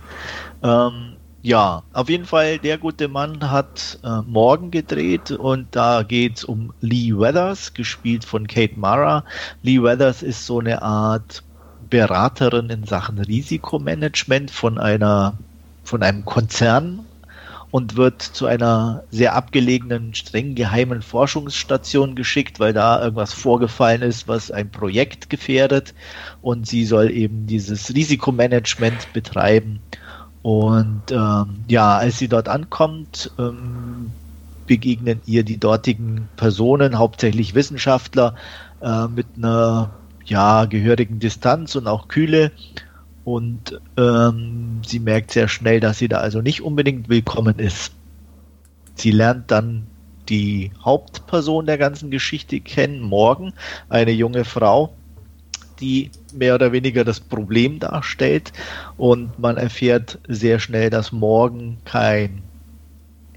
ähm, 0.62 1.16
ja, 1.42 1.82
auf 1.92 2.08
jeden 2.08 2.24
Fall, 2.24 2.58
der 2.58 2.78
gute 2.78 3.06
Mann 3.06 3.50
hat 3.50 3.98
äh, 4.02 4.22
Morgen 4.22 4.70
gedreht 4.70 5.30
und 5.30 5.68
da 5.76 6.02
geht 6.02 6.38
es 6.38 6.44
um 6.44 6.72
Lee 6.80 7.12
Weathers, 7.12 7.74
gespielt 7.74 8.24
von 8.24 8.46
Kate 8.46 8.78
Mara. 8.78 9.24
Lee 9.62 9.82
Weathers 9.82 10.22
ist 10.22 10.46
so 10.46 10.60
eine 10.60 10.80
Art 10.80 11.42
Beraterin 11.90 12.70
in 12.70 12.84
Sachen 12.84 13.18
Risikomanagement 13.18 14.50
von 14.50 14.78
einer 14.78 15.34
von 15.84 16.02
einem 16.02 16.24
Konzern 16.24 17.04
und 17.74 17.96
wird 17.96 18.22
zu 18.22 18.46
einer 18.46 19.02
sehr 19.10 19.34
abgelegenen, 19.34 20.14
streng 20.14 20.54
geheimen 20.54 21.02
Forschungsstation 21.02 22.14
geschickt, 22.14 22.60
weil 22.60 22.72
da 22.72 23.02
irgendwas 23.02 23.32
vorgefallen 23.32 24.02
ist, 24.02 24.28
was 24.28 24.52
ein 24.52 24.70
Projekt 24.70 25.28
gefährdet. 25.28 25.92
Und 26.40 26.68
sie 26.68 26.84
soll 26.84 27.10
eben 27.10 27.48
dieses 27.48 27.92
Risikomanagement 27.92 29.12
betreiben. 29.12 29.80
Und 30.42 31.10
ähm, 31.10 31.64
ja, 31.66 31.98
als 31.98 32.16
sie 32.16 32.28
dort 32.28 32.48
ankommt, 32.48 33.32
ähm, 33.40 34.12
begegnen 34.68 35.20
ihr 35.26 35.42
die 35.42 35.58
dortigen 35.58 36.28
Personen, 36.36 36.96
hauptsächlich 36.96 37.56
Wissenschaftler, 37.56 38.36
äh, 38.82 39.08
mit 39.08 39.26
einer 39.36 39.90
ja, 40.24 40.66
gehörigen 40.66 41.18
Distanz 41.18 41.74
und 41.74 41.88
auch 41.88 42.06
Kühle 42.06 42.52
und 43.24 43.80
ähm, 43.96 44.82
sie 44.86 45.00
merkt 45.00 45.30
sehr 45.30 45.48
schnell, 45.48 45.80
dass 45.80 45.98
sie 45.98 46.08
da 46.08 46.18
also 46.18 46.42
nicht 46.42 46.62
unbedingt 46.62 47.08
willkommen 47.08 47.58
ist. 47.58 47.92
Sie 48.94 49.10
lernt 49.10 49.50
dann 49.50 49.86
die 50.28 50.70
Hauptperson 50.84 51.66
der 51.66 51.78
ganzen 51.78 52.10
Geschichte 52.10 52.60
kennen, 52.60 53.00
Morgen, 53.00 53.52
eine 53.88 54.12
junge 54.12 54.44
Frau, 54.44 54.94
die 55.80 56.10
mehr 56.32 56.54
oder 56.54 56.72
weniger 56.72 57.04
das 57.04 57.20
Problem 57.20 57.78
darstellt. 57.78 58.52
Und 58.96 59.38
man 59.38 59.56
erfährt 59.56 60.18
sehr 60.28 60.60
schnell, 60.60 60.90
dass 60.90 61.12
Morgen 61.12 61.78
kein 61.84 62.42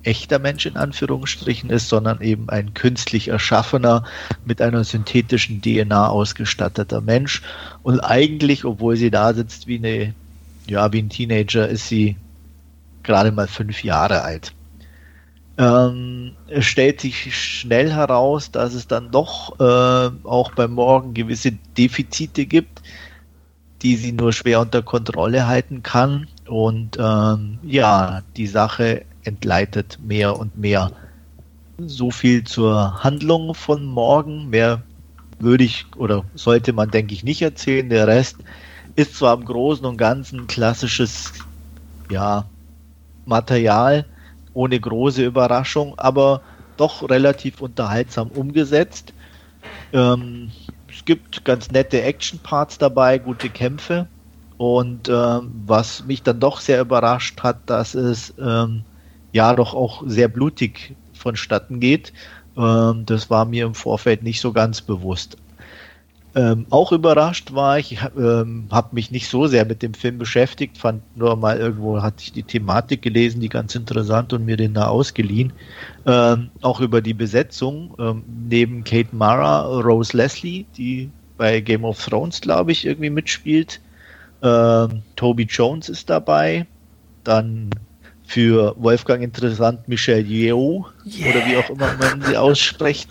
echter 0.08 0.39
Mensch 0.39 0.66
in 0.66 0.78
Anführungsstrichen 0.78 1.70
ist, 1.70 1.89
sondern 1.89 2.22
eben 2.22 2.49
ein 2.49 2.74
künstlich 2.74 3.28
erschaffener, 3.28 4.03
mit 4.45 4.62
einer 4.62 4.84
synthetischen 4.84 5.62
DNA 5.62 6.08
ausgestatteter 6.08 7.01
Mensch. 7.01 7.41
Und 7.84 7.99
eigentlich, 7.99 8.64
obwohl 8.64 8.95
sie 8.95 9.12
da 9.12 9.34
sitzt 9.34 9.68
wie 9.68 9.78
eine, 9.78 10.14
ja, 10.66 10.91
wie 10.93 10.99
ein 10.99 11.10
Teenager, 11.10 11.68
ist 11.68 11.88
sie 11.89 12.16
gerade 13.03 13.32
mal 13.32 13.47
fünf 13.47 13.84
Jahre 13.84 14.22
alt. 14.22 14.53
Ähm, 15.58 16.34
es 16.47 16.66
stellt 16.66 17.01
sich 17.01 17.36
schnell 17.36 17.91
heraus, 17.91 18.51
dass 18.51 18.74
es 18.74 18.88
dann 18.88 19.12
doch 19.12 19.60
äh, 19.60 20.12
auch 20.24 20.51
beim 20.51 20.72
Morgen 20.72 21.14
gewisse 21.16 21.51
Defizite 21.78 22.45
gibt, 22.45 22.82
die 23.82 23.95
sie 23.95 24.12
nur 24.12 24.34
schwer 24.34 24.62
unter 24.62 24.84
Kontrolle 24.84 25.47
halten 25.47 25.84
kann. 25.84 26.28
Und 26.47 26.97
ähm, 26.99 27.60
ja, 27.64 28.22
die 28.38 28.47
Sache 28.47 29.03
entgleitet 29.28 29.99
mehr 30.01 30.39
und 30.39 30.57
mehr. 30.57 30.91
So 31.78 32.09
viel 32.09 32.43
zur 32.43 33.03
Handlung 33.03 33.53
von 33.53 33.86
morgen. 33.86 34.49
Mehr 34.49 34.82
würde 35.39 35.63
ich 35.63 35.86
oder 35.95 36.23
sollte 36.34 36.73
man, 36.73 36.89
denke 36.89 37.13
ich, 37.13 37.23
nicht 37.23 37.41
erzählen. 37.41 37.89
Der 37.89 38.07
Rest 38.07 38.38
ist 38.95 39.15
zwar 39.15 39.36
im 39.36 39.45
Großen 39.45 39.86
und 39.86 39.97
Ganzen 39.97 40.47
klassisches 40.47 41.34
ja, 42.09 42.45
Material 43.25 44.05
ohne 44.53 44.80
große 44.80 45.23
Überraschung, 45.23 45.93
aber 45.99 46.41
doch 46.78 47.07
relativ 47.07 47.61
unterhaltsam 47.61 48.30
umgesetzt. 48.30 49.13
Ähm, 49.93 50.51
es 50.89 51.05
gibt 51.05 51.45
ganz 51.45 51.69
nette 51.69 52.01
Action-Parts 52.01 52.80
dabei, 52.80 53.19
gute 53.19 53.49
Kämpfe. 53.49 54.07
Und 54.57 55.09
ähm, 55.09 55.51
was 55.67 56.05
mich 56.05 56.23
dann 56.23 56.39
doch 56.39 56.59
sehr 56.59 56.82
überrascht 56.82 57.43
hat, 57.43 57.57
dass 57.67 57.93
es 57.93 58.34
ähm, 58.39 58.84
ja 59.32 59.53
doch 59.55 59.73
auch 59.73 60.03
sehr 60.05 60.28
blutig 60.28 60.95
vonstatten 61.13 61.80
geht. 61.80 62.13
Ähm, 62.57 63.05
das 63.05 63.30
war 63.30 63.45
mir 63.45 63.65
im 63.65 63.75
Vorfeld 63.75 64.23
nicht 64.23 64.41
so 64.41 64.53
ganz 64.53 64.82
bewusst. 64.82 65.38
Ähm, 66.36 66.67
auch 66.69 66.91
überrascht 66.91 67.53
war 67.53 67.80
ich, 67.80 67.97
ähm, 68.15 68.67
habe 68.69 68.89
mich 68.93 69.09
nicht 69.09 69.28
so 69.28 69.47
sehr 69.47 69.65
mit 69.65 69.82
dem 69.82 69.95
Film 69.95 70.19
beschäftigt, 70.19 70.78
fand 70.78 71.01
nur 71.17 71.36
mal 71.36 71.57
irgendwo, 71.57 72.01
hatte 72.03 72.21
ich 72.21 72.32
die 72.32 72.43
Thematik 72.43 73.01
gelesen, 73.01 73.41
die 73.41 73.49
ganz 73.49 73.73
interessant 73.73 74.34
und 74.34 74.45
mir 74.45 74.55
den 74.55 74.75
da 74.75 74.88
ausgeliehen. 74.88 75.53
Ähm, 76.05 76.51
auch 76.61 76.80
über 76.80 77.01
die 77.01 77.15
Besetzung, 77.15 77.95
ähm, 77.97 78.23
neben 78.28 78.84
Kate 78.84 79.15
Mara, 79.15 79.61
Rose 79.80 80.15
Leslie, 80.15 80.65
die 80.78 81.09
bei 81.38 81.59
Game 81.59 81.84
of 81.86 82.03
Thrones, 82.05 82.39
glaube 82.41 82.71
ich, 82.71 82.86
irgendwie 82.86 83.09
mitspielt. 83.09 83.82
Ähm, 84.43 85.01
Toby 85.15 85.43
Jones 85.43 85.89
ist 85.89 86.09
dabei. 86.09 86.67
Dann 87.23 87.69
für 88.28 88.75
Wolfgang 88.78 89.23
interessant 89.23 89.88
Michelle 89.88 90.21
Yeoh 90.21 90.86
yeah. 91.05 91.30
oder 91.30 91.45
wie 91.47 91.55
auch 91.55 91.69
immer 91.69 91.93
man 91.93 92.21
sie 92.21 92.36
ausspricht 92.36 93.09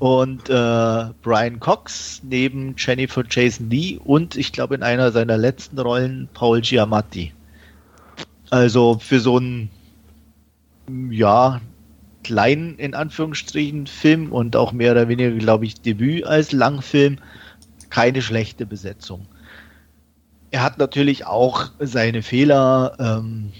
und 0.00 0.50
äh, 0.50 1.04
Brian 1.22 1.60
Cox 1.60 2.20
neben 2.24 2.74
Jennifer 2.76 3.22
Jason 3.30 3.70
Lee 3.70 4.00
und 4.04 4.36
ich 4.36 4.50
glaube 4.52 4.74
in 4.74 4.82
einer 4.82 5.12
seiner 5.12 5.38
letzten 5.38 5.78
Rollen 5.78 6.28
Paul 6.34 6.60
Giamatti. 6.60 7.32
Also 8.50 8.98
für 9.00 9.20
so 9.20 9.36
einen 9.36 9.70
ja 11.08 11.60
kleinen 12.24 12.76
in 12.78 12.94
Anführungsstrichen 12.94 13.86
Film 13.86 14.32
und 14.32 14.56
auch 14.56 14.72
mehr 14.72 14.90
oder 14.90 15.06
weniger 15.06 15.30
glaube 15.30 15.66
ich 15.66 15.80
Debüt 15.80 16.24
als 16.24 16.50
Langfilm 16.50 17.18
keine 17.90 18.22
schlechte 18.22 18.66
Besetzung. 18.66 19.26
Er 20.50 20.64
hat 20.64 20.78
natürlich 20.78 21.26
auch 21.26 21.70
seine 21.78 22.22
Fehler. 22.22 22.96
Ähm, 22.98 23.52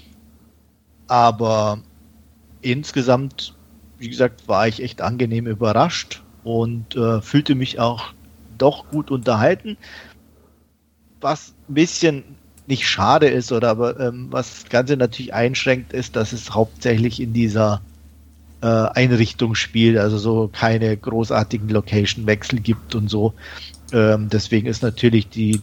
aber 1.09 1.79
insgesamt, 2.61 3.55
wie 3.97 4.09
gesagt, 4.09 4.47
war 4.47 4.67
ich 4.67 4.81
echt 4.81 5.01
angenehm 5.01 5.47
überrascht 5.47 6.21
und 6.43 6.95
äh, 6.95 7.21
fühlte 7.21 7.55
mich 7.55 7.79
auch 7.79 8.13
doch 8.57 8.89
gut 8.89 9.11
unterhalten. 9.11 9.77
Was 11.19 11.53
ein 11.67 11.73
bisschen 11.73 12.23
nicht 12.67 12.87
schade 12.87 13.27
ist 13.27 13.51
oder 13.51 13.69
aber 13.69 13.99
ähm, 13.99 14.27
was 14.29 14.61
das 14.61 14.69
Ganze 14.69 14.95
natürlich 14.95 15.33
einschränkt, 15.33 15.91
ist, 15.91 16.15
dass 16.15 16.31
es 16.31 16.53
hauptsächlich 16.53 17.19
in 17.19 17.33
dieser 17.33 17.81
äh, 18.61 18.67
Einrichtung 18.67 19.55
spielt, 19.55 19.97
also 19.97 20.17
so 20.17 20.49
keine 20.53 20.95
großartigen 20.95 21.69
Location-Wechsel 21.69 22.59
gibt 22.59 22.93
und 22.93 23.09
so. 23.09 23.33
Ähm, 23.91 24.29
deswegen 24.29 24.67
ist 24.67 24.83
natürlich 24.83 25.27
die 25.29 25.61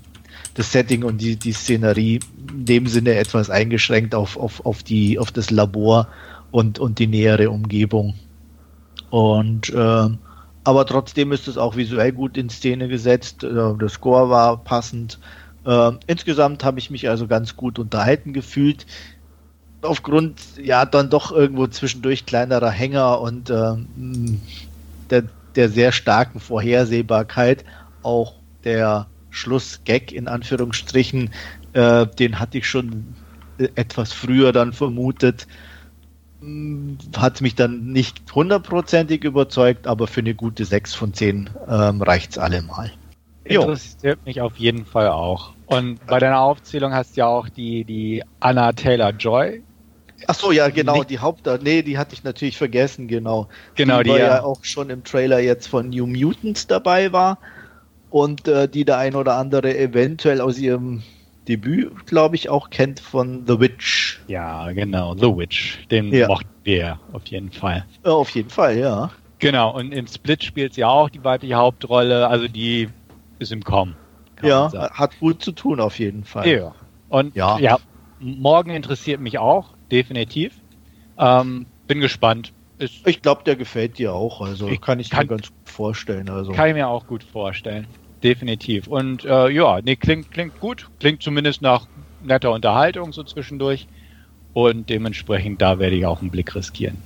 das 0.54 0.72
Setting 0.72 1.04
und 1.04 1.20
die, 1.20 1.36
die 1.36 1.52
Szenerie 1.52 2.20
in 2.56 2.64
dem 2.64 2.86
Sinne 2.86 3.14
etwas 3.14 3.50
eingeschränkt 3.50 4.14
auf, 4.14 4.36
auf, 4.36 4.64
auf, 4.64 4.82
die, 4.82 5.18
auf 5.18 5.30
das 5.30 5.50
Labor 5.50 6.08
und, 6.50 6.78
und 6.78 6.98
die 6.98 7.06
nähere 7.06 7.50
Umgebung. 7.50 8.14
Und 9.10 9.68
äh, 9.70 10.08
aber 10.64 10.84
trotzdem 10.84 11.30
ist 11.30 11.46
es 11.46 11.58
auch 11.58 11.76
visuell 11.76 12.10
gut 12.10 12.36
in 12.36 12.50
Szene 12.50 12.88
gesetzt. 12.88 13.44
Äh, 13.44 13.52
der 13.52 13.88
Score 13.88 14.30
war 14.30 14.56
passend. 14.64 15.20
Äh, 15.64 15.92
insgesamt 16.06 16.64
habe 16.64 16.78
ich 16.78 16.90
mich 16.90 17.08
also 17.08 17.26
ganz 17.26 17.56
gut 17.56 17.78
unterhalten 17.78 18.32
gefühlt. 18.32 18.86
Aufgrund, 19.82 20.40
ja, 20.60 20.84
dann 20.84 21.10
doch 21.10 21.30
irgendwo 21.30 21.66
zwischendurch 21.68 22.26
kleinerer 22.26 22.70
Hänger 22.70 23.20
und 23.20 23.50
äh, 23.50 23.74
der, 25.10 25.24
der 25.54 25.68
sehr 25.68 25.92
starken 25.92 26.40
Vorhersehbarkeit 26.40 27.64
auch 28.02 28.34
der 28.64 29.06
Schlussgag 29.30 30.10
in 30.10 30.26
Anführungsstrichen, 30.26 31.30
äh, 31.76 32.06
den 32.06 32.40
hatte 32.40 32.58
ich 32.58 32.66
schon 32.66 33.14
äh, 33.58 33.68
etwas 33.74 34.12
früher 34.12 34.52
dann 34.52 34.72
vermutet. 34.72 35.46
Hm, 36.40 36.96
hat 37.16 37.42
mich 37.42 37.54
dann 37.54 37.92
nicht 37.92 38.22
hundertprozentig 38.34 39.24
überzeugt, 39.24 39.86
aber 39.86 40.06
für 40.06 40.20
eine 40.20 40.34
gute 40.34 40.64
6 40.64 40.94
von 40.94 41.12
10 41.12 41.50
ähm, 41.68 42.02
reicht 42.02 42.32
es 42.32 42.38
allemal. 42.38 42.90
Interessiert 43.44 44.24
mich 44.24 44.40
auf 44.40 44.56
jeden 44.56 44.86
Fall 44.86 45.08
auch. 45.08 45.52
Und 45.66 46.04
bei 46.06 46.18
deiner 46.18 46.40
Aufzählung 46.40 46.94
hast 46.94 47.16
du 47.16 47.20
ja 47.20 47.26
auch 47.26 47.48
die, 47.48 47.84
die 47.84 48.22
Anna 48.40 48.72
Taylor 48.72 49.10
Joy. 49.10 49.62
Ach 50.26 50.34
so, 50.34 50.50
ja, 50.50 50.70
genau, 50.70 51.04
die 51.04 51.18
Haupt, 51.18 51.46
nee, 51.62 51.82
die 51.82 51.98
hatte 51.98 52.14
ich 52.14 52.24
natürlich 52.24 52.56
vergessen, 52.56 53.06
genau. 53.06 53.48
Genau, 53.74 54.02
die, 54.02 54.10
die 54.10 54.16
ja 54.16 54.42
auch 54.42 54.64
schon 54.64 54.88
im 54.88 55.04
Trailer 55.04 55.40
jetzt 55.40 55.68
von 55.68 55.90
New 55.90 56.06
Mutants 56.06 56.66
dabei 56.66 57.12
war 57.12 57.38
und 58.08 58.48
äh, 58.48 58.66
die 58.66 58.86
der 58.86 58.96
ein 58.96 59.14
oder 59.14 59.36
andere 59.36 59.76
eventuell 59.76 60.40
aus 60.40 60.58
ihrem 60.58 61.02
Debüt, 61.48 62.06
glaube 62.06 62.36
ich, 62.36 62.48
auch 62.48 62.70
kennt 62.70 63.00
von 63.00 63.46
The 63.46 63.60
Witch. 63.60 64.20
Ja, 64.26 64.70
genau, 64.72 65.14
The 65.14 65.36
Witch. 65.36 65.86
Den 65.90 66.12
ja. 66.12 66.26
mochten 66.28 66.48
wir 66.64 66.98
auf 67.12 67.26
jeden 67.26 67.52
Fall. 67.52 67.84
Ja, 68.04 68.10
auf 68.12 68.30
jeden 68.30 68.50
Fall, 68.50 68.78
ja. 68.78 69.10
Genau, 69.38 69.76
und 69.76 69.92
in 69.92 70.06
Split 70.06 70.42
spielt 70.42 70.74
sie 70.74 70.84
auch 70.84 71.10
die 71.10 71.22
weibliche 71.22 71.54
Hauptrolle, 71.54 72.26
also 72.26 72.48
die 72.48 72.88
ist 73.38 73.52
im 73.52 73.62
Kommen. 73.62 73.96
Ja, 74.42 74.70
hat 74.92 75.18
gut 75.18 75.42
zu 75.42 75.52
tun 75.52 75.80
auf 75.80 75.98
jeden 75.98 76.24
Fall. 76.24 76.48
Ja. 76.48 76.74
Und 77.08 77.34
ja, 77.36 77.58
ja 77.58 77.78
morgen 78.18 78.70
interessiert 78.70 79.20
mich 79.20 79.38
auch, 79.38 79.74
definitiv. 79.90 80.60
Ähm, 81.18 81.66
bin 81.86 82.00
gespannt. 82.00 82.52
Ist 82.78 83.06
ich 83.06 83.22
glaube, 83.22 83.42
der 83.44 83.56
gefällt 83.56 83.98
dir 83.98 84.12
auch. 84.12 84.40
Also 84.40 84.68
ich 84.68 84.80
kann 84.80 85.00
ich 85.00 85.08
kann, 85.08 85.26
mir 85.26 85.36
ganz 85.36 85.48
gut 85.48 85.70
vorstellen. 85.70 86.28
Also. 86.28 86.52
Kann 86.52 86.68
ich 86.68 86.74
mir 86.74 86.88
auch 86.88 87.06
gut 87.06 87.24
vorstellen. 87.24 87.86
Definitiv. 88.22 88.86
Und 88.86 89.24
äh, 89.24 89.48
ja, 89.50 89.80
nee, 89.82 89.96
klingt, 89.96 90.30
klingt 90.30 90.58
gut. 90.60 90.88
Klingt 91.00 91.22
zumindest 91.22 91.62
nach 91.62 91.86
netter 92.24 92.52
Unterhaltung 92.52 93.12
so 93.12 93.22
zwischendurch. 93.22 93.86
Und 94.52 94.88
dementsprechend, 94.88 95.60
da 95.60 95.78
werde 95.78 95.96
ich 95.96 96.06
auch 96.06 96.20
einen 96.20 96.30
Blick 96.30 96.54
riskieren. 96.54 96.96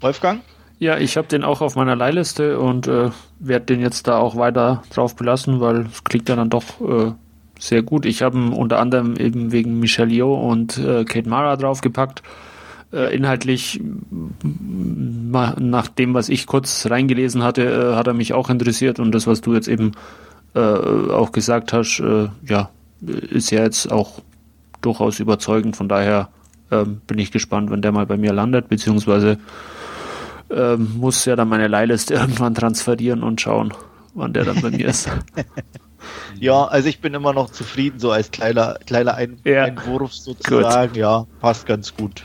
Wolfgang? 0.00 0.42
Ja, 0.78 0.96
ich 0.96 1.16
habe 1.16 1.28
den 1.28 1.44
auch 1.44 1.60
auf 1.60 1.76
meiner 1.76 1.96
Leihliste 1.96 2.58
und 2.58 2.86
äh, 2.86 3.10
werde 3.38 3.66
den 3.66 3.80
jetzt 3.80 4.06
da 4.06 4.18
auch 4.18 4.36
weiter 4.36 4.82
drauf 4.90 5.16
belassen, 5.16 5.60
weil 5.60 5.86
es 5.86 6.04
klingt 6.04 6.28
ja 6.28 6.36
dann 6.36 6.50
doch 6.50 6.80
äh, 6.80 7.12
sehr 7.58 7.82
gut. 7.82 8.06
Ich 8.06 8.22
habe 8.22 8.38
ihn 8.38 8.52
unter 8.52 8.78
anderem 8.78 9.16
eben 9.16 9.50
wegen 9.50 9.80
Michelle 9.80 10.12
Yeoh 10.12 10.34
und 10.34 10.78
äh, 10.78 11.04
Kate 11.04 11.28
Mara 11.28 11.56
draufgepackt 11.56 12.22
äh, 12.92 13.14
inhaltlich, 13.14 13.80
nach 14.42 15.88
dem, 15.88 16.14
was 16.14 16.28
ich 16.28 16.46
kurz 16.46 16.86
reingelesen 16.88 17.42
hatte, 17.42 17.62
äh, 17.62 17.96
hat 17.96 18.06
er 18.06 18.14
mich 18.14 18.32
auch 18.32 18.50
interessiert 18.50 18.98
und 18.98 19.12
das, 19.12 19.26
was 19.26 19.40
du 19.40 19.54
jetzt 19.54 19.68
eben 19.68 19.92
äh, 20.54 20.60
auch 20.60 21.32
gesagt 21.32 21.72
hast, 21.72 22.00
äh, 22.00 22.28
ja, 22.46 22.70
ist 23.00 23.50
ja 23.50 23.62
jetzt 23.62 23.90
auch 23.92 24.20
durchaus 24.80 25.20
überzeugend. 25.20 25.76
Von 25.76 25.88
daher 25.88 26.28
ähm, 26.70 27.00
bin 27.06 27.18
ich 27.18 27.30
gespannt, 27.30 27.70
wenn 27.70 27.82
der 27.82 27.92
mal 27.92 28.06
bei 28.06 28.16
mir 28.16 28.32
landet, 28.32 28.68
beziehungsweise 28.68 29.38
ähm, 30.50 30.96
muss 30.96 31.24
ja 31.24 31.36
dann 31.36 31.48
meine 31.48 31.68
Leihliste 31.68 32.14
irgendwann 32.20 32.54
transferieren 32.54 33.22
und 33.22 33.40
schauen, 33.40 33.74
wann 34.14 34.32
der 34.32 34.44
dann 34.44 34.60
bei 34.60 34.70
mir 34.70 34.88
ist. 34.88 35.10
Ja, 36.38 36.64
also 36.64 36.88
ich 36.88 37.00
bin 37.00 37.14
immer 37.14 37.32
noch 37.32 37.50
zufrieden, 37.50 37.98
so 37.98 38.12
als 38.12 38.30
kleiner, 38.30 38.78
kleiner 38.86 39.14
Ein 39.14 39.38
ja. 39.44 39.64
Einwurf 39.64 40.14
sozusagen. 40.14 40.88
Gut. 40.92 40.96
Ja, 40.96 41.26
passt 41.40 41.66
ganz 41.66 41.94
gut. 41.94 42.22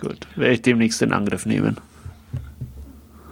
Gut, 0.00 0.26
werde 0.34 0.54
ich 0.54 0.62
demnächst 0.62 1.02
in 1.02 1.12
Angriff 1.12 1.44
nehmen. 1.44 1.76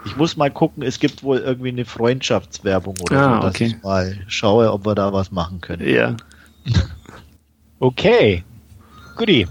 Ich 0.04 0.16
muss 0.16 0.36
mal 0.36 0.50
gucken, 0.50 0.82
es 0.82 1.00
gibt 1.00 1.22
wohl 1.22 1.38
irgendwie 1.38 1.70
eine 1.70 1.86
Freundschaftswerbung 1.86 2.94
oder 3.00 3.18
ah, 3.18 3.36
so, 3.36 3.42
dass 3.46 3.54
okay. 3.54 3.64
ich 3.64 3.82
mal 3.82 4.18
schaue, 4.26 4.70
ob 4.72 4.84
wir 4.84 4.94
da 4.94 5.12
was 5.12 5.30
machen 5.30 5.62
können. 5.62 5.88
Ja. 5.88 6.16
okay. 7.78 8.44
Guti. 9.16 9.46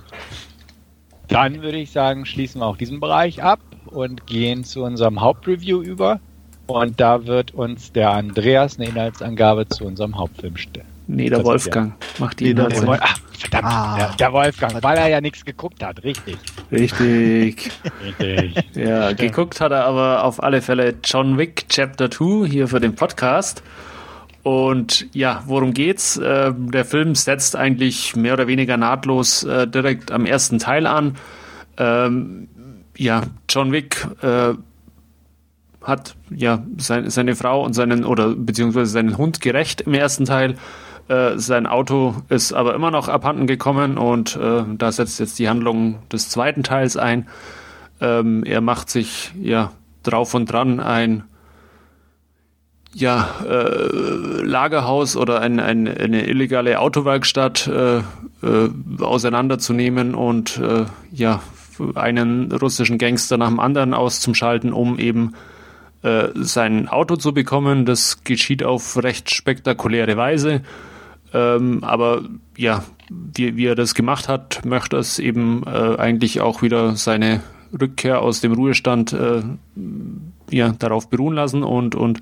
Dann 1.27 1.61
würde 1.61 1.77
ich 1.77 1.91
sagen, 1.91 2.25
schließen 2.25 2.61
wir 2.61 2.65
auch 2.67 2.77
diesen 2.77 2.99
Bereich 2.99 3.41
ab 3.43 3.59
und 3.87 4.27
gehen 4.27 4.63
zu 4.63 4.83
unserem 4.83 5.19
Hauptreview 5.19 5.81
über. 5.81 6.19
Und 6.67 6.99
da 6.99 7.25
wird 7.25 7.53
uns 7.53 7.91
der 7.93 8.11
Andreas 8.11 8.77
eine 8.77 8.89
Inhaltsangabe 8.89 9.67
zu 9.69 9.85
unserem 9.85 10.17
Hauptfilm 10.17 10.57
stellen. 10.57 10.96
Nee, 11.07 11.29
der 11.29 11.39
Das 11.39 11.45
Wolfgang 11.47 11.93
macht 12.19 12.39
die 12.39 12.45
Nee, 12.45 12.53
der 12.55 12.69
Inhalte. 12.69 13.03
Ach, 13.03 13.17
verdammt, 13.37 13.65
Ah. 13.73 13.95
der, 13.97 14.15
der 14.17 14.33
Wolfgang, 14.33 14.83
weil 14.83 14.97
er 14.97 15.07
ja 15.07 15.21
nichts 15.21 15.45
geguckt 15.45 15.81
hat, 15.83 16.03
richtig. 16.03 16.37
Richtig. 16.71 17.71
Richtig. 18.19 18.65
Ja, 18.75 19.13
geguckt 19.13 19.61
hat 19.61 19.71
er 19.71 19.85
aber 19.85 20.23
auf 20.23 20.43
alle 20.43 20.61
Fälle 20.61 20.95
John 21.03 21.37
Wick 21.37 21.65
Chapter 21.69 22.11
2 22.11 22.47
hier 22.47 22.67
für 22.67 22.79
den 22.79 22.95
Podcast. 22.95 23.63
Und 24.43 25.07
ja, 25.13 25.43
worum 25.45 25.73
geht's? 25.73 26.17
Äh, 26.17 26.53
der 26.55 26.85
Film 26.85 27.15
setzt 27.15 27.55
eigentlich 27.55 28.15
mehr 28.15 28.33
oder 28.33 28.47
weniger 28.47 28.77
nahtlos 28.77 29.43
äh, 29.43 29.67
direkt 29.67 30.11
am 30.11 30.25
ersten 30.25 30.57
Teil 30.59 30.87
an. 30.87 31.15
Ähm, 31.77 32.47
ja, 32.97 33.23
John 33.49 33.71
Wick 33.71 34.07
äh, 34.21 34.53
hat 35.81 36.15
ja 36.29 36.63
sein, 36.77 37.09
seine 37.09 37.35
Frau 37.35 37.63
und 37.63 37.73
seinen 37.73 38.03
oder 38.05 38.35
beziehungsweise 38.35 38.91
seinen 38.91 39.17
Hund 39.17 39.41
gerecht 39.41 39.81
im 39.81 39.93
ersten 39.93 40.25
Teil. 40.25 40.55
Äh, 41.07 41.37
sein 41.37 41.67
Auto 41.67 42.15
ist 42.27 42.51
aber 42.51 42.75
immer 42.75 42.91
noch 42.91 43.07
abhanden 43.07 43.47
gekommen 43.47 43.97
und 43.97 44.35
äh, 44.35 44.63
da 44.77 44.91
setzt 44.91 45.19
jetzt 45.19 45.39
die 45.39 45.47
Handlung 45.47 45.99
des 46.11 46.29
zweiten 46.29 46.63
Teils 46.63 46.97
ein. 46.97 47.27
Ähm, 48.01 48.43
er 48.43 48.59
macht 48.59 48.89
sich 48.89 49.31
ja 49.41 49.71
drauf 50.03 50.33
und 50.33 50.51
dran 50.51 50.81
ein 50.81 51.23
ja, 52.93 53.29
äh, 53.47 54.41
Lagerhaus 54.41 55.15
oder 55.15 55.39
ein, 55.41 55.59
ein, 55.59 55.87
eine 55.87 56.27
illegale 56.27 56.79
Autowerkstatt 56.79 57.67
äh, 57.67 57.97
äh, 57.97 58.69
auseinanderzunehmen 58.99 60.13
und 60.13 60.59
ja, 61.11 61.41
einen 61.95 62.51
russischen 62.51 62.97
Gangster 62.97 63.37
nach 63.37 63.49
dem 63.49 63.59
anderen 63.59 63.93
auszuschalten, 63.93 64.73
um 64.73 64.99
eben 64.99 65.33
sein 66.35 66.87
Auto 66.87 67.17
zu 67.17 67.33
bekommen. 67.33 67.85
Das 67.85 68.23
geschieht 68.23 68.63
auf 68.63 69.03
recht 69.03 69.33
spektakuläre 69.33 70.15
Weise. 70.15 70.61
Ähm, 71.33 71.83
aber 71.83 72.23
ja, 72.55 72.83
wie, 73.09 73.55
wie 73.55 73.65
er 73.65 73.75
das 73.75 73.95
gemacht 73.95 74.27
hat, 74.27 74.65
möchte 74.65 74.97
es 74.97 75.19
eben 75.19 75.63
äh, 75.65 75.95
eigentlich 75.97 76.41
auch 76.41 76.61
wieder 76.61 76.95
seine 76.95 77.41
Rückkehr 77.79 78.21
aus 78.21 78.41
dem 78.41 78.53
Ruhestand 78.53 79.13
äh, 79.13 79.43
ja, 80.49 80.73
darauf 80.79 81.09
beruhen 81.09 81.35
lassen 81.35 81.63
und, 81.63 81.95
und 81.95 82.21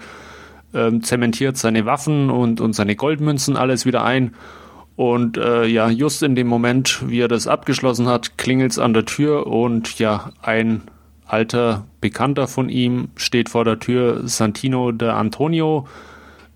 ähm, 0.73 1.03
zementiert 1.03 1.57
seine 1.57 1.85
Waffen 1.85 2.29
und, 2.29 2.61
und 2.61 2.73
seine 2.73 2.95
Goldmünzen 2.95 3.57
alles 3.57 3.85
wieder 3.85 4.03
ein. 4.03 4.33
Und 4.95 5.37
äh, 5.37 5.65
ja, 5.65 5.89
just 5.89 6.23
in 6.23 6.35
dem 6.35 6.47
Moment, 6.47 7.03
wie 7.07 7.19
er 7.19 7.27
das 7.27 7.47
abgeschlossen 7.47 8.07
hat, 8.07 8.37
klingelt's 8.37 8.79
an 8.79 8.93
der 8.93 9.05
Tür 9.05 9.45
und 9.47 9.99
ja, 9.99 10.31
ein 10.41 10.83
alter 11.27 11.85
Bekannter 12.01 12.47
von 12.47 12.69
ihm 12.69 13.09
steht 13.15 13.49
vor 13.49 13.65
der 13.65 13.79
Tür, 13.79 14.27
Santino 14.27 14.91
de 14.91 15.09
Antonio, 15.09 15.87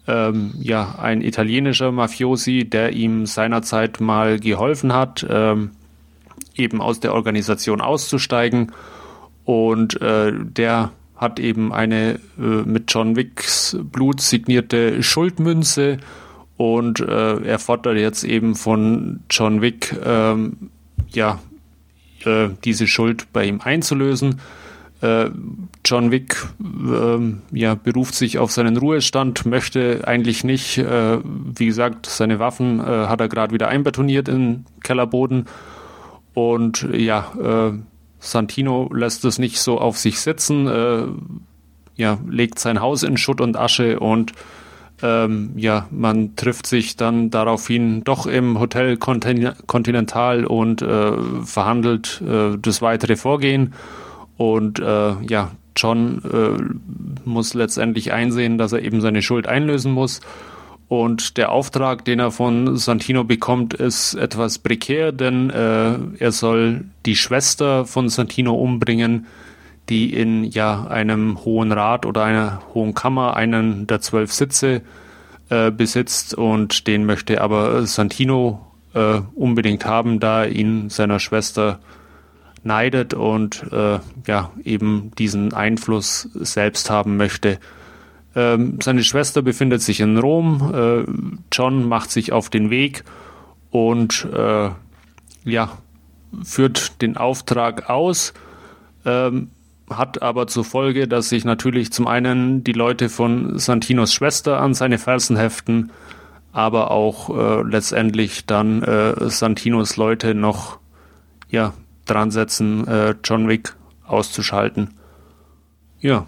ähm, 0.09 0.53
ja, 0.59 0.95
ein 0.99 1.21
italienischer 1.21 1.91
Mafiosi, 1.91 2.65
der 2.65 2.93
ihm 2.93 3.25
seinerzeit 3.25 4.01
mal 4.01 4.39
geholfen 4.39 4.93
hat, 4.93 5.25
ähm, 5.29 5.71
eben 6.55 6.81
aus 6.81 6.99
der 6.99 7.13
Organisation 7.13 7.79
auszusteigen. 7.79 8.71
Und 9.45 10.01
äh, 10.01 10.33
der 10.33 10.91
hat 11.15 11.39
eben 11.39 11.71
eine 11.73 12.19
äh, 12.37 12.63
mit 12.65 12.85
John 12.87 13.15
Wicks 13.15 13.77
Blut 13.81 14.21
signierte 14.21 15.03
Schuldmünze 15.03 15.97
und 16.59 16.99
äh, 16.99 17.41
er 17.41 17.59
fordert 17.59 17.97
jetzt 17.97 18.23
eben 18.23 18.55
von 18.55 19.21
John 19.29 19.61
Wick, 19.61 19.95
ähm, 20.03 20.71
ja, 21.09 21.39
äh, 22.25 22.49
diese 22.65 22.85
Schuld 22.85 23.31
bei 23.31 23.45
ihm 23.45 23.61
einzulösen. 23.61 24.41
Äh, 25.01 25.29
John 25.85 26.11
Wick 26.11 26.45
ähm, 26.59 27.41
ja, 27.51 27.75
beruft 27.75 28.15
sich 28.15 28.37
auf 28.37 28.51
seinen 28.51 28.75
Ruhestand, 28.75 29.45
möchte 29.45 30.01
eigentlich 30.05 30.43
nicht, 30.43 30.77
äh, 30.77 31.19
wie 31.23 31.67
gesagt, 31.67 32.05
seine 32.05 32.39
Waffen 32.39 32.79
äh, 32.79 32.83
hat 32.83 33.21
er 33.21 33.29
gerade 33.29 33.53
wieder 33.53 33.69
einbetoniert 33.69 34.27
in 34.27 34.65
Kellerboden 34.83 35.45
und 36.33 36.87
ja, 36.93 37.31
äh, 37.41 37.79
Santino 38.19 38.89
lässt 38.93 39.23
es 39.23 39.39
nicht 39.39 39.59
so 39.59 39.79
auf 39.79 39.97
sich 39.97 40.19
sitzen, 40.19 40.67
äh, 40.67 41.03
ja, 41.95 42.17
legt 42.27 42.59
sein 42.59 42.81
Haus 42.81 43.03
in 43.03 43.15
Schutt 43.15 43.39
und 43.39 43.55
Asche 43.55 44.01
und 44.01 44.33
ähm, 45.01 45.51
ja, 45.55 45.87
man 45.91 46.35
trifft 46.35 46.67
sich 46.67 46.97
dann 46.97 47.29
daraufhin 47.29 48.03
doch 48.03 48.25
im 48.25 48.59
Hotel 48.59 48.97
Contin 48.97 49.53
Continental 49.65 50.43
und 50.43 50.81
äh, 50.81 51.13
verhandelt 51.45 52.21
das 52.21 52.81
weitere 52.81 53.15
Vorgehen. 53.15 53.73
Und 54.39 54.79
äh, 54.79 55.21
ja, 55.27 55.51
John 55.75 56.21
äh, 56.23 57.29
muss 57.29 57.53
letztendlich 57.53 58.13
einsehen, 58.13 58.57
dass 58.57 58.71
er 58.71 58.81
eben 58.81 59.01
seine 59.01 59.21
Schuld 59.21 59.47
einlösen 59.47 59.91
muss. 59.91 60.21
Und 60.87 61.35
der 61.35 61.51
Auftrag, 61.51 62.05
den 62.05 62.19
er 62.19 62.31
von 62.31 62.77
Santino 62.77 63.25
bekommt, 63.25 63.73
ist 63.73 64.13
etwas 64.13 64.59
prekär, 64.59 65.11
denn 65.11 65.49
äh, 65.49 65.97
er 66.19 66.31
soll 66.31 66.85
die 67.05 67.17
Schwester 67.17 67.85
von 67.85 68.07
Santino 68.07 68.55
umbringen, 68.55 69.27
die 69.89 70.13
in 70.13 70.45
ja 70.45 70.87
einem 70.87 71.43
hohen 71.43 71.73
Rat 71.73 72.05
oder 72.05 72.23
einer 72.23 72.61
hohen 72.73 72.93
Kammer 72.93 73.35
einen 73.35 73.87
der 73.87 73.99
zwölf 73.99 74.31
Sitze 74.31 74.83
äh, 75.49 75.69
besitzt 75.69 76.33
und 76.33 76.87
den 76.87 77.05
möchte 77.05 77.41
aber 77.41 77.85
Santino 77.85 78.65
äh, 78.93 79.19
unbedingt 79.35 79.83
haben, 79.83 80.21
da 80.21 80.45
er 80.45 80.51
ihn 80.51 80.89
seiner 80.89 81.19
Schwester 81.19 81.81
neidet 82.63 83.13
und 83.13 83.65
äh, 83.71 83.99
ja 84.27 84.51
eben 84.63 85.11
diesen 85.17 85.53
Einfluss 85.53 86.29
selbst 86.33 86.89
haben 86.89 87.17
möchte. 87.17 87.59
Ähm, 88.35 88.79
seine 88.81 89.03
Schwester 89.03 89.41
befindet 89.41 89.81
sich 89.81 89.99
in 89.99 90.17
Rom. 90.17 90.71
Äh, 90.73 91.11
John 91.51 91.87
macht 91.87 92.11
sich 92.11 92.31
auf 92.31 92.49
den 92.49 92.69
Weg 92.69 93.03
und 93.71 94.27
äh, 94.33 94.69
ja 95.43 95.77
führt 96.43 97.01
den 97.01 97.17
Auftrag 97.17 97.89
aus. 97.89 98.33
Ähm, 99.05 99.49
hat 99.89 100.21
aber 100.21 100.47
zur 100.47 100.63
Folge, 100.63 101.07
dass 101.07 101.29
sich 101.29 101.45
natürlich 101.45 101.91
zum 101.91 102.07
einen 102.07 102.63
die 102.63 102.73
Leute 102.73 103.09
von 103.09 103.57
Santinos 103.57 104.13
Schwester 104.13 104.61
an 104.61 104.75
seine 104.75 104.99
Fersen 104.99 105.35
heften, 105.35 105.91
aber 106.51 106.91
auch 106.91 107.29
äh, 107.29 107.63
letztendlich 107.63 108.45
dann 108.45 108.83
äh, 108.83 109.29
Santinos 109.29 109.97
Leute 109.97 110.35
noch 110.35 110.79
ja, 111.49 111.73
dran 112.09 112.31
setzen, 112.31 112.87
äh, 112.87 113.15
John 113.23 113.47
Wick 113.47 113.75
auszuschalten. 114.05 114.95
Ja. 115.99 116.27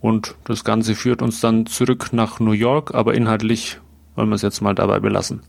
Und 0.00 0.34
das 0.44 0.64
Ganze 0.64 0.94
führt 0.94 1.22
uns 1.22 1.40
dann 1.40 1.66
zurück 1.66 2.12
nach 2.12 2.40
New 2.40 2.52
York, 2.52 2.94
aber 2.94 3.14
inhaltlich 3.14 3.80
wollen 4.16 4.28
wir 4.28 4.34
es 4.34 4.42
jetzt 4.42 4.60
mal 4.60 4.74
dabei 4.74 5.00
belassen. 5.00 5.42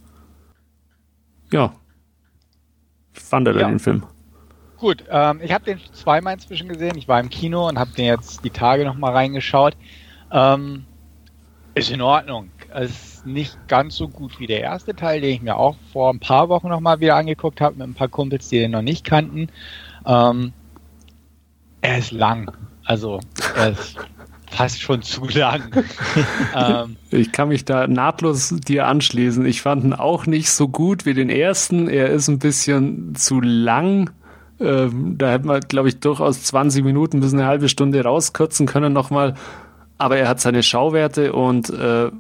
Ja. 1.52 1.74
Wie 3.14 3.20
fand 3.20 3.48
er 3.48 3.60
Ja. 3.60 3.68
den 3.68 3.80
Film? 3.80 4.04
Gut, 4.78 5.04
ähm, 5.10 5.40
ich 5.42 5.52
habe 5.54 5.64
den 5.66 5.80
zweimal 5.94 6.34
inzwischen 6.34 6.68
gesehen. 6.68 6.98
Ich 6.98 7.08
war 7.08 7.20
im 7.20 7.30
Kino 7.30 7.68
und 7.70 7.80
habe 7.80 7.92
den 7.92 8.06
jetzt 8.06 8.44
die 8.44 8.50
Tage 8.50 8.86
nochmal 8.86 9.14
reingeschaut. 9.14 9.78
Ähm, 10.32 10.86
ist 11.76 11.90
in 11.90 12.02
Ordnung. 12.02 12.50
Es 12.70 13.13
ist 13.24 13.26
nicht 13.26 13.68
ganz 13.68 13.96
so 13.96 14.08
gut 14.08 14.40
wie 14.40 14.48
der 14.48 14.62
erste 14.62 14.96
Teil, 14.96 15.22
den 15.22 15.36
ich 15.36 15.42
mir 15.42 15.56
auch 15.56 15.76
vor 15.92 16.12
ein 16.12 16.20
paar 16.20 16.50
Wochen 16.50 16.70
nochmal 16.70 17.00
wieder 17.00 17.16
angeguckt 17.16 17.62
habe 17.62 17.78
mit 17.78 17.88
ein 17.88 17.94
paar 17.94 18.10
Kumpels, 18.10 18.50
die 18.50 18.60
den 18.60 18.72
noch 18.72 18.82
nicht 18.82 19.06
kannten. 19.06 19.48
Ähm, 20.06 20.54
er 21.82 21.98
ist 21.98 22.12
lang. 22.12 22.52
Also 22.86 23.20
er 23.56 23.72
ist 23.72 23.98
fast 24.50 24.82
schon 24.82 25.02
zu 25.02 25.26
lang. 25.28 25.64
ähm, 26.56 26.98
Ich 27.12 27.32
kann 27.32 27.48
mich 27.48 27.66
da 27.66 27.88
nahtlos 27.88 28.50
dir 28.50 28.88
anschließen. 28.88 29.46
Ich 29.46 29.62
fand 29.62 29.84
ihn 29.84 29.94
auch 29.94 30.26
nicht 30.26 30.52
so 30.52 30.68
gut 30.68 31.06
wie 31.06 31.14
den 31.14 31.30
ersten. 31.30 31.88
Er 31.88 32.10
ist 32.10 32.28
ein 32.28 32.40
bisschen 32.40 33.16
zu 33.16 33.42
lang. 33.42 34.12
Ähm, 34.60 35.18
da 35.18 35.32
hätte 35.32 35.48
man, 35.48 35.62
glaube 35.62 35.90
ich, 35.90 36.00
durchaus 36.00 36.44
20 36.44 36.84
Minuten 36.84 37.20
bis 37.20 37.34
eine 37.34 37.46
halbe 37.46 37.70
Stunde 37.70 38.04
rauskürzen 38.04 38.68
können 38.68 38.94
nochmal. 38.94 39.34
Aber 39.98 40.18
er 40.18 40.28
hat 40.28 40.40
seine 40.40 40.64
Schauwerte 40.64 41.34
und 41.34 41.70
äh, 41.70 42.12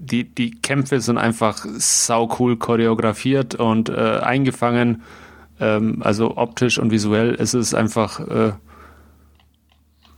die, 0.00 0.24
die 0.24 0.50
Kämpfe 0.50 1.00
sind 1.00 1.18
einfach 1.18 1.64
sau 1.76 2.34
cool 2.38 2.56
choreografiert 2.56 3.54
und 3.54 3.90
äh, 3.90 4.18
eingefangen. 4.22 5.02
Ähm, 5.60 5.98
also 6.00 6.36
optisch 6.36 6.78
und 6.78 6.90
visuell 6.90 7.34
ist 7.34 7.54
es 7.54 7.74
einfach 7.74 8.20
äh, 8.20 8.52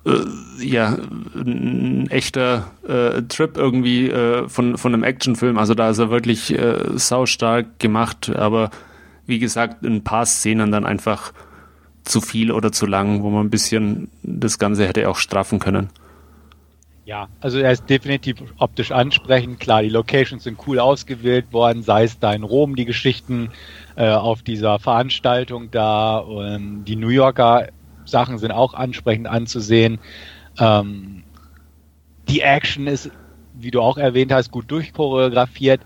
äh, 0.06 0.64
ja, 0.64 0.96
ein 1.34 2.08
echter 2.10 2.70
äh, 2.86 3.22
Trip 3.22 3.56
irgendwie 3.56 4.08
äh, 4.08 4.48
von, 4.48 4.78
von 4.78 4.94
einem 4.94 5.02
Actionfilm. 5.02 5.58
Also 5.58 5.74
da 5.74 5.90
ist 5.90 5.98
er 5.98 6.10
wirklich 6.10 6.56
äh, 6.56 6.78
saustark 6.94 7.78
gemacht, 7.80 8.30
aber 8.34 8.70
wie 9.26 9.40
gesagt, 9.40 9.82
ein 9.82 10.04
paar 10.04 10.26
Szenen 10.26 10.70
dann 10.70 10.86
einfach 10.86 11.32
zu 12.04 12.20
viel 12.20 12.50
oder 12.52 12.72
zu 12.72 12.86
lang, 12.86 13.22
wo 13.22 13.30
man 13.30 13.46
ein 13.46 13.50
bisschen 13.50 14.10
das 14.22 14.58
Ganze 14.58 14.86
hätte 14.86 15.08
auch 15.08 15.16
straffen 15.16 15.58
können. 15.58 15.90
Ja, 17.04 17.30
also 17.40 17.58
er 17.58 17.72
ist 17.72 17.88
definitiv 17.90 18.36
optisch 18.58 18.92
ansprechend. 18.92 19.58
Klar, 19.58 19.82
die 19.82 19.88
Locations 19.88 20.44
sind 20.44 20.58
cool 20.66 20.78
ausgewählt 20.78 21.52
worden, 21.52 21.82
sei 21.82 22.04
es 22.04 22.18
da 22.20 22.32
in 22.32 22.44
Rom 22.44 22.76
die 22.76 22.84
Geschichten 22.84 23.50
äh, 23.96 24.08
auf 24.10 24.42
dieser 24.42 24.78
Veranstaltung 24.78 25.70
da 25.72 26.18
und 26.18 26.84
die 26.84 26.94
New 26.96 27.08
Yorker 27.08 27.68
Sachen 28.04 28.38
sind 28.38 28.52
auch 28.52 28.74
ansprechend 28.74 29.26
anzusehen. 29.26 29.98
Ähm, 30.58 31.24
die 32.28 32.40
Action 32.40 32.86
ist, 32.86 33.10
wie 33.52 33.70
du 33.70 33.80
auch 33.80 33.96
erwähnt 33.98 34.32
hast, 34.32 34.50
gut 34.50 34.70
durchchoreografiert. 34.70 35.84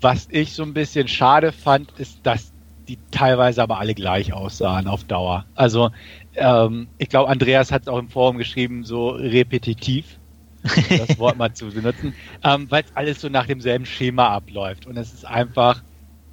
Was 0.00 0.26
ich 0.30 0.54
so 0.54 0.62
ein 0.62 0.74
bisschen 0.74 1.08
schade 1.08 1.52
fand, 1.52 1.92
ist, 1.92 2.24
dass 2.26 2.54
die 2.88 3.00
teilweise 3.10 3.62
aber 3.62 3.78
alle 3.78 3.94
gleich 3.94 4.32
aussahen 4.32 4.86
auf 4.86 5.04
Dauer. 5.04 5.46
Also 5.54 5.90
ähm, 6.34 6.90
ich 6.98 7.08
glaube, 7.08 7.30
Andreas 7.30 7.72
hat 7.72 7.82
es 7.82 7.88
auch 7.88 7.98
im 7.98 8.08
Forum 8.08 8.38
geschrieben, 8.38 8.84
so 8.84 9.10
repetitiv, 9.10 10.20
das 10.62 11.18
Wort 11.18 11.36
mal 11.36 11.52
zu 11.52 11.66
benutzen, 11.66 12.14
ähm, 12.44 12.66
weil 12.70 12.84
es 12.84 12.90
alles 12.94 13.20
so 13.20 13.28
nach 13.28 13.46
demselben 13.46 13.86
Schema 13.86 14.28
abläuft. 14.28 14.86
Und 14.86 14.96
es 14.96 15.12
ist 15.12 15.26
einfach 15.26 15.82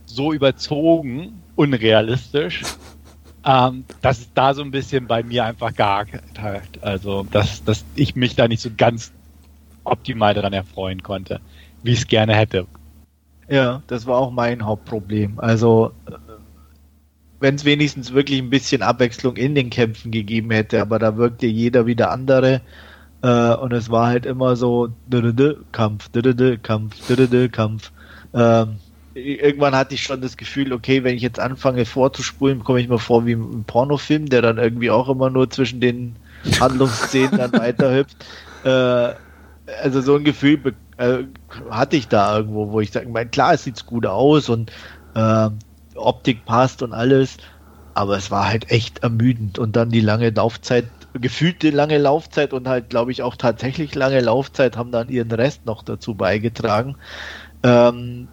so 0.05 0.34
überzogen, 0.34 1.41
unrealistisch, 1.55 2.63
ähm, 3.45 3.86
dass 4.01 4.19
es 4.19 4.34
da 4.34 4.53
so 4.53 4.63
ein 4.63 4.71
bisschen 4.71 5.07
bei 5.07 5.24
mir 5.24 5.45
einfach 5.45 5.74
gehakt 5.74 6.39
hat. 6.39 6.61
Also, 6.82 7.24
dass, 7.24 7.63
dass 7.63 7.86
ich 7.95 8.15
mich 8.15 8.36
da 8.36 8.47
nicht 8.47 8.61
so 8.61 8.69
ganz 8.76 9.11
optimal 9.84 10.34
daran 10.34 10.53
erfreuen 10.53 11.03
konnte, 11.03 11.41
wie 11.84 11.91
ich 11.91 11.99
es 11.99 12.07
gerne 12.07 12.36
hätte. 12.36 12.67
Ja, 13.49 13.84
das 13.88 14.05
war 14.05 14.17
auch 14.17 14.32
mein 14.32 14.65
Hauptproblem. 14.65 15.39
Also, 15.39 15.91
wenn 17.39 17.55
es 17.55 17.65
wenigstens 17.65 18.13
wirklich 18.13 18.39
ein 18.39 18.49
bisschen 18.49 18.82
Abwechslung 18.82 19.36
in 19.36 19.53
den 19.53 19.69
Kämpfen 19.69 20.11
gegeben 20.11 20.51
hätte, 20.51 20.82
aber 20.82 20.97
da 20.97 21.17
wirkte 21.17 21.45
jeder 21.45 21.86
wie 21.86 21.95
der 21.95 22.11
andere. 22.11 22.61
Äh, 23.24 23.55
und 23.55 23.71
es 23.71 23.89
war 23.89 24.07
halt 24.07 24.26
immer 24.26 24.55
so 24.55 24.89
Kampf, 25.71 26.09
Kampf, 26.61 26.99
Kampf. 27.51 27.91
Ähm, 28.34 28.76
irgendwann 29.13 29.76
hatte 29.76 29.95
ich 29.95 30.03
schon 30.03 30.21
das 30.21 30.36
Gefühl, 30.36 30.74
okay, 30.74 31.03
wenn 31.03 31.15
ich 31.15 31.21
jetzt 31.21 31.39
anfange 31.39 31.86
vorzuspulen, 31.86 32.63
komme 32.63 32.82
ich 32.82 32.89
mir 32.89 32.99
vor 32.99 33.26
wie 33.26 33.34
ein 33.34 33.63
Pornofilm, 33.63 34.28
der 34.28 34.41
dann 34.41 34.57
irgendwie 34.57 34.91
auch 34.91 35.07
immer 35.07 35.30
nur 35.30 35.49
zwischen 35.49 35.80
den 35.80 36.17
Handlungsszenen 36.59 37.38
dann 37.38 37.53
weiterhüpft. 37.59 38.17
Äh, 38.65 39.13
also 39.82 40.01
so 40.01 40.15
ein 40.15 40.26
Gefühl 40.26 40.74
äh, 40.97 41.19
hatte 41.69 41.95
ich 41.95 42.09
da 42.09 42.38
irgendwo, 42.38 42.71
wo 42.71 42.82
ich 42.82 42.91
sage, 42.91 43.07
mein, 43.07 43.32
klar, 43.32 43.53
es 43.53 43.63
sieht 43.63 43.86
gut 43.86 44.05
aus 44.05 44.49
und 44.49 44.69
äh, 45.15 45.49
Optik 45.95 46.43
passt 46.43 46.82
und 46.82 46.91
alles, 46.91 47.38
aber 47.94 48.18
es 48.18 48.32
war 48.32 48.48
halt 48.48 48.72
echt 48.72 49.00
ermüdend 49.00 49.60
und 49.60 49.76
dann 49.76 49.89
die 49.89 50.02
lange 50.02 50.30
Laufzeit, 50.30 50.86
gefühlte 51.14 51.70
lange 51.70 51.98
Laufzeit 51.98 52.54
und 52.54 52.68
halt, 52.68 52.89
glaube 52.89 53.12
ich, 53.12 53.22
auch 53.22 53.36
tatsächlich 53.36 53.94
lange 53.96 54.20
Laufzeit 54.20 54.78
haben 54.78 54.91
dann 54.91 55.10
ihren 55.10 55.32
Rest 55.32 55.66
noch 55.66 55.84
dazu 55.84 56.16
beigetragen. 56.16 56.96
Ähm, 57.62 58.28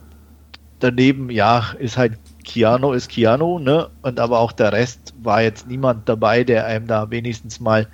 daneben, 0.81 1.31
ja, 1.31 1.73
ist 1.79 1.97
halt 1.97 2.19
Keanu 2.45 2.93
ist 2.93 3.09
Keanu, 3.11 3.59
ne? 3.59 3.91
Und 4.03 4.19
aber 4.19 4.41
auch 4.41 4.53
der 4.53 4.73
Rest 4.73 5.15
war 5.23 5.43
jetzt 5.43 5.69
niemand 5.69 6.09
dabei, 6.09 6.43
der 6.43 6.67
einem 6.67 6.87
da 6.87 7.11
wenigstens 7.11 7.61
mal 7.61 7.87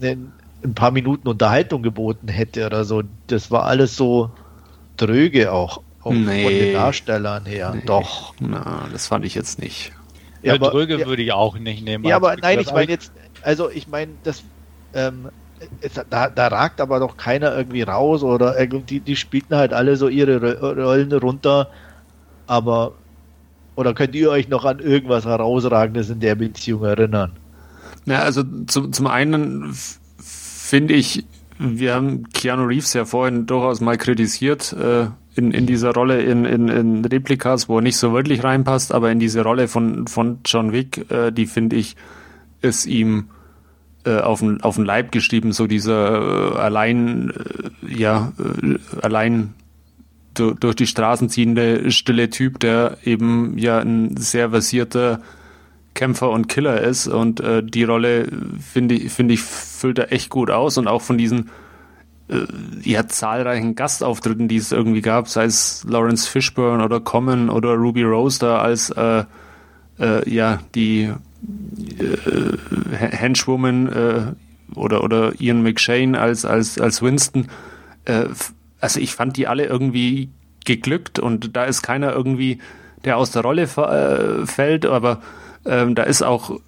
ein, 0.00 0.32
ein 0.62 0.74
paar 0.74 0.90
Minuten 0.90 1.28
Unterhaltung 1.28 1.82
geboten 1.82 2.28
hätte 2.28 2.66
oder 2.66 2.84
so. 2.84 3.02
Das 3.26 3.50
war 3.50 3.64
alles 3.64 3.96
so 3.96 4.30
dröge 4.96 5.52
auch, 5.52 5.80
auch 6.02 6.12
nee. 6.12 6.44
von 6.44 6.52
den 6.52 6.72
Darstellern 6.74 7.46
her. 7.46 7.72
Nee. 7.74 7.82
Doch. 7.86 8.34
Na, 8.38 8.86
das 8.92 9.06
fand 9.06 9.24
ich 9.24 9.34
jetzt 9.34 9.58
nicht. 9.58 9.92
Ja, 10.42 10.54
aber, 10.54 10.70
dröge 10.70 10.98
ja, 10.98 11.06
würde 11.06 11.22
ich 11.22 11.32
auch 11.32 11.58
nicht 11.58 11.84
nehmen. 11.84 12.04
Ja, 12.04 12.16
aber 12.16 12.36
nein, 12.36 12.58
ich 12.58 12.72
meine 12.72 12.90
jetzt, 12.90 13.12
also 13.42 13.70
ich 13.70 13.86
meine, 13.86 14.14
das 14.24 14.42
ähm, 14.92 15.30
es, 15.80 15.94
da, 16.10 16.28
da 16.28 16.46
ragt 16.48 16.80
aber 16.80 16.98
doch 16.98 17.16
keiner 17.16 17.56
irgendwie 17.56 17.82
raus 17.82 18.22
oder 18.22 18.58
irgendwie, 18.58 19.00
die 19.00 19.16
spielten 19.16 19.54
halt 19.54 19.72
alle 19.72 19.96
so 19.96 20.08
ihre 20.08 20.60
Rollen 20.60 21.12
runter, 21.12 21.70
aber 22.46 22.94
oder 23.74 23.94
könnt 23.94 24.14
ihr 24.14 24.30
euch 24.30 24.48
noch 24.48 24.64
an 24.64 24.80
irgendwas 24.80 25.24
herausragendes 25.24 26.10
in 26.10 26.20
der 26.20 26.34
Beziehung 26.34 26.84
erinnern? 26.84 27.38
Ja, 28.04 28.20
also 28.20 28.42
zum, 28.66 28.92
zum 28.92 29.06
einen 29.06 29.72
finde 30.18 30.94
ich, 30.94 31.24
wir 31.58 31.94
haben 31.94 32.28
Keanu 32.30 32.64
Reeves 32.64 32.92
ja 32.92 33.04
vorhin 33.04 33.46
durchaus 33.46 33.80
mal 33.80 33.96
kritisiert 33.96 34.72
äh, 34.72 35.06
in, 35.34 35.52
in 35.52 35.66
dieser 35.66 35.92
Rolle 35.92 36.22
in, 36.22 36.44
in, 36.44 36.68
in 36.68 37.04
Replikas, 37.04 37.68
wo 37.68 37.76
er 37.76 37.82
nicht 37.82 37.96
so 37.96 38.12
wirklich 38.12 38.44
reinpasst, 38.44 38.92
aber 38.92 39.10
in 39.10 39.18
diese 39.18 39.42
Rolle 39.42 39.68
von, 39.68 40.06
von 40.06 40.38
John 40.44 40.72
Wick, 40.72 41.10
äh, 41.10 41.30
die 41.32 41.46
finde 41.46 41.76
ich, 41.76 41.96
ist 42.60 42.86
ihm 42.86 43.28
äh, 44.04 44.18
auf 44.18 44.40
den 44.40 44.84
Leib 44.84 45.12
geschrieben, 45.12 45.52
so 45.52 45.66
dieser 45.66 46.54
äh, 46.54 46.58
allein 46.58 47.30
äh, 47.30 47.94
ja 47.94 48.32
äh, 48.38 48.78
allein 49.00 49.54
du, 50.34 50.54
durch 50.54 50.76
die 50.76 50.86
Straßen 50.86 51.28
ziehende 51.28 51.90
stille 51.90 52.30
Typ, 52.30 52.58
der 52.60 52.98
eben 53.04 53.56
ja 53.58 53.78
ein 53.78 54.16
sehr 54.16 54.50
versierter 54.50 55.20
Kämpfer 55.94 56.30
und 56.30 56.48
Killer 56.48 56.80
ist 56.80 57.06
und 57.06 57.40
äh, 57.40 57.62
die 57.62 57.84
Rolle 57.84 58.26
finde 58.60 58.94
ich 58.94 59.12
finde 59.12 59.34
ich 59.34 59.40
füllt 59.40 59.98
er 59.98 60.12
echt 60.12 60.30
gut 60.30 60.50
aus 60.50 60.78
und 60.78 60.88
auch 60.88 61.02
von 61.02 61.18
diesen 61.18 61.50
ja 62.82 63.06
zahlreichen 63.08 63.74
Gastauftritten, 63.74 64.48
die 64.48 64.56
es 64.56 64.72
irgendwie 64.72 65.02
gab, 65.02 65.28
sei 65.28 65.44
es 65.44 65.84
Lawrence 65.88 66.28
Fishburne 66.28 66.82
oder 66.84 67.00
Common 67.00 67.50
oder 67.50 67.74
Ruby 67.74 68.04
Rose 68.04 68.38
da 68.38 68.58
als 68.60 68.90
äh, 68.90 69.24
äh, 69.98 70.30
ja 70.30 70.60
die 70.74 71.12
äh, 71.98 72.96
Henchwoman 72.96 73.88
äh, 73.88 74.22
oder, 74.74 75.04
oder 75.04 75.32
Ian 75.40 75.62
McShane 75.62 76.18
als, 76.18 76.44
als, 76.44 76.78
als 76.78 77.02
Winston. 77.02 77.48
Äh, 78.04 78.26
also 78.80 79.00
ich 79.00 79.14
fand 79.14 79.36
die 79.36 79.46
alle 79.46 79.66
irgendwie 79.66 80.30
geglückt 80.64 81.18
und 81.18 81.56
da 81.56 81.64
ist 81.64 81.82
keiner 81.82 82.12
irgendwie, 82.12 82.58
der 83.04 83.16
aus 83.16 83.32
der 83.32 83.42
Rolle 83.42 83.62
äh, 83.62 84.46
fällt, 84.46 84.86
aber 84.86 85.20
ähm, 85.64 85.94
da 85.94 86.04
ist 86.04 86.22
auch, 86.22 86.58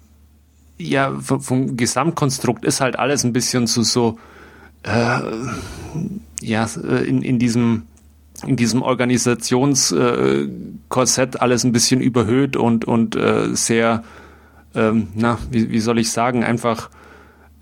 ja, 0.77 1.13
vom, 1.19 1.41
vom, 1.41 1.77
Gesamtkonstrukt 1.77 2.65
ist 2.65 2.81
halt 2.81 2.99
alles 2.99 3.23
ein 3.23 3.33
bisschen 3.33 3.67
zu 3.67 3.83
so, 3.83 4.19
äh, 4.85 5.19
ja, 6.41 6.67
in, 7.05 7.21
in 7.21 7.39
diesem 7.39 7.83
in 8.45 8.57
diesem 8.57 8.81
Organisationskorsett 8.81 11.41
alles 11.41 11.63
ein 11.63 11.71
bisschen 11.71 12.01
überhöht 12.01 12.57
und, 12.57 12.83
und 12.83 13.15
äh, 13.15 13.55
sehr 13.55 14.03
ähm, 14.75 15.07
na, 15.15 15.39
wie, 15.49 15.71
wie 15.71 15.79
soll 15.79 15.99
ich 15.99 16.11
sagen, 16.11 16.43
einfach, 16.43 16.89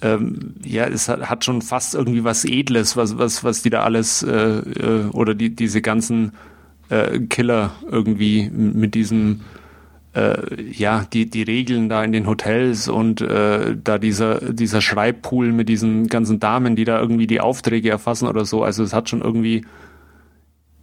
ähm, 0.02 0.56
ja, 0.66 0.86
es 0.86 1.08
hat, 1.08 1.46
schon 1.46 1.62
fast 1.62 1.96
irgendwie 1.96 2.24
was 2.24 2.44
Edles, 2.44 2.98
was, 2.98 3.18
was, 3.18 3.44
was 3.44 3.62
die 3.62 3.70
da 3.70 3.84
alles, 3.84 4.24
äh, 4.24 4.34
äh, 4.34 5.06
oder 5.12 5.36
die, 5.36 5.56
diese 5.56 5.82
ganzen 5.82 6.34
äh, 6.90 7.20
Killer 7.20 7.72
irgendwie 7.90 8.50
mit 8.50 8.96
diesem, 8.96 9.42
äh, 10.16 10.62
ja, 10.72 11.06
die, 11.12 11.30
die 11.30 11.44
Regeln 11.44 11.90
da 11.90 12.04
in 12.04 12.12
den 12.12 12.28
Hotels 12.28 12.88
und 12.88 13.22
äh, 13.22 13.76
da 13.82 13.98
dieser, 13.98 14.54
dieser 14.54 14.82
Schreibpool 14.82 15.52
mit 15.52 15.70
diesen 15.70 16.08
ganzen 16.08 16.40
Damen, 16.40 16.76
die 16.76 16.86
da 16.86 17.00
irgendwie 17.00 17.28
die 17.28 17.42
Aufträge 17.42 17.90
erfassen 17.90 18.28
oder 18.28 18.46
so. 18.46 18.64
Also 18.64 18.84
es 18.84 18.94
hat 18.94 19.10
schon 19.10 19.22
irgendwie, 19.22 19.66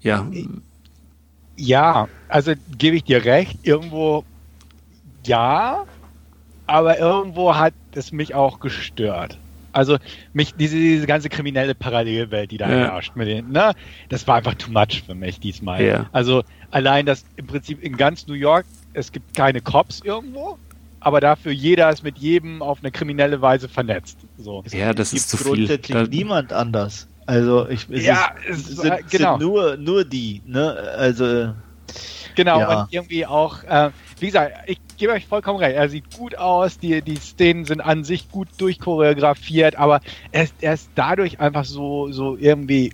ja. 0.01 0.27
Ja, 1.57 2.09
also 2.29 2.55
gebe 2.79 2.97
ich 2.97 3.05
dir 3.05 3.25
recht, 3.25 3.59
irgendwo 3.63 4.25
ja, 5.25 5.85
aber 6.67 6.99
irgendwo 6.99 7.57
hat 7.57 7.75
es 7.93 8.13
mich 8.13 8.35
auch 8.35 8.61
gestört. 8.61 9.39
Also 9.73 9.99
mich, 10.33 10.55
diese, 10.55 10.77
diese 10.77 11.07
ganze 11.07 11.29
kriminelle 11.29 11.75
Parallelwelt, 11.75 12.51
die 12.51 12.59
da 12.59 12.69
ja. 12.69 12.77
herrscht 12.93 13.15
mit 13.15 13.29
den, 13.29 13.53
ne, 13.53 13.73
das 14.09 14.27
war 14.27 14.37
einfach 14.37 14.55
too 14.55 14.73
much 14.73 15.05
für 15.07 15.15
mich 15.15 15.39
diesmal. 15.39 15.85
Ja. 15.85 16.07
Also 16.13 16.43
allein 16.71 17.07
das 17.07 17.25
im 17.37 17.47
Prinzip 17.47 17.83
in 17.83 17.97
ganz 17.97 18.27
New 18.27 18.35
York, 18.35 18.67
es 18.93 19.13
gibt 19.13 19.35
keine 19.35 19.61
Cops 19.61 20.01
irgendwo, 20.05 20.59
aber 21.01 21.21
dafür 21.21 21.53
jeder 21.53 21.91
ist 21.91 22.03
mit 22.03 22.19
jedem 22.19 22.63
auf 22.63 22.79
eine 22.81 22.91
kriminelle 22.91 23.41
Weise 23.41 23.69
vernetzt. 23.69 24.19
So. 24.39 24.63
Ja, 24.71 24.93
das 24.93 25.13
ist 25.13 25.31
zu 25.31 25.37
viel. 25.37 25.55
Grundsätzlich 25.55 25.97
da, 25.97 26.03
niemand 26.05 26.53
anders. 26.53 27.09
Also 27.27 27.69
ich 27.69 27.89
es 27.91 28.05
ja, 28.05 28.35
ist, 28.49 28.71
es 28.71 28.77
sind, 28.79 29.11
genau. 29.11 29.39
sind 29.39 29.47
nur 29.47 29.77
nur 29.77 30.05
die, 30.05 30.43
ne? 30.47 30.77
Also 30.97 31.55
genau 32.35 32.61
ja. 32.61 32.83
und 32.83 32.93
irgendwie 32.93 33.25
auch, 33.25 33.63
äh, 33.65 33.91
wie 34.19 34.27
gesagt, 34.27 34.53
ich 34.67 34.79
gebe 34.97 35.13
euch 35.13 35.27
vollkommen 35.27 35.59
recht. 35.59 35.77
Er 35.77 35.89
sieht 35.89 36.17
gut 36.17 36.37
aus, 36.37 36.79
die, 36.79 37.03
die 37.03 37.17
Szenen 37.17 37.65
sind 37.65 37.81
an 37.81 38.05
sich 38.05 38.31
gut 38.31 38.49
durchchoreografiert, 38.59 39.77
aber 39.77 40.01
er 40.33 40.45
ist, 40.45 40.55
er 40.61 40.75
ist 40.75 40.91
dadurch 40.95 41.41
einfach 41.41 41.65
so, 41.65 42.11
so 42.11 42.37
irgendwie 42.37 42.93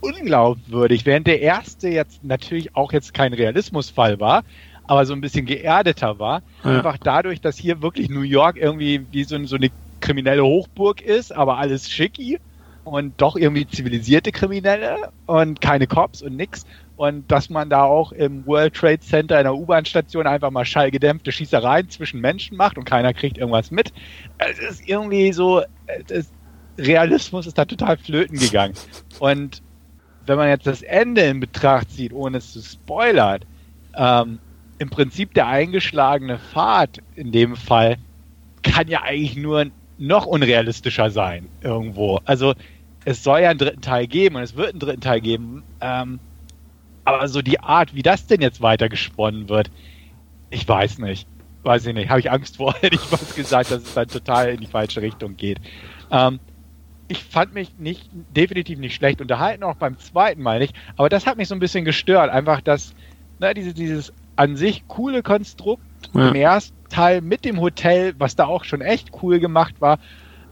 unglaubwürdig. 0.00 1.06
Während 1.06 1.26
der 1.26 1.40
erste 1.40 1.88
jetzt 1.88 2.22
natürlich 2.24 2.76
auch 2.76 2.92
jetzt 2.92 3.14
kein 3.14 3.32
Realismusfall 3.32 4.20
war, 4.20 4.44
aber 4.88 5.06
so 5.06 5.12
ein 5.12 5.20
bisschen 5.20 5.46
geerdeter 5.46 6.18
war. 6.18 6.42
Ja. 6.64 6.78
Einfach 6.78 6.96
dadurch, 6.98 7.40
dass 7.40 7.56
hier 7.56 7.80
wirklich 7.80 8.10
New 8.10 8.22
York 8.22 8.56
irgendwie 8.56 9.06
wie 9.12 9.22
so, 9.22 9.42
so 9.44 9.56
eine 9.56 9.70
kriminelle 10.00 10.44
Hochburg 10.44 11.00
ist, 11.00 11.32
aber 11.32 11.58
alles 11.58 11.90
schicki 11.90 12.40
und 12.84 13.14
doch 13.20 13.36
irgendwie 13.36 13.66
zivilisierte 13.66 14.32
Kriminelle 14.32 15.12
und 15.26 15.60
keine 15.60 15.86
Cops 15.86 16.22
und 16.22 16.36
nix 16.36 16.66
und 16.96 17.30
dass 17.30 17.50
man 17.50 17.70
da 17.70 17.84
auch 17.84 18.12
im 18.12 18.44
World 18.46 18.74
Trade 18.74 19.00
Center 19.00 19.38
in 19.38 19.44
der 19.44 19.54
U-Bahn-Station 19.54 20.26
einfach 20.26 20.50
mal 20.50 20.64
schallgedämpfte 20.64 21.30
Schießereien 21.30 21.90
zwischen 21.90 22.20
Menschen 22.20 22.56
macht 22.56 22.76
und 22.78 22.84
keiner 22.84 23.12
kriegt 23.14 23.38
irgendwas 23.38 23.70
mit. 23.70 23.92
Es 24.38 24.58
ist 24.58 24.88
irgendwie 24.88 25.32
so, 25.32 25.62
es 26.08 26.32
Realismus 26.78 27.46
ist 27.46 27.58
da 27.58 27.64
total 27.64 27.96
flöten 27.96 28.38
gegangen. 28.38 28.74
Und 29.18 29.62
wenn 30.26 30.36
man 30.36 30.48
jetzt 30.48 30.66
das 30.66 30.82
Ende 30.82 31.22
in 31.22 31.40
Betracht 31.40 31.90
zieht, 31.90 32.12
ohne 32.12 32.38
es 32.38 32.52
zu 32.52 32.60
spoilern, 32.60 33.40
ähm, 33.96 34.38
im 34.78 34.90
Prinzip 34.90 35.34
der 35.34 35.46
eingeschlagene 35.48 36.38
Pfad 36.38 37.02
in 37.14 37.32
dem 37.32 37.56
Fall 37.56 37.96
kann 38.62 38.88
ja 38.88 39.02
eigentlich 39.02 39.36
nur 39.36 39.66
noch 39.98 40.26
unrealistischer 40.26 41.10
sein 41.10 41.48
irgendwo. 41.60 42.20
Also 42.24 42.54
es 43.04 43.22
soll 43.24 43.40
ja 43.40 43.50
einen 43.50 43.58
dritten 43.58 43.80
Teil 43.80 44.06
geben 44.06 44.36
und 44.36 44.42
es 44.42 44.56
wird 44.56 44.70
einen 44.70 44.80
dritten 44.80 45.00
Teil 45.00 45.20
geben. 45.20 45.62
Ähm, 45.80 46.20
aber 47.04 47.26
so 47.28 47.42
die 47.42 47.60
Art, 47.60 47.94
wie 47.94 48.02
das 48.02 48.26
denn 48.26 48.40
jetzt 48.40 48.60
weitergesponnen 48.60 49.48
wird, 49.48 49.70
ich 50.50 50.68
weiß 50.68 50.98
nicht. 50.98 51.26
Weiß 51.62 51.86
ich 51.86 51.94
nicht. 51.94 52.10
Habe 52.10 52.20
ich 52.20 52.30
Angst 52.30 52.58
vor, 52.58 52.74
hätte 52.80 52.96
ich 52.96 53.12
was 53.12 53.34
gesagt, 53.34 53.70
dass 53.70 53.82
es 53.82 53.94
dann 53.94 54.08
total 54.08 54.50
in 54.50 54.60
die 54.60 54.66
falsche 54.66 55.02
Richtung 55.02 55.36
geht. 55.36 55.58
Ähm, 56.10 56.38
ich 57.08 57.24
fand 57.24 57.54
mich 57.54 57.78
nicht, 57.78 58.10
definitiv 58.36 58.78
nicht 58.78 58.94
schlecht 58.94 59.20
unterhalten, 59.20 59.64
auch 59.64 59.76
beim 59.76 59.98
zweiten 59.98 60.42
Mal 60.42 60.58
nicht. 60.58 60.74
Aber 60.96 61.08
das 61.08 61.26
hat 61.26 61.38
mich 61.38 61.48
so 61.48 61.54
ein 61.54 61.60
bisschen 61.60 61.84
gestört. 61.84 62.30
Einfach 62.30 62.60
das, 62.60 62.94
ne, 63.40 63.54
dieses, 63.54 63.74
dieses 63.74 64.12
an 64.38 64.56
sich 64.56 64.86
coole 64.86 65.22
Konstrukt 65.22 65.82
ja. 66.14 66.28
im 66.28 66.34
ersten 66.36 66.76
Teil 66.88 67.20
mit 67.20 67.44
dem 67.44 67.60
Hotel, 67.60 68.14
was 68.18 68.36
da 68.36 68.46
auch 68.46 68.64
schon 68.64 68.80
echt 68.80 69.10
cool 69.22 69.40
gemacht 69.40 69.74
war. 69.80 69.98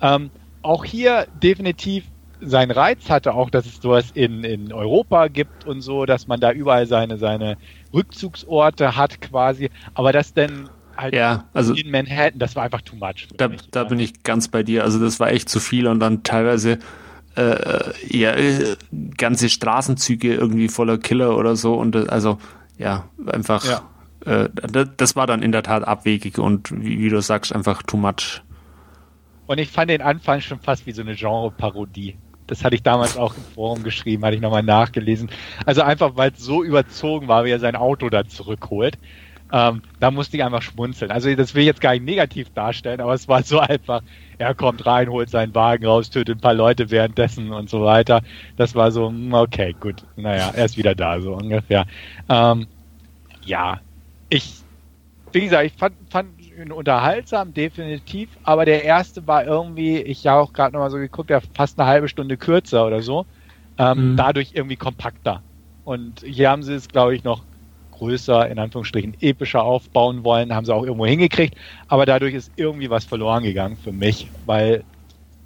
Ähm, 0.03 0.31
auch 0.63 0.85
hier 0.85 1.27
definitiv 1.43 2.05
seinen 2.41 2.73
Reiz 2.73 3.09
hatte, 3.09 3.33
auch 3.33 3.49
dass 3.49 3.65
es 3.65 3.81
sowas 3.81 4.11
in, 4.13 4.43
in 4.43 4.73
Europa 4.73 5.29
gibt 5.29 5.67
und 5.67 5.83
so, 5.83 6.05
dass 6.05 6.27
man 6.27 6.41
da 6.41 6.51
überall 6.51 6.87
seine, 6.87 7.17
seine 7.17 7.57
Rückzugsorte 7.95 8.97
hat 8.97 9.21
quasi. 9.21 9.71
Aber 9.95 10.13
das 10.13 10.35
denn 10.35 10.69
halt 10.97 11.15
ja, 11.15 11.45
also 11.53 11.73
in 11.73 11.91
Manhattan, 11.91 12.41
das 12.41 12.57
war 12.57 12.65
einfach 12.65 12.83
too 12.83 12.97
much. 12.97 13.29
Da, 13.37 13.49
mich, 13.49 13.71
da 13.71 13.83
ja. 13.83 13.89
bin 13.89 14.01
ich 14.01 14.25
ganz 14.25 14.49
bei 14.49 14.65
dir. 14.65 14.83
Also 14.83 14.99
das 14.99 15.21
war 15.21 15.31
echt 15.31 15.49
zu 15.49 15.61
viel 15.61 15.87
und 15.87 16.01
dann 16.01 16.25
teilweise 16.25 16.81
äh, 17.37 17.93
ja, 18.09 18.35
äh, 18.35 18.77
ganze 19.17 19.49
Straßenzüge 19.49 20.35
irgendwie 20.35 20.69
voller 20.69 20.99
Killer 20.99 21.37
oder 21.37 21.55
so 21.55 21.75
und 21.75 21.95
äh, 21.95 22.07
also 22.09 22.39
ja, 22.79 23.09
einfach 23.27 23.65
ja. 23.65 23.83
Äh, 24.27 24.49
das 24.97 25.17
war 25.17 25.27
dann 25.27 25.43
in 25.43 25.53
der 25.53 25.63
Tat 25.63 25.87
abwegig 25.87 26.39
und 26.39 26.73
wie, 26.73 26.99
wie, 26.99 27.09
du 27.09 27.21
sagst, 27.23 27.55
einfach 27.55 27.83
too 27.83 27.97
much. 27.97 28.43
Und 29.47 29.59
ich 29.59 29.71
fand 29.71 29.91
den 29.91 30.03
Anfang 30.03 30.41
schon 30.41 30.59
fast 30.59 30.87
wie 30.87 30.93
so 30.93 31.03
eine 31.03 31.15
Genre-Parodie. 31.15 32.17
Das 32.49 32.65
hatte 32.65 32.75
ich 32.75 32.83
damals 32.83 33.17
auch 33.17 33.37
im 33.37 33.43
Forum 33.55 33.83
geschrieben, 33.85 34.25
hatte 34.25 34.35
ich 34.35 34.43
nochmal 34.43 34.63
nachgelesen. 34.63 35.31
Also 35.65 35.83
einfach, 35.83 36.17
weil 36.17 36.33
es 36.33 36.41
so 36.41 36.65
überzogen 36.65 37.29
war, 37.29 37.45
wie 37.45 37.51
er 37.51 37.61
sein 37.61 37.77
Auto 37.77 38.09
da 38.09 38.27
zurückholt. 38.27 38.99
Ähm, 39.53 39.83
da 40.01 40.11
musste 40.11 40.37
ich 40.37 40.43
einfach 40.43 40.63
schmunzeln. 40.63 41.13
Also 41.13 41.33
das 41.35 41.55
will 41.55 41.63
ich 41.63 41.67
jetzt 41.67 41.81
gar 41.81 41.93
nicht 41.93 42.05
negativ 42.05 42.51
darstellen, 42.51 43.01
aber 43.01 43.15
es 43.15 43.29
war 43.29 43.43
so 43.45 43.61
einfach, 43.61 44.03
er 44.39 44.55
kommt 44.55 44.87
rein, 44.87 45.09
holt 45.09 45.31
seinen 45.31 45.55
Wagen 45.55 45.87
raus, 45.87 46.11
tötet 46.11 46.39
ein 46.39 46.41
paar 46.41 46.55
Leute 46.55 46.91
währenddessen 46.91 47.53
und 47.53 47.71
so 47.71 47.83
weiter. 47.83 48.23
Das 48.57 48.75
war 48.75 48.91
so, 48.91 49.09
hm, 49.09 49.33
okay, 49.33 49.75
gut, 49.79 50.05
naja, 50.17 50.53
er 50.55 50.65
ist 50.65 50.77
wieder 50.77 50.95
da, 50.95 51.21
so 51.21 51.35
ungefähr. 51.35 51.87
Ähm, 52.29 52.67
ja, 53.45 53.81
ich, 54.29 54.61
wie 55.33 55.43
gesagt, 55.43 55.67
ich 55.67 55.73
fand, 55.75 55.95
fand 56.11 56.29
ihn 56.41 56.73
unterhaltsam, 56.73 57.55
definitiv, 57.55 58.29
aber 58.43 58.65
der 58.65 58.85
erste 58.85 59.27
war 59.27 59.45
irgendwie, 59.45 59.99
ich 59.99 60.27
habe 60.27 60.43
auch 60.43 60.53
gerade 60.53 60.73
nochmal 60.73 60.91
so 60.91 60.99
geguckt, 60.99 61.31
der 61.31 61.41
fast 61.55 61.79
eine 61.79 61.89
halbe 61.89 62.09
Stunde 62.09 62.37
kürzer 62.37 62.87
oder 62.87 63.03
so, 63.03 63.27
ähm, 63.79 64.13
mhm. 64.13 64.17
dadurch 64.17 64.53
irgendwie 64.55 64.77
kompakter. 64.77 65.43
Und 65.85 66.23
hier 66.25 66.51
haben 66.51 66.63
sie 66.63 66.75
es, 66.75 66.89
glaube 66.89 67.15
ich, 67.15 67.23
noch 67.23 67.43
größer, 67.97 68.49
in 68.49 68.59
Anführungsstrichen 68.59 69.17
epischer 69.21 69.63
aufbauen 69.65 70.25
wollen, 70.25 70.55
haben 70.55 70.65
sie 70.67 70.75
auch 70.75 70.85
irgendwo 70.85 71.07
hingekriegt, 71.07 71.57
aber 71.89 72.07
dadurch 72.07 72.35
ist 72.35 72.53
irgendwie 72.57 72.91
was 72.91 73.05
verloren 73.05 73.43
gegangen 73.45 73.77
für 73.77 73.93
mich, 73.93 74.33
weil, 74.45 74.85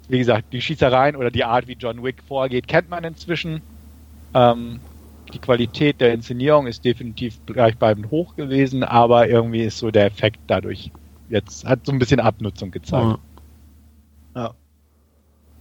wie 0.07 0.19
gesagt, 0.19 0.53
die 0.53 0.61
Schießereien 0.61 1.15
oder 1.15 1.31
die 1.31 1.43
Art, 1.45 1.67
wie 1.67 1.77
John 1.79 2.03
Wick 2.03 2.23
vorgeht, 2.23 2.67
kennt 2.67 2.89
man 2.89 3.03
inzwischen. 3.03 3.63
Ähm, 4.33 4.81
die 5.33 5.39
Qualität 5.39 6.01
der 6.01 6.13
Inszenierung 6.13 6.67
ist 6.67 6.83
definitiv 6.85 7.39
gleichbleibend 7.45 8.11
hoch 8.11 8.35
gewesen, 8.35 8.83
aber 8.83 9.29
irgendwie 9.29 9.63
ist 9.63 9.77
so 9.77 9.91
der 9.91 10.05
Effekt 10.05 10.41
dadurch 10.47 10.91
jetzt, 11.27 11.65
hat 11.65 11.85
so 11.85 11.91
ein 11.91 11.99
bisschen 11.99 12.19
Abnutzung 12.19 12.71
gezeigt. 12.71 13.19
Ja. 14.35 14.41
ja. 14.41 14.55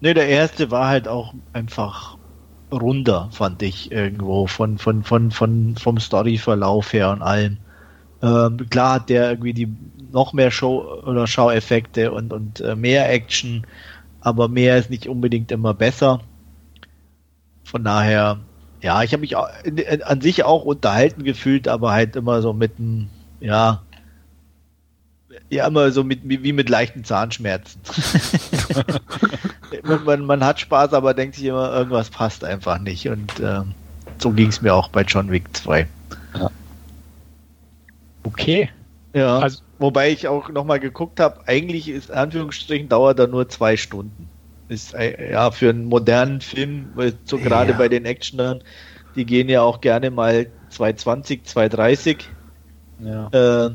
Ne, 0.01 0.15
der 0.15 0.29
erste 0.29 0.71
war 0.71 0.89
halt 0.89 1.09
auch 1.09 1.35
einfach 1.53 2.20
runder, 2.73 3.29
fand 3.33 3.63
ich 3.63 3.91
irgendwo, 3.93 4.47
von, 4.47 4.79
von, 4.79 5.03
von, 5.03 5.31
von, 5.31 5.77
vom 5.77 5.99
Storyverlauf 5.99 6.93
her 6.93 7.11
und 7.11 7.23
allem. 7.23 7.59
Ähm, 8.23 8.69
klar 8.69 8.95
hat 8.95 9.09
der 9.09 9.31
irgendwie 9.31 9.55
die 9.55 9.69
noch 10.13 10.33
mehr 10.33 10.51
Show 10.51 11.03
oder 11.05 11.27
Schaueffekte 11.27 12.13
und, 12.13 12.33
und 12.33 12.61
äh, 12.61 12.77
mehr 12.77 13.11
Action, 13.11 13.67
aber 14.21 14.49
mehr 14.49 14.77
ist 14.79 14.91
nicht 14.91 15.09
unbedingt 15.09 15.53
immer 15.53 15.75
besser. 15.75 16.21
Von 17.65 17.85
daher, 17.85 18.41
ja, 18.83 19.03
ich 19.03 19.13
habe 19.13 19.21
mich 19.21 19.37
an 19.37 20.21
sich 20.21 20.45
auch 20.45 20.65
unterhalten 20.65 21.25
gefühlt, 21.25 21.69
aber 21.69 21.93
halt 21.93 22.17
immer 22.17 22.43
so 22.43 22.53
mit 22.53 22.73
einem, 22.79 23.09
ja, 23.41 23.83
ja, 25.49 25.67
immer 25.67 25.91
so 25.93 26.05
mit, 26.05 26.21
wie 26.25 26.53
mit 26.53 26.69
leichten 26.69 27.05
Zahnschmerzen. 27.05 27.81
man, 30.05 30.25
man, 30.25 30.45
hat 30.45 30.61
Spaß, 30.61 30.93
aber 30.93 31.15
denkt 31.15 31.37
sich 31.37 31.45
immer, 31.45 31.73
irgendwas 31.73 32.11
passt 32.11 32.45
einfach 32.45 32.79
nicht. 32.79 33.09
Und 33.09 33.41
ähm, 33.41 33.75
so 34.19 34.31
ging 34.31 34.49
es 34.49 34.63
mir 34.63 34.75
auch 34.75 34.89
bei 34.89 35.03
John 35.03 35.31
Wick 35.31 35.55
2. 35.57 35.87
Ja. 36.35 36.51
Okay. 38.25 38.71
Ja, 39.13 39.39
also, 39.39 39.63
wobei 39.79 40.11
ich 40.11 40.29
auch 40.29 40.51
nochmal 40.51 40.79
geguckt 40.79 41.19
habe, 41.19 41.41
eigentlich 41.47 41.89
ist 41.89 42.11
Anführungsstrichen 42.11 42.89
dauert 42.89 43.19
er 43.19 43.27
nur 43.27 43.49
zwei 43.49 43.77
Stunden. 43.77 44.29
Ist 44.69 44.95
äh, 44.95 45.33
ja 45.33 45.51
für 45.51 45.71
einen 45.71 45.87
modernen 45.87 46.41
Film, 46.41 46.93
so 47.25 47.39
gerade 47.39 47.73
ja. 47.73 47.79
bei 47.79 47.89
den 47.89 48.05
Actionern, 48.05 48.63
die 49.17 49.25
gehen 49.25 49.49
ja 49.49 49.63
auch 49.63 49.81
gerne 49.81 50.11
mal 50.11 50.47
220, 50.69 51.45
230. 51.45 52.29
Ja. 53.01 53.67
Äh, 53.67 53.71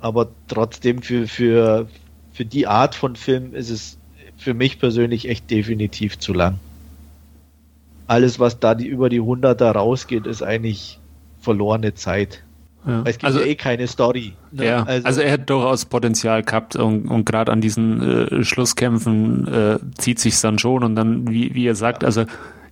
aber 0.00 0.28
trotzdem 0.48 1.00
für, 1.00 1.26
für, 1.26 1.88
für 2.32 2.44
die 2.44 2.66
Art 2.66 2.94
von 2.94 3.16
Film 3.16 3.54
ist 3.54 3.70
es 3.70 3.96
für 4.44 4.54
mich 4.54 4.78
persönlich 4.78 5.28
echt 5.28 5.50
definitiv 5.50 6.18
zu 6.18 6.34
lang. 6.34 6.58
Alles, 8.06 8.38
was 8.38 8.60
da 8.60 8.74
die, 8.74 8.86
über 8.86 9.08
die 9.08 9.20
100er 9.20 9.72
rausgeht, 9.72 10.26
ist 10.26 10.42
eigentlich 10.42 11.00
verlorene 11.40 11.94
Zeit. 11.94 12.44
Ja. 12.86 13.00
Es 13.06 13.14
gibt 13.14 13.24
also, 13.24 13.40
ja 13.40 13.46
eh 13.46 13.54
keine 13.54 13.86
Story. 13.86 14.34
Ne? 14.52 14.66
Ja, 14.66 14.82
also, 14.82 15.06
also, 15.06 15.20
er 15.22 15.32
hat 15.32 15.48
durchaus 15.48 15.86
Potenzial 15.86 16.42
gehabt 16.42 16.76
und, 16.76 17.08
und 17.08 17.24
gerade 17.24 17.50
an 17.50 17.62
diesen 17.62 18.02
äh, 18.02 18.44
Schlusskämpfen 18.44 19.48
äh, 19.48 19.78
zieht 19.96 20.18
sich 20.18 20.38
dann 20.42 20.58
schon 20.58 20.84
und 20.84 20.94
dann, 20.94 21.26
wie, 21.30 21.54
wie 21.54 21.66
er 21.66 21.74
sagt, 21.74 22.02
ja. 22.02 22.08
also 22.08 22.26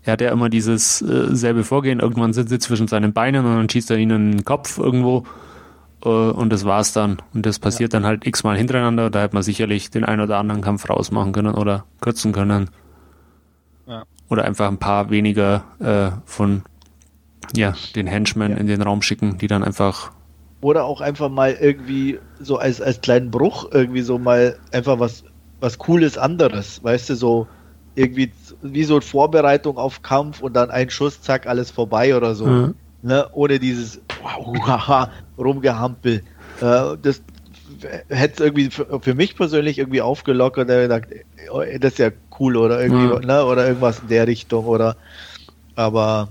er 0.04 0.12
hat 0.12 0.20
ja 0.20 0.30
immer 0.30 0.50
dieses 0.50 1.00
äh, 1.00 1.34
selbe 1.34 1.64
Vorgehen, 1.64 2.00
irgendwann 2.00 2.34
sind 2.34 2.50
sie 2.50 2.58
zwischen 2.58 2.88
seinen 2.88 3.14
Beinen 3.14 3.46
und 3.46 3.56
dann 3.56 3.70
schießt 3.70 3.90
er 3.90 3.96
ihnen 3.96 4.32
in 4.32 4.36
den 4.38 4.44
Kopf 4.44 4.76
irgendwo 4.76 5.24
und 6.08 6.50
das 6.50 6.64
war's 6.64 6.92
dann. 6.92 7.18
Und 7.32 7.46
das 7.46 7.58
passiert 7.58 7.92
ja. 7.92 7.98
dann 7.98 8.06
halt 8.06 8.26
x-mal 8.26 8.56
hintereinander. 8.56 9.10
Da 9.10 9.22
hätte 9.22 9.34
man 9.34 9.42
sicherlich 9.42 9.90
den 9.90 10.04
einen 10.04 10.20
oder 10.20 10.38
anderen 10.38 10.60
Kampf 10.60 10.88
rausmachen 10.88 11.32
können 11.32 11.54
oder 11.54 11.84
kürzen 12.00 12.32
können. 12.32 12.70
Ja. 13.86 14.04
Oder 14.28 14.44
einfach 14.44 14.68
ein 14.68 14.78
paar 14.78 15.10
weniger 15.10 15.64
äh, 15.80 16.10
von 16.24 16.62
ja, 17.54 17.74
den 17.94 18.06
Henchmen 18.06 18.52
ja. 18.52 18.56
in 18.56 18.66
den 18.66 18.82
Raum 18.82 19.02
schicken, 19.02 19.38
die 19.38 19.46
dann 19.46 19.62
einfach. 19.62 20.12
Oder 20.60 20.84
auch 20.84 21.00
einfach 21.00 21.28
mal 21.28 21.52
irgendwie 21.52 22.18
so 22.40 22.56
als, 22.56 22.80
als 22.80 23.00
kleinen 23.00 23.30
Bruch 23.30 23.68
irgendwie 23.72 24.02
so 24.02 24.18
mal 24.18 24.58
einfach 24.70 24.98
was, 24.98 25.24
was 25.60 25.78
Cooles 25.78 26.18
anderes, 26.18 26.82
weißt 26.82 27.10
du, 27.10 27.16
so 27.16 27.46
irgendwie 27.94 28.32
wie 28.62 28.84
so 28.84 29.00
Vorbereitung 29.00 29.76
auf 29.76 30.02
Kampf 30.02 30.40
und 30.40 30.54
dann 30.54 30.70
ein 30.70 30.88
Schuss, 30.88 31.20
zack, 31.20 31.46
alles 31.46 31.70
vorbei 31.70 32.16
oder 32.16 32.34
so. 32.34 32.46
Mhm. 32.46 32.74
Ne? 33.02 33.26
Ohne 33.32 33.58
dieses 33.58 34.00
wow, 34.22 35.08
rumgehampel. 35.38 36.22
Äh, 36.60 36.96
das 37.02 37.22
hätte 38.08 38.34
es 38.34 38.40
irgendwie 38.40 38.70
für, 38.70 39.00
für, 39.00 39.14
mich 39.14 39.36
persönlich 39.36 39.78
irgendwie 39.78 40.02
aufgelockert, 40.02 40.68
der 40.68 40.82
gedacht, 40.82 41.08
oh, 41.50 41.62
das 41.80 41.92
ist 41.92 41.98
ja 41.98 42.10
cool 42.38 42.56
oder 42.56 42.80
irgendwie, 42.80 43.14
mhm. 43.14 43.26
ne, 43.26 43.44
oder 43.44 43.66
irgendwas 43.66 44.00
in 44.00 44.08
der 44.08 44.26
Richtung 44.26 44.66
oder 44.66 44.96
aber 45.74 46.28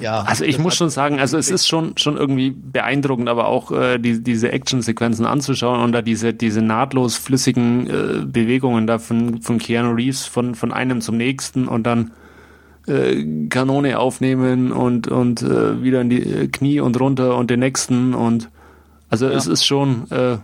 ja, 0.00 0.20
also 0.20 0.44
ich 0.44 0.58
muss 0.58 0.76
schon 0.76 0.90
sagen, 0.90 1.18
also 1.18 1.38
es 1.38 1.50
ist 1.50 1.66
schon 1.66 1.96
schon 1.96 2.16
irgendwie 2.16 2.50
beeindruckend, 2.50 3.28
aber 3.28 3.46
auch 3.48 3.72
äh, 3.72 3.98
die, 3.98 4.22
diese 4.22 4.52
Actionsequenzen 4.52 5.24
anzuschauen 5.24 5.80
und 5.80 5.92
da 5.92 6.02
diese 6.02 6.34
diese 6.34 6.62
nahtlos 6.62 7.16
flüssigen 7.16 7.88
äh, 7.88 8.24
Bewegungen 8.24 8.86
da 8.86 8.98
von 8.98 9.40
von 9.40 9.58
Keanu 9.58 9.92
Reeves 9.92 10.26
von 10.26 10.54
von 10.54 10.72
einem 10.72 11.00
zum 11.00 11.16
nächsten 11.16 11.66
und 11.66 11.84
dann 11.84 12.12
äh, 12.90 13.46
Kanone 13.48 13.98
aufnehmen 13.98 14.72
und, 14.72 15.08
und 15.08 15.42
äh, 15.42 15.82
wieder 15.82 16.00
in 16.00 16.10
die 16.10 16.22
äh, 16.22 16.48
Knie 16.48 16.80
und 16.80 16.98
runter 17.00 17.36
und 17.36 17.50
den 17.50 17.60
nächsten 17.60 18.14
und 18.14 18.50
also 19.08 19.28
ja. 19.28 19.36
es 19.36 19.46
ist 19.46 19.64
schon 19.64 20.10
äh, 20.10 20.38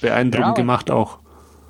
beeindruckend 0.00 0.56
ja. 0.56 0.62
gemacht 0.62 0.90
auch. 0.90 1.18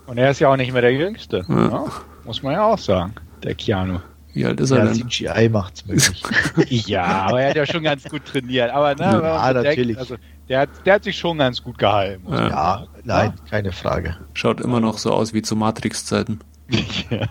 Und 0.07 0.18
er 0.18 0.30
ist 0.30 0.40
ja 0.40 0.49
auch 0.49 0.57
nicht 0.57 0.72
mehr 0.72 0.82
der 0.82 0.92
Jüngste. 0.92 1.45
Ja. 1.49 1.55
Ne? 1.55 1.84
Muss 2.24 2.42
man 2.42 2.53
ja 2.53 2.64
auch 2.64 2.78
sagen, 2.78 3.14
der 3.42 3.55
Keanu. 3.55 3.99
Wie 4.32 4.45
alt 4.45 4.61
ist 4.61 4.72
er 4.72 4.78
ja, 4.78 4.84
denn? 4.86 4.95
CGI 4.95 5.49
macht's 5.49 5.86
möglich. 5.86 6.22
ja, 6.88 7.05
aber 7.05 7.40
er 7.40 7.51
hat 7.51 7.57
ja 7.57 7.66
schon 7.66 7.84
ganz 7.84 8.05
gut 8.05 8.24
trainiert. 8.24 8.70
Aber 8.70 8.95
ne, 8.97 9.20
ja, 9.22 9.53
natürlich. 9.53 9.97
Denkt, 9.97 9.99
also, 9.99 10.16
der, 10.49 10.61
hat, 10.61 10.70
der 10.84 10.95
hat 10.95 11.05
sich 11.05 11.16
schon 11.16 11.38
ganz 11.38 11.62
gut 11.62 11.78
gehalten. 11.78 12.24
Ja, 12.28 12.49
ja 12.49 12.86
nein, 13.05 13.32
keine 13.49 13.70
Frage. 13.70 14.16
Schaut 14.34 14.61
immer 14.61 14.80
noch 14.80 14.99
so 14.99 15.12
aus 15.12 15.34
wie 15.34 15.42
zu 15.42 15.55
Matrix-Zeiten. 15.55 16.40
ja. 17.11 17.28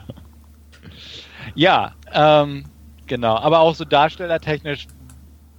Ja, 1.56 1.94
ähm, 2.14 2.66
genau. 3.08 3.36
Aber 3.38 3.60
auch 3.60 3.76
so 3.76 3.86
darstellertechnisch, 3.86 4.88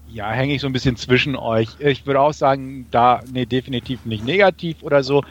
ja, 0.08 0.30
hänge 0.30 0.54
ich 0.54 0.60
so 0.60 0.66
ein 0.66 0.72
bisschen 0.72 0.96
zwischen 0.96 1.36
euch. 1.36 1.68
Ich 1.78 2.06
würde 2.06 2.20
auch 2.20 2.32
sagen, 2.32 2.86
da, 2.90 3.20
nee, 3.32 3.46
definitiv 3.46 4.04
nicht 4.04 4.24
negativ 4.24 4.82
oder 4.82 5.02
so, 5.02 5.24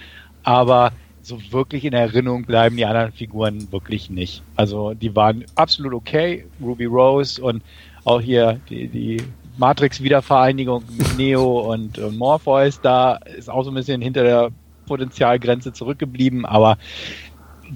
aber 0.43 0.91
so 1.21 1.39
wirklich 1.51 1.85
in 1.85 1.93
Erinnerung 1.93 2.43
bleiben 2.43 2.75
die 2.75 2.85
anderen 2.85 3.13
Figuren 3.13 3.71
wirklich 3.71 4.09
nicht. 4.09 4.43
Also 4.57 4.93
die 4.93 5.15
waren 5.15 5.45
absolut 5.55 5.93
okay, 5.93 6.45
Ruby 6.61 6.85
Rose 6.85 7.41
und 7.41 7.63
auch 8.03 8.19
hier 8.19 8.59
die, 8.69 8.89
die 8.89 9.23
Matrix-Wiedervereinigung 9.57 10.83
mit 10.97 11.17
Neo 11.17 11.59
und, 11.71 11.97
und 11.97 12.17
Morpheus, 12.17 12.81
da 12.81 13.15
ist 13.37 13.49
auch 13.49 13.63
so 13.63 13.71
ein 13.71 13.75
bisschen 13.75 14.01
hinter 14.01 14.23
der 14.23 14.51
Potenzialgrenze 14.85 15.71
zurückgeblieben, 15.71 16.45
aber 16.45 16.77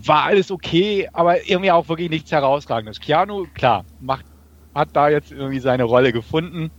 war 0.05 0.23
alles 0.23 0.51
okay, 0.51 1.07
aber 1.13 1.47
irgendwie 1.47 1.71
auch 1.71 1.87
wirklich 1.89 2.09
nichts 2.09 2.31
herausragendes. 2.31 2.99
Keanu, 2.99 3.47
klar, 3.53 3.85
macht, 3.99 4.25
hat 4.75 4.89
da 4.93 5.09
jetzt 5.09 5.31
irgendwie 5.31 5.59
seine 5.59 5.83
Rolle 5.83 6.11
gefunden. 6.13 6.71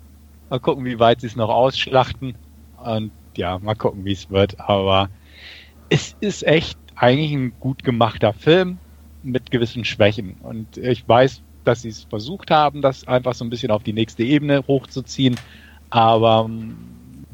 Mal 0.50 0.60
gucken, 0.60 0.84
wie 0.84 0.98
weit 0.98 1.20
sie 1.20 1.26
es 1.26 1.36
noch 1.36 1.48
ausschlachten. 1.48 2.34
Und 2.82 3.10
ja, 3.36 3.58
mal 3.58 3.74
gucken, 3.74 4.04
wie 4.04 4.12
es 4.12 4.30
wird. 4.30 4.58
Aber 4.60 5.08
es 5.88 6.16
ist 6.20 6.46
echt 6.46 6.78
eigentlich 6.96 7.32
ein 7.32 7.52
gut 7.60 7.84
gemachter 7.84 8.32
Film 8.32 8.78
mit 9.22 9.50
gewissen 9.50 9.84
Schwächen. 9.84 10.36
Und 10.42 10.76
ich 10.76 11.08
weiß, 11.08 11.42
dass 11.64 11.82
sie 11.82 11.88
es 11.88 12.04
versucht 12.04 12.50
haben, 12.50 12.82
das 12.82 13.06
einfach 13.06 13.34
so 13.34 13.44
ein 13.44 13.50
bisschen 13.50 13.70
auf 13.70 13.82
die 13.82 13.92
nächste 13.92 14.22
Ebene 14.22 14.64
hochzuziehen. 14.66 15.36
Aber 15.90 16.44
um, 16.44 16.76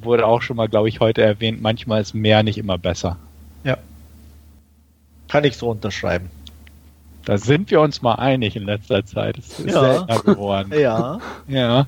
wurde 0.00 0.26
auch 0.26 0.42
schon 0.42 0.56
mal, 0.56 0.68
glaube 0.68 0.88
ich, 0.88 1.00
heute 1.00 1.22
erwähnt, 1.22 1.62
manchmal 1.62 2.00
ist 2.00 2.14
mehr 2.14 2.42
nicht 2.42 2.58
immer 2.58 2.78
besser. 2.78 3.16
Ja. 3.64 3.78
Kann 5.28 5.44
ich 5.44 5.56
so 5.56 5.70
unterschreiben. 5.70 6.30
Da 7.24 7.38
sind 7.38 7.70
wir 7.70 7.80
uns 7.80 8.02
mal 8.02 8.16
einig 8.16 8.56
in 8.56 8.64
letzter 8.64 9.04
Zeit. 9.04 9.38
Es 9.38 9.58
ist 9.58 9.70
ja. 9.70 9.80
seltener 9.80 10.20
geworden. 10.20 10.72
ja. 10.78 11.18
Ja. 11.48 11.86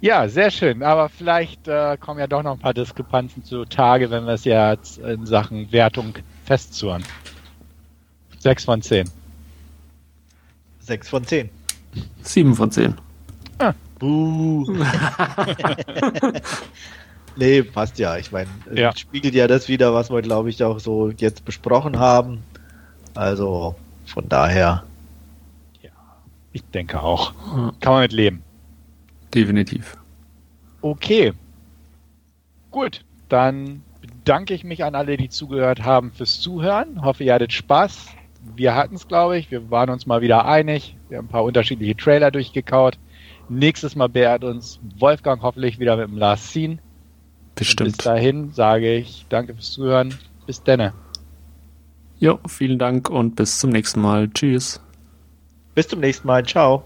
Ja, 0.00 0.28
sehr 0.28 0.50
schön. 0.50 0.82
Aber 0.82 1.08
vielleicht 1.08 1.66
äh, 1.68 1.96
kommen 1.98 2.20
ja 2.20 2.26
doch 2.26 2.42
noch 2.42 2.52
ein 2.52 2.58
paar 2.58 2.74
Diskrepanzen 2.74 3.44
zutage, 3.44 4.10
wenn 4.10 4.24
wir 4.24 4.34
es 4.34 4.44
jetzt 4.44 4.98
in 4.98 5.26
Sachen 5.26 5.70
Wertung 5.72 6.14
festzurren. 6.44 7.04
Sechs 8.38 8.64
von 8.64 8.82
zehn. 8.82 9.08
Sechs 10.80 11.08
von 11.08 11.24
zehn. 11.24 11.50
Sieben 12.22 12.54
von 12.54 12.70
zehn. 12.70 12.94
Ah. 13.58 13.72
Buh. 13.98 14.66
nee, 17.36 17.62
passt 17.62 17.98
ja. 17.98 18.16
Ich 18.16 18.32
meine, 18.32 18.48
ja. 18.74 18.94
spiegelt 18.96 19.34
ja 19.34 19.46
das 19.46 19.68
wieder, 19.68 19.94
was 19.94 20.10
wir, 20.10 20.22
glaube 20.22 20.50
ich, 20.50 20.62
auch 20.62 20.80
so 20.80 21.10
jetzt 21.10 21.44
besprochen 21.44 21.98
haben. 21.98 22.42
Also 23.14 23.74
von 24.04 24.28
daher. 24.28 24.84
Ja, 25.82 25.90
ich 26.52 26.62
denke 26.64 27.02
auch. 27.02 27.34
Kann 27.80 27.92
man 27.92 28.02
mit 28.02 28.12
leben. 28.12 28.42
Definitiv. 29.34 29.96
Okay. 30.80 31.32
Gut, 32.70 33.04
dann 33.28 33.82
bedanke 34.00 34.54
ich 34.54 34.64
mich 34.64 34.84
an 34.84 34.94
alle, 34.94 35.16
die 35.16 35.28
zugehört 35.28 35.82
haben, 35.84 36.12
fürs 36.12 36.40
Zuhören. 36.40 37.02
Hoffe, 37.02 37.24
ihr 37.24 37.34
hattet 37.34 37.52
Spaß. 37.52 38.08
Wir 38.54 38.74
hatten 38.74 38.94
es, 38.94 39.08
glaube 39.08 39.38
ich. 39.38 39.50
Wir 39.50 39.70
waren 39.70 39.90
uns 39.90 40.06
mal 40.06 40.20
wieder 40.20 40.44
einig. 40.44 40.96
Wir 41.08 41.18
haben 41.18 41.26
ein 41.26 41.30
paar 41.30 41.44
unterschiedliche 41.44 41.96
Trailer 41.96 42.30
durchgekaut. 42.30 42.98
Nächstes 43.48 43.96
Mal 43.96 44.08
beehrt 44.08 44.44
uns 44.44 44.80
Wolfgang 44.98 45.42
hoffentlich 45.42 45.78
wieder 45.78 45.96
mit 45.96 46.08
dem 46.08 46.18
Last 46.18 46.50
Scene. 46.50 46.78
Bestimmt. 47.56 47.88
Und 47.88 47.96
bis 47.96 48.04
dahin 48.04 48.52
sage 48.52 48.94
ich 48.96 49.26
danke 49.28 49.54
fürs 49.54 49.72
Zuhören. 49.72 50.14
Bis 50.46 50.62
denne. 50.62 50.92
Jo, 52.18 52.38
vielen 52.46 52.78
Dank 52.78 53.10
und 53.10 53.34
bis 53.36 53.58
zum 53.58 53.70
nächsten 53.70 54.00
Mal. 54.00 54.30
Tschüss. 54.30 54.80
Bis 55.74 55.88
zum 55.88 56.00
nächsten 56.00 56.26
Mal. 56.26 56.44
Ciao. 56.46 56.84